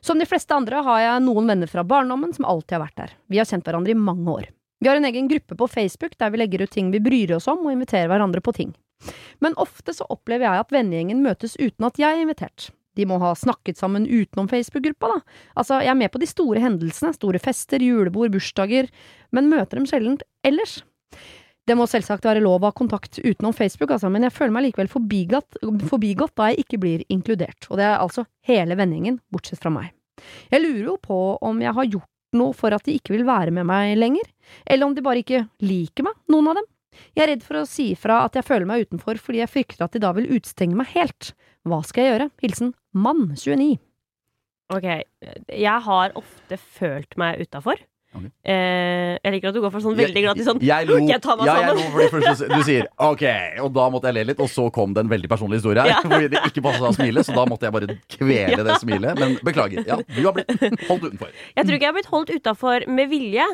[0.00, 3.14] Som de fleste andre har jeg noen venner fra barndommen som alltid har vært der.
[3.28, 4.50] Vi har kjent hverandre i mange år.
[4.80, 7.48] Vi har en egen gruppe på Facebook der vi legger ut ting vi bryr oss
[7.52, 8.74] om og inviterer hverandre på ting.
[9.40, 12.70] Men ofte så opplever jeg at vennegjengen møtes uten at jeg er invitert.
[12.98, 15.18] De må ha snakket sammen utenom Facebook-gruppa, da.
[15.54, 18.90] Altså, jeg er med på de store hendelsene, store fester, julebord, bursdager,
[19.32, 20.80] men møter dem sjelden ellers.
[21.68, 24.64] Det må selvsagt være lov å ha kontakt utenom Facebook, altså, men jeg føler meg
[24.68, 29.60] likevel forbigått, forbigått da jeg ikke blir inkludert, og det er altså hele vendingen, bortsett
[29.62, 29.92] fra meg.
[30.50, 33.54] Jeg lurer jo på om jeg har gjort noe for at de ikke vil være
[33.54, 34.26] med meg lenger,
[34.66, 36.68] eller om de bare ikke liker meg, noen av dem.
[37.14, 39.86] Jeg er redd for å si ifra at jeg føler meg utenfor fordi jeg frykter
[39.86, 41.32] at de da vil utstenge meg helt.
[41.68, 42.28] Hva skal jeg gjøre?
[42.42, 43.76] Hilsen mann 29.
[44.74, 44.86] Ok,
[45.50, 47.80] jeg har ofte følt meg utafor.
[48.10, 48.24] Ok.
[48.42, 51.12] Eh, jeg liker at du går for sånn veldig glad til sånn Jeg lo, Skal
[51.12, 53.22] jeg tar meg ja, jeg lo for det første du sier OK,
[53.62, 55.92] og da måtte jeg le litt, og så kom det en veldig personlig historie her.
[55.92, 56.00] Ja.
[56.02, 59.20] Hvor det ikke passa å smile, så da måtte jeg bare kvele det smilet.
[59.20, 59.86] Men beklager.
[59.86, 60.50] Ja, du har blitt
[60.88, 61.30] holdt utenfor.
[61.54, 63.46] Jeg tror ikke jeg har blitt holdt utafor med vilje.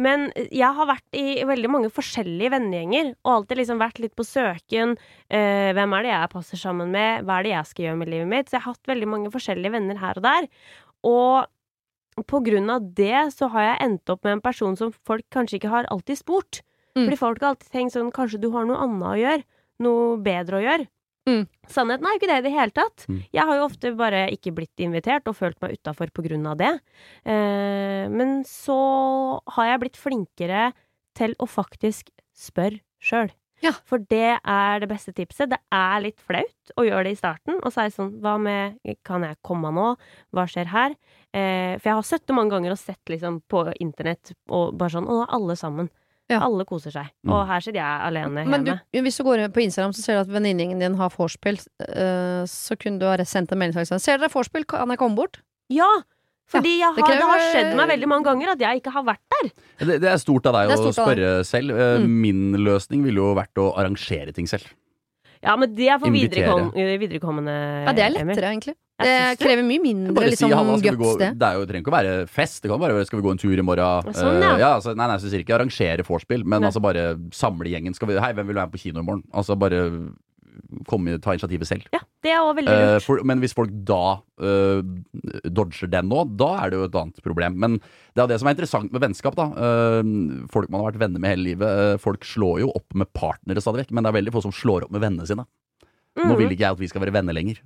[0.00, 4.24] Men jeg har vært i veldig mange forskjellige vennegjenger, og alltid liksom vært litt på
[4.24, 4.94] søken.
[5.28, 7.26] Eh, hvem er det jeg passer sammen med?
[7.28, 8.48] Hva er det jeg skal gjøre med livet mitt?
[8.48, 10.48] Så jeg har hatt veldig mange forskjellige venner her og der.
[11.12, 11.50] Og
[12.28, 15.58] på grunn av det så har jeg endt opp med en person som folk kanskje
[15.58, 16.60] ikke har alltid spurt.
[16.92, 17.06] Mm.
[17.06, 19.46] Fordi folk har alltid tenkt sånn Kanskje du har noe annet å gjøre?
[19.82, 20.88] Noe bedre å gjøre?
[21.28, 21.44] Mm.
[21.70, 23.04] Sannheten er jo ikke det i det hele tatt.
[23.08, 23.20] Mm.
[23.32, 26.58] Jeg har jo ofte bare ikke blitt invitert og følt meg utafor på grunn av
[26.60, 26.72] det.
[27.24, 28.78] Eh, men så
[29.56, 30.72] har jeg blitt flinkere
[31.18, 33.30] til å faktisk spørre sjøl.
[33.62, 33.72] Ja.
[33.86, 35.52] For det er det beste tipset.
[35.52, 37.60] Det er litt flaut å gjøre det i starten.
[37.62, 39.92] Og så er det sånn Hva med Kan jeg komme nå?
[40.34, 40.96] Hva skjer her?
[41.32, 44.96] Eh, for jeg har sett det mange ganger og sett liksom på internett og bare
[44.96, 45.88] sånn Å, alle sammen.
[46.30, 46.40] Ja.
[46.46, 47.10] Alle koser seg.
[47.26, 47.32] Mm.
[47.34, 49.02] Og her sitter jeg alene Men du, hjemme.
[49.06, 51.58] hvis du går inn på Instagram, så ser du at venninnen din har vorspiel.
[51.88, 54.64] eh, så kunne du ha sendt en melding og sagt Ser dere vorspiel?
[54.66, 55.42] Kan jeg komme bort?
[55.72, 55.88] Ja!
[56.52, 59.22] Fordi har, det det, har skjedd meg veldig mange ganger at jeg ikke har vært
[59.34, 59.50] der.
[59.80, 61.72] Det, det er stort av deg Det er å spørre av selv.
[61.72, 62.14] Eh, Mm.
[62.22, 64.70] Min løsning ville jo vært å arrangere ting selv.
[65.42, 67.54] Ja, men det er for viderekom viderekommende
[67.86, 68.76] Ja, det er lettere, egentlig.
[69.02, 71.30] Det krever mye mindre liksom, si guts, det.
[71.40, 72.60] Det er jo, trenger ikke å være fest.
[72.62, 74.12] Det kan bare være skal vi gå en tur i morgen.
[74.14, 74.52] Sånn, ja.
[74.52, 76.70] Uh, ja altså, nei, nei, så sier ikke arrangere vorspiel, men Nei.
[76.70, 77.96] altså bare samle gjengen.
[77.98, 79.24] Skal vi, hei, hvem vil være med på kino i morgen?
[79.34, 79.82] Altså bare
[80.88, 81.86] komme, ta initiativet selv.
[81.94, 82.94] Ja, det er også veldig lurt.
[82.96, 84.00] Uh, for, men hvis folk da
[84.42, 84.82] uh,
[85.48, 87.56] dodger den nå, da er det jo et annet problem.
[87.62, 87.78] Men
[88.14, 89.36] det er det som er interessant med vennskap.
[89.38, 90.02] da Uh,
[90.52, 91.68] Folk man har vært venner med hele livet.
[91.94, 94.52] eh, folk slår jo opp med partnere stadig vekk, men det er veldig få som
[94.52, 95.44] slår opp med vennene sine.
[96.16, 96.36] Nå Mhm.
[96.38, 97.60] vil ikke jeg at vi skal være venner lenger.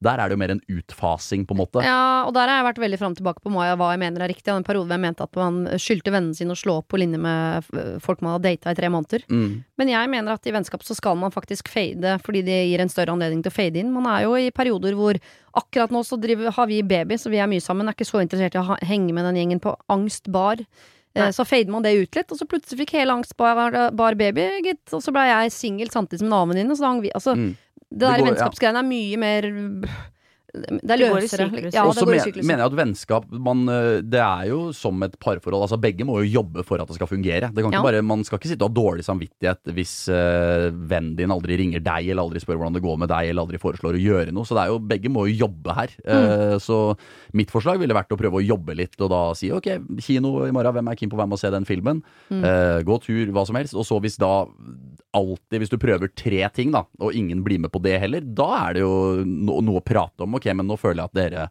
[0.00, 1.82] Der er det jo mer en utfasing, på en måte.
[1.84, 4.24] Ja, og der har jeg vært veldig fram tilbake på hva jeg, hva jeg mener
[4.24, 4.46] er riktig.
[4.46, 6.86] Jeg hadde en periode hvor jeg mente at man skyldte vennene sine å slå opp
[6.88, 9.26] på linje med eh, folk man har data i tre måneder.
[9.28, 9.50] Mm.
[9.82, 12.92] Men jeg mener at i vennskap så skal man faktisk fade, fordi det gir en
[12.92, 13.92] større anledning til å fade inn.
[13.92, 15.20] Man er jo i perioder hvor
[15.60, 17.90] akkurat nå så driver, har vi baby, så vi er mye sammen.
[17.90, 20.64] Er ikke så interessert i å henge med den gjengen på angstbar.
[21.10, 21.32] Nei.
[21.34, 24.84] så fader man det ut litt, og så plutselig fikk hele angstbar bar baby, gitt.
[24.94, 27.56] Og så ble jeg singel samtidig som en annen venninne, Altså, Mm.
[27.90, 28.86] Det der vennskapsgreiene ja.
[28.86, 29.46] er mye mer
[30.50, 31.44] Det er løsere.
[31.70, 32.06] Ja, Og det så
[32.42, 35.62] mener jeg at vennskap man, øh, Det er jo som et parforhold.
[35.62, 37.52] Altså Begge må jo jobbe for at det skal fungere.
[37.54, 37.82] Det kan ikke Ja.
[37.82, 41.78] bare, man skal ikke sitte og ha dårlig samvittighet hvis uh, vennen din aldri ringer
[41.78, 44.44] deg, eller aldri spør hvordan det går med deg, eller aldri foreslår å gjøre noe.
[44.44, 45.94] Så det er jo, begge må jo jobbe her.
[46.04, 46.96] Eh, så
[47.32, 50.50] mitt forslag ville vært å prøve å jobbe litt, og da si ok, kino i
[50.50, 52.02] morgen, hvem er keen på å være med og se den filmen?
[52.30, 52.42] Mm.
[52.42, 53.74] Uh, gå tur, hva som helst.
[53.78, 54.48] Og så hvis da
[55.16, 58.48] alltid, hvis du prøver tre ting, da, og ingen blir med på det heller, da
[58.60, 58.94] er det jo
[59.26, 60.38] no, noe å prate om.
[60.38, 61.48] Ok, men nå føler jeg at dere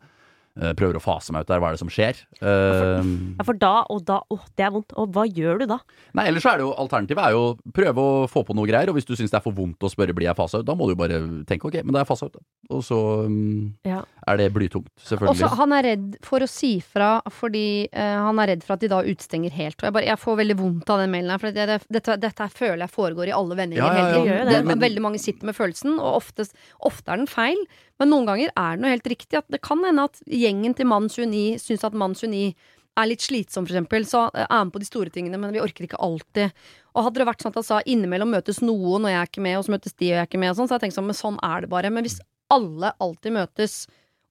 [0.77, 1.59] prøver å fase meg ut der.
[1.63, 2.19] Hva er det som skjer?
[2.41, 3.03] Eh,
[3.39, 4.93] Ja, for da og da Å, det er vondt.
[4.99, 5.79] Og hva gjør du da?
[6.17, 7.43] nei, ellers så er det jo alternativet er jo
[7.75, 9.89] prøve å få på noe greier, og hvis du syns det er for vondt å
[9.91, 12.05] spørre blir jeg fasa ut, da må du jo bare tenke ok, men da er
[12.05, 12.37] jeg fasa ut.
[12.69, 14.01] Og så um, Ja.
[14.27, 15.39] er det blytungt, selvfølgelig.
[15.39, 18.83] så han er redd for å si fra fordi uh, han er redd for at
[18.83, 19.77] de da utstenger helt.
[19.81, 22.17] Og jeg, bare, jeg får veldig vondt av den mailen her, for det, det, dette,
[22.19, 24.45] dette her føler jeg foregår i alle vendinger Ja, ja, ja.
[24.49, 24.63] det.
[24.65, 26.55] Men- veldig mange sitter med følelsen, og oftest,
[26.85, 27.57] ofte er den feil.
[27.99, 29.37] Men noen ganger er det noe helt riktig.
[29.41, 32.53] At det kan hende at gjengen til mann 29 syns at mann 29
[32.99, 35.61] er litt slitsom, for eksempel, så eh, er med på de store tingene, men vi
[35.63, 36.51] orker ikke alltid.
[36.95, 39.43] Og hadde det vært sånn at han sa innimellom møtes noen, og jeg er ikke
[39.45, 40.97] med, og så møtes de, og jeg er ikke med, og sånn, så jeg tenkt
[40.97, 41.91] sånn, men sånn er det bare.
[41.95, 42.17] Men hvis
[42.51, 43.75] alle alltid møtes,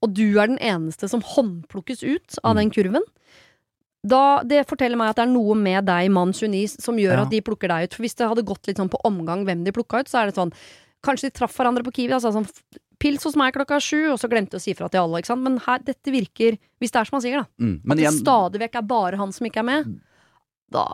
[0.05, 3.07] og du er den eneste som håndplukkes ut av den kurven,
[4.09, 7.23] da, det forteller meg at det er noe med deg, mann 29, som gjør Ja.
[7.25, 7.95] at de plukker deg ut.
[7.97, 10.27] For hvis det hadde gått litt sånn på omgang hvem de plukka ut, så er
[10.31, 10.53] det sånn
[10.99, 12.11] Kanskje de traff hverandre på Kiwi.
[12.11, 12.47] Altså, sånn,
[13.03, 15.23] pils hos meg klokka sju, og så glemte jeg å si fra til alle.
[15.41, 17.47] Men her, dette virker Hvis det er som han sier, da.
[17.59, 19.93] Mm, men At det igjen, stadig vekk er bare han som ikke er med.
[20.73, 20.85] Da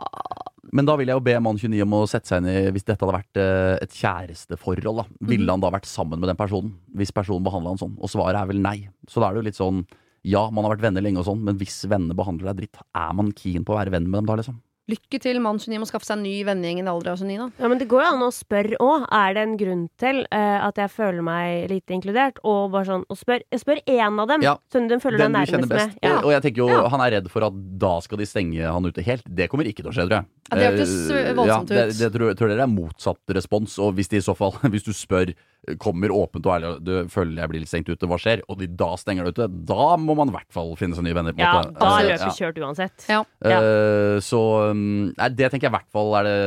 [0.75, 2.87] Men da vil jeg jo be mann 29 om å sette seg inn i Hvis
[2.87, 5.05] dette hadde vært eh, et kjæresteforhold, da.
[5.31, 6.73] Ville han da vært sammen med den personen?
[6.95, 7.97] Hvis personen behandla han sånn?
[7.99, 8.79] Og svaret er vel nei.
[9.09, 9.83] Så da er det jo litt sånn
[10.25, 13.11] Ja, man har vært venner lenge og sånn, men hvis vennene behandler deg dritt, er
[13.13, 14.57] man keen på å være venn med dem da, liksom?
[14.85, 17.37] Lykke til, mann 29 må skaffe seg en ny vennegjeng i en alder av 29,
[17.41, 17.47] da.
[17.63, 19.07] Ja, men det går jo an å spørre òg.
[19.17, 22.37] Er det en grunn til uh, at jeg føler meg lite inkludert?
[22.45, 25.49] Og bare sånn, og spør, spør én av dem, Ja, sånn de føler Den deg
[25.49, 25.97] du kjenner nærmest best.
[25.97, 26.05] med.
[26.05, 26.19] Ja.
[26.19, 26.83] Og, og jeg tenker jo, Ja.
[26.93, 29.25] han er redd for at da skal de stenge han ute helt.
[29.25, 30.29] Det kommer ikke til å skje, tror jeg.
[30.51, 33.95] Ja, det hørtes Eh, voldsomt ja, det, det tror, tror dere er motsatt respons, og
[33.97, 35.33] hvis de i så fall, hvis du spør
[35.81, 38.43] kommer åpent og ærlig og du føler jeg blir litt stengt ute, hva skjer?
[38.51, 41.17] Og de da stenger deg ute, da må man i hvert fall finne seg nye
[41.17, 41.35] venner.
[41.35, 41.73] på ja, måte.
[41.75, 43.07] da Altså, er løpet kjørt uansett.
[43.11, 43.21] Ja.
[43.45, 43.59] Ja.
[43.59, 44.41] Eh, så
[44.71, 46.37] um, nei, det tenker jeg i hvert fall er det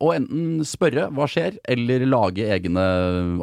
[0.00, 2.86] Å enten spørre hva skjer, eller lage egne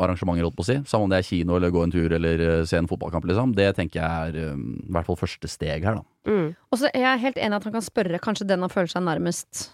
[0.04, 0.78] arrangementer, holdt på å si.
[0.90, 3.56] Samme om det er kino eller gå en tur eller eh, se en fotballkamp, liksom.
[3.58, 6.06] Det tenker jeg er um, i hvert fall første steg her, da.
[6.28, 6.48] Mm.
[6.72, 9.06] Og så er jeg helt enig at han kan spørre kanskje den han føler seg
[9.08, 9.68] nærmest.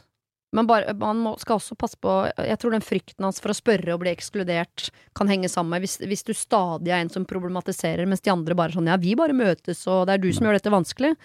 [0.53, 3.57] Men bare, man må, skal også passe på Jeg tror den frykten hans for å
[3.57, 7.25] spørre og bli ekskludert kan henge sammen med hvis, hvis du stadig er en som
[7.29, 10.47] problematiserer, mens de andre bare sånn Ja, vi bare møtes, og det er du som
[10.47, 11.15] gjør dette vanskelig.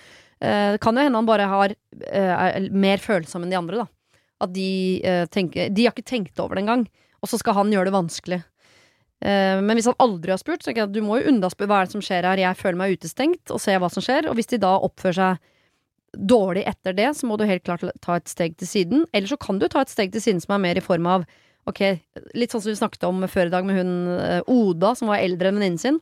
[0.41, 3.85] Eh, det kan jo hende han bare har eh, er mer følsom enn de andre,
[3.85, 4.23] da.
[4.47, 4.71] At de
[5.03, 6.87] eh, tenker De har ikke tenkt over det engang,
[7.21, 8.41] og så skal han gjøre det vanskelig.
[9.19, 11.73] Eh, men hvis han aldri har spurt, så tenker jeg at du må jo unnaspørre
[11.73, 14.31] hva er det som skjer her, jeg føler meg utestengt, og se hva som skjer.
[14.31, 15.55] Og hvis de da oppfører seg
[16.17, 19.05] dårlig etter det, så må du helt klart ta et steg til siden.
[19.13, 21.29] Eller så kan du ta et steg til siden som er mer i form av
[21.69, 21.83] Ok,
[22.33, 25.21] litt sånn som vi snakket om før i dag med hun eh, Oda, som var
[25.21, 25.99] eldre enn venninnen sin.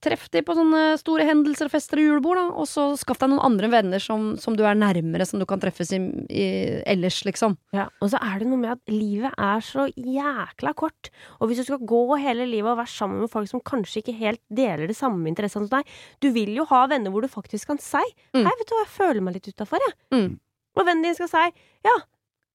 [0.00, 3.42] Treff de på sånne store hendelser, fester og julebord, da, og så skaff deg noen
[3.44, 5.98] andre venner som, som du er nærmere, som du kan treffes i,
[6.32, 6.46] i
[6.88, 7.58] ellers, liksom.
[7.76, 11.10] Ja, og så er det noe med at livet er så jækla kort.
[11.40, 14.16] Og hvis du skal gå hele livet og være sammen med folk som kanskje ikke
[14.16, 15.90] helt deler det samme interessene som deg
[16.24, 18.04] Du vil jo ha venner hvor du faktisk kan si
[18.36, 18.44] Mm.
[18.44, 19.94] Hei, vet du hva, jeg føler meg litt utafor, jeg.
[20.12, 20.30] Mm.
[20.76, 21.44] Og vennen din skal si
[21.86, 21.94] Ja,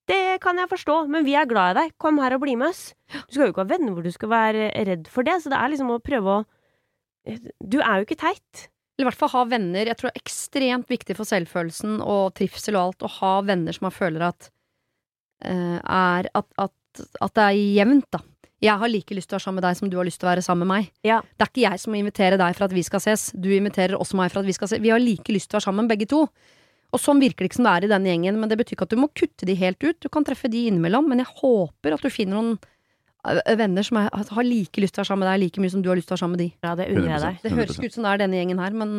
[0.10, 1.94] det kan jeg forstå, men vi er glad i deg.
[2.02, 2.96] Kom her og bli med oss.
[3.30, 5.60] Du skal jo ikke ha venner hvor du skal være redd for det, så det
[5.60, 6.44] er liksom å prøve å
[7.26, 8.68] Du er jo ikke teit.
[8.98, 9.88] Eller i hvert fall ha venner.
[9.88, 13.76] Jeg tror det er ekstremt viktig for selvfølelsen og trivsel og alt å ha venner
[13.76, 14.52] som man føler at
[15.48, 18.22] uh, er at, at, at det er jevnt, da.
[18.62, 20.28] Jeg har like lyst til å være sammen med deg som du har lyst til
[20.28, 20.90] å være sammen med meg.
[21.08, 21.18] Ja.
[21.34, 23.24] Det er ikke jeg som må invitere deg for at vi skal ses.
[23.34, 24.84] Du inviterer også meg for at vi skal ses.
[24.84, 26.28] Vi har like lyst til å være sammen, begge to.
[26.92, 28.86] Og sånn virker det ikke som det er i denne gjengen, men det betyr ikke
[28.86, 29.98] at du må kutte de helt ut.
[30.04, 32.54] Du kan treffe de innimellom, men jeg håper at du finner noen
[33.58, 35.84] venner som er, har like lyst til å være sammen med deg like mye som
[35.84, 36.50] du har lyst til å være sammen med de.
[36.66, 37.42] Ja, det unner jeg deg.
[37.44, 38.96] Det høres ikke ut som det er denne gjengen her, men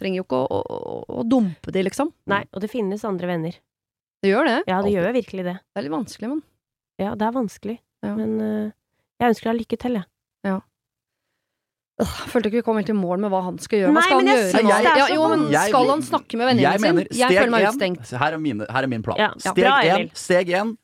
[0.00, 2.10] trenger jo ikke å, å, å, dumpe de, liksom.
[2.28, 3.60] Nei, og det finnes andre venner.
[4.24, 4.58] Det gjør det.
[4.66, 4.96] Ja, det Alltid.
[4.98, 5.56] gjør virkelig det.
[5.62, 6.42] Det er litt vanskelig, men
[7.00, 8.12] Ja, det er vanskelig, Ja.
[8.16, 8.74] men uh,
[9.20, 10.10] jeg ønsker deg lykke til, jeg.
[11.96, 13.92] Jeg følte ikke vi kom helt i mål med hva han skal gjøre.
[13.96, 16.82] Hva skal han gjøre Jeg, Ja, jo, men Jeg- skal han snakke med venninnen sin?
[16.82, 18.10] mener, Jeg føler meg utstengt.
[18.10, 19.16] Her er min, her er min plan.
[19.16, 19.30] Ja.
[19.38, 20.76] Steg én, steg én,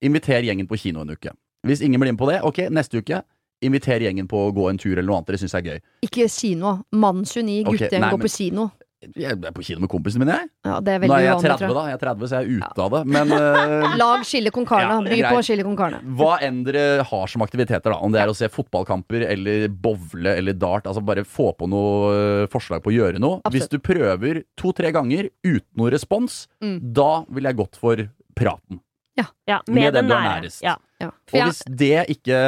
[0.00, 1.34] inviter gjengen på kino en uke.
[1.66, 3.22] Hvis ingen blir med på det, ok, neste uke,
[3.62, 5.82] inviter gjengen på å gå en tur eller noe annet dere syns er gøy.
[6.02, 6.80] Ikke kino.
[6.90, 8.70] Mann 29, Ok, guttegjeng går på kino.
[9.18, 10.48] Jeg er på kino med kompisene mine, jeg.
[10.62, 11.82] Ja, det er Nå veldig er jeg 30, da.
[11.90, 13.00] Jeg er 30, så jeg er ute av det.
[13.16, 13.96] Men uh...
[14.02, 14.92] Lag chili con carne.
[14.92, 15.34] Ja, By greit.
[15.34, 15.98] på chili con carne.
[16.20, 17.96] hva enn dere har som aktiviteter, da.
[17.98, 20.86] Om det er å se fotballkamper eller bowle eller dart.
[20.86, 23.40] Altså Bare få på noe eh, forslag på å gjøre noe.
[23.42, 23.56] Absolutt.
[23.58, 26.78] Hvis du prøver to-tre ganger uten noe respons, Mm.
[26.94, 28.06] da vil jeg gått for
[28.38, 28.78] praten.
[29.18, 30.62] Ja, Med med, den den du er nærest.
[30.64, 30.76] Ja.
[31.02, 31.10] Ja.
[31.10, 32.38] Og hvis det ikke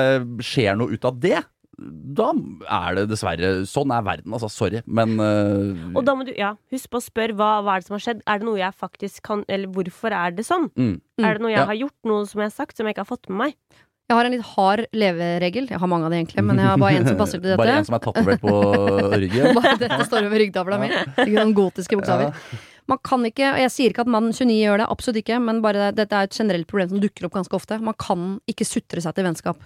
[0.41, 1.43] skjer noe ut av det,
[1.77, 2.29] da
[2.71, 4.47] er det dessverre Sånn er verden, altså.
[4.53, 4.81] Sorry.
[4.87, 7.89] Men uh, Og da må du ja, husk på å spørre hva, hva er det
[7.89, 8.21] som har skjedd.
[8.31, 10.69] Er det noe jeg faktisk kan Eller hvorfor er det sånn?
[10.79, 10.93] mm.
[11.19, 11.25] Mm.
[11.27, 11.67] Er det noe jeg Ja.
[11.67, 13.59] har gjort, noe som jeg har sagt, som jeg ikke har fått med meg?
[14.05, 15.67] jeg har en litt hard leveregel.
[15.73, 17.57] Jeg har mange av de egentlig, men jeg har bare en som passer til dette.
[17.57, 18.53] Bare en som er tatovert på
[19.17, 19.55] ryggen.
[19.59, 20.91] Bare dette står over ryggtavla mi.
[21.25, 22.37] Ikke sånn gotiske bokstaver.
[22.91, 25.63] Man kan ikke, og jeg sier ikke at mann 29 gjør det, absolutt ikke, men
[25.65, 27.79] bare dette er et generelt problem som dukker opp ganske ofte.
[27.81, 29.63] Man kan ikke sutre seg til vennskap.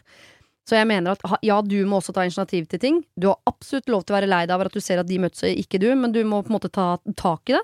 [0.68, 3.00] Så jeg mener at ja, du må også ta initiativ til ting.
[3.16, 5.18] Du har absolutt lov til å være lei deg over at du ser at de
[5.22, 7.62] møtes og ikke du, men du må på en måte ta tak i det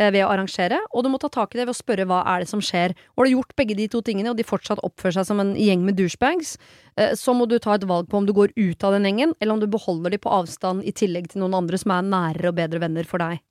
[0.00, 2.22] eh, ved å arrangere, og du må ta tak i det ved å spørre hva
[2.32, 2.96] er det som skjer.
[3.12, 5.52] Og har du gjort begge de to tingene, og de fortsatt oppfører seg som en
[5.60, 6.56] gjeng med douchebags,
[6.96, 9.36] eh, så må du ta et valg på om du går ut av den gjengen,
[9.36, 12.54] eller om du beholder de på avstand i tillegg til noen andre som er nærere
[12.54, 13.44] og bedre venner for deg.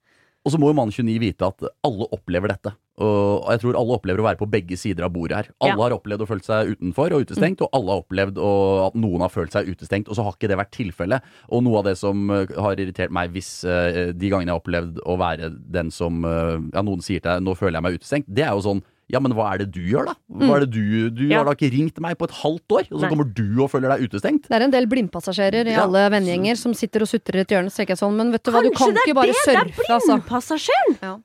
[0.46, 2.72] Og så må jo mann 29 vite at alle opplever dette.
[3.02, 5.48] Og jeg tror alle opplever å være på begge sider av bordet her.
[5.60, 5.82] Alle Ja.
[5.84, 8.52] har opplevd å føle seg utenfor og utestengt, og alle har opplevd å,
[8.88, 11.22] at noen har følt seg utestengt, og så har ikke det vært tilfellet.
[11.50, 14.62] Og noe av det som eh, har irritert meg hvis eh, de gangene jeg har
[14.62, 18.00] opplevd å være den som eh, Ja, noen sier til deg 'nå føler jeg meg
[18.00, 20.16] utestengt', det er jo sånn ja, men hva er det du gjør, da?
[20.32, 21.38] Hva er det du, du Ja.
[21.40, 23.10] har da ikke ringt meg på et halvt år, og så Nei.
[23.10, 24.48] kommer du og føler deg utestengt?
[24.50, 25.84] Det er en del blindpassasjerer i Ja.
[25.86, 27.70] alle vennegjenger som sitter og sutrer i et hjørne.
[27.70, 29.36] Så tenker jeg sånn, men vet du hva, du kan det ikke bare det?
[29.46, 30.98] Det er blindpassasjeren!
[30.98, 31.02] altså.
[31.04, 31.18] Ja.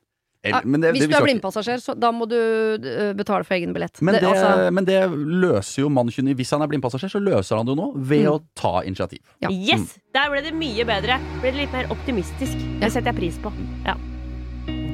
[0.42, 3.74] Eller- men det- Hvis du er blindpassasjer, så da må du øh, betale for egen
[3.74, 4.00] billett.
[4.00, 7.56] Men det, altså, men det løser jo mann 29 Hvis han er blindpassasjer, så løser
[7.58, 9.18] han det jo nå ved å ta initiativ.
[9.42, 9.50] Ja.
[9.50, 9.98] Yes!
[10.14, 11.20] Der ble det mye bedre.
[11.42, 12.56] Ble det litt mer optimistisk.
[12.80, 13.52] Det setter jeg pris på.
[13.84, 13.94] Ja.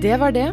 [0.03, 0.53] Det var det.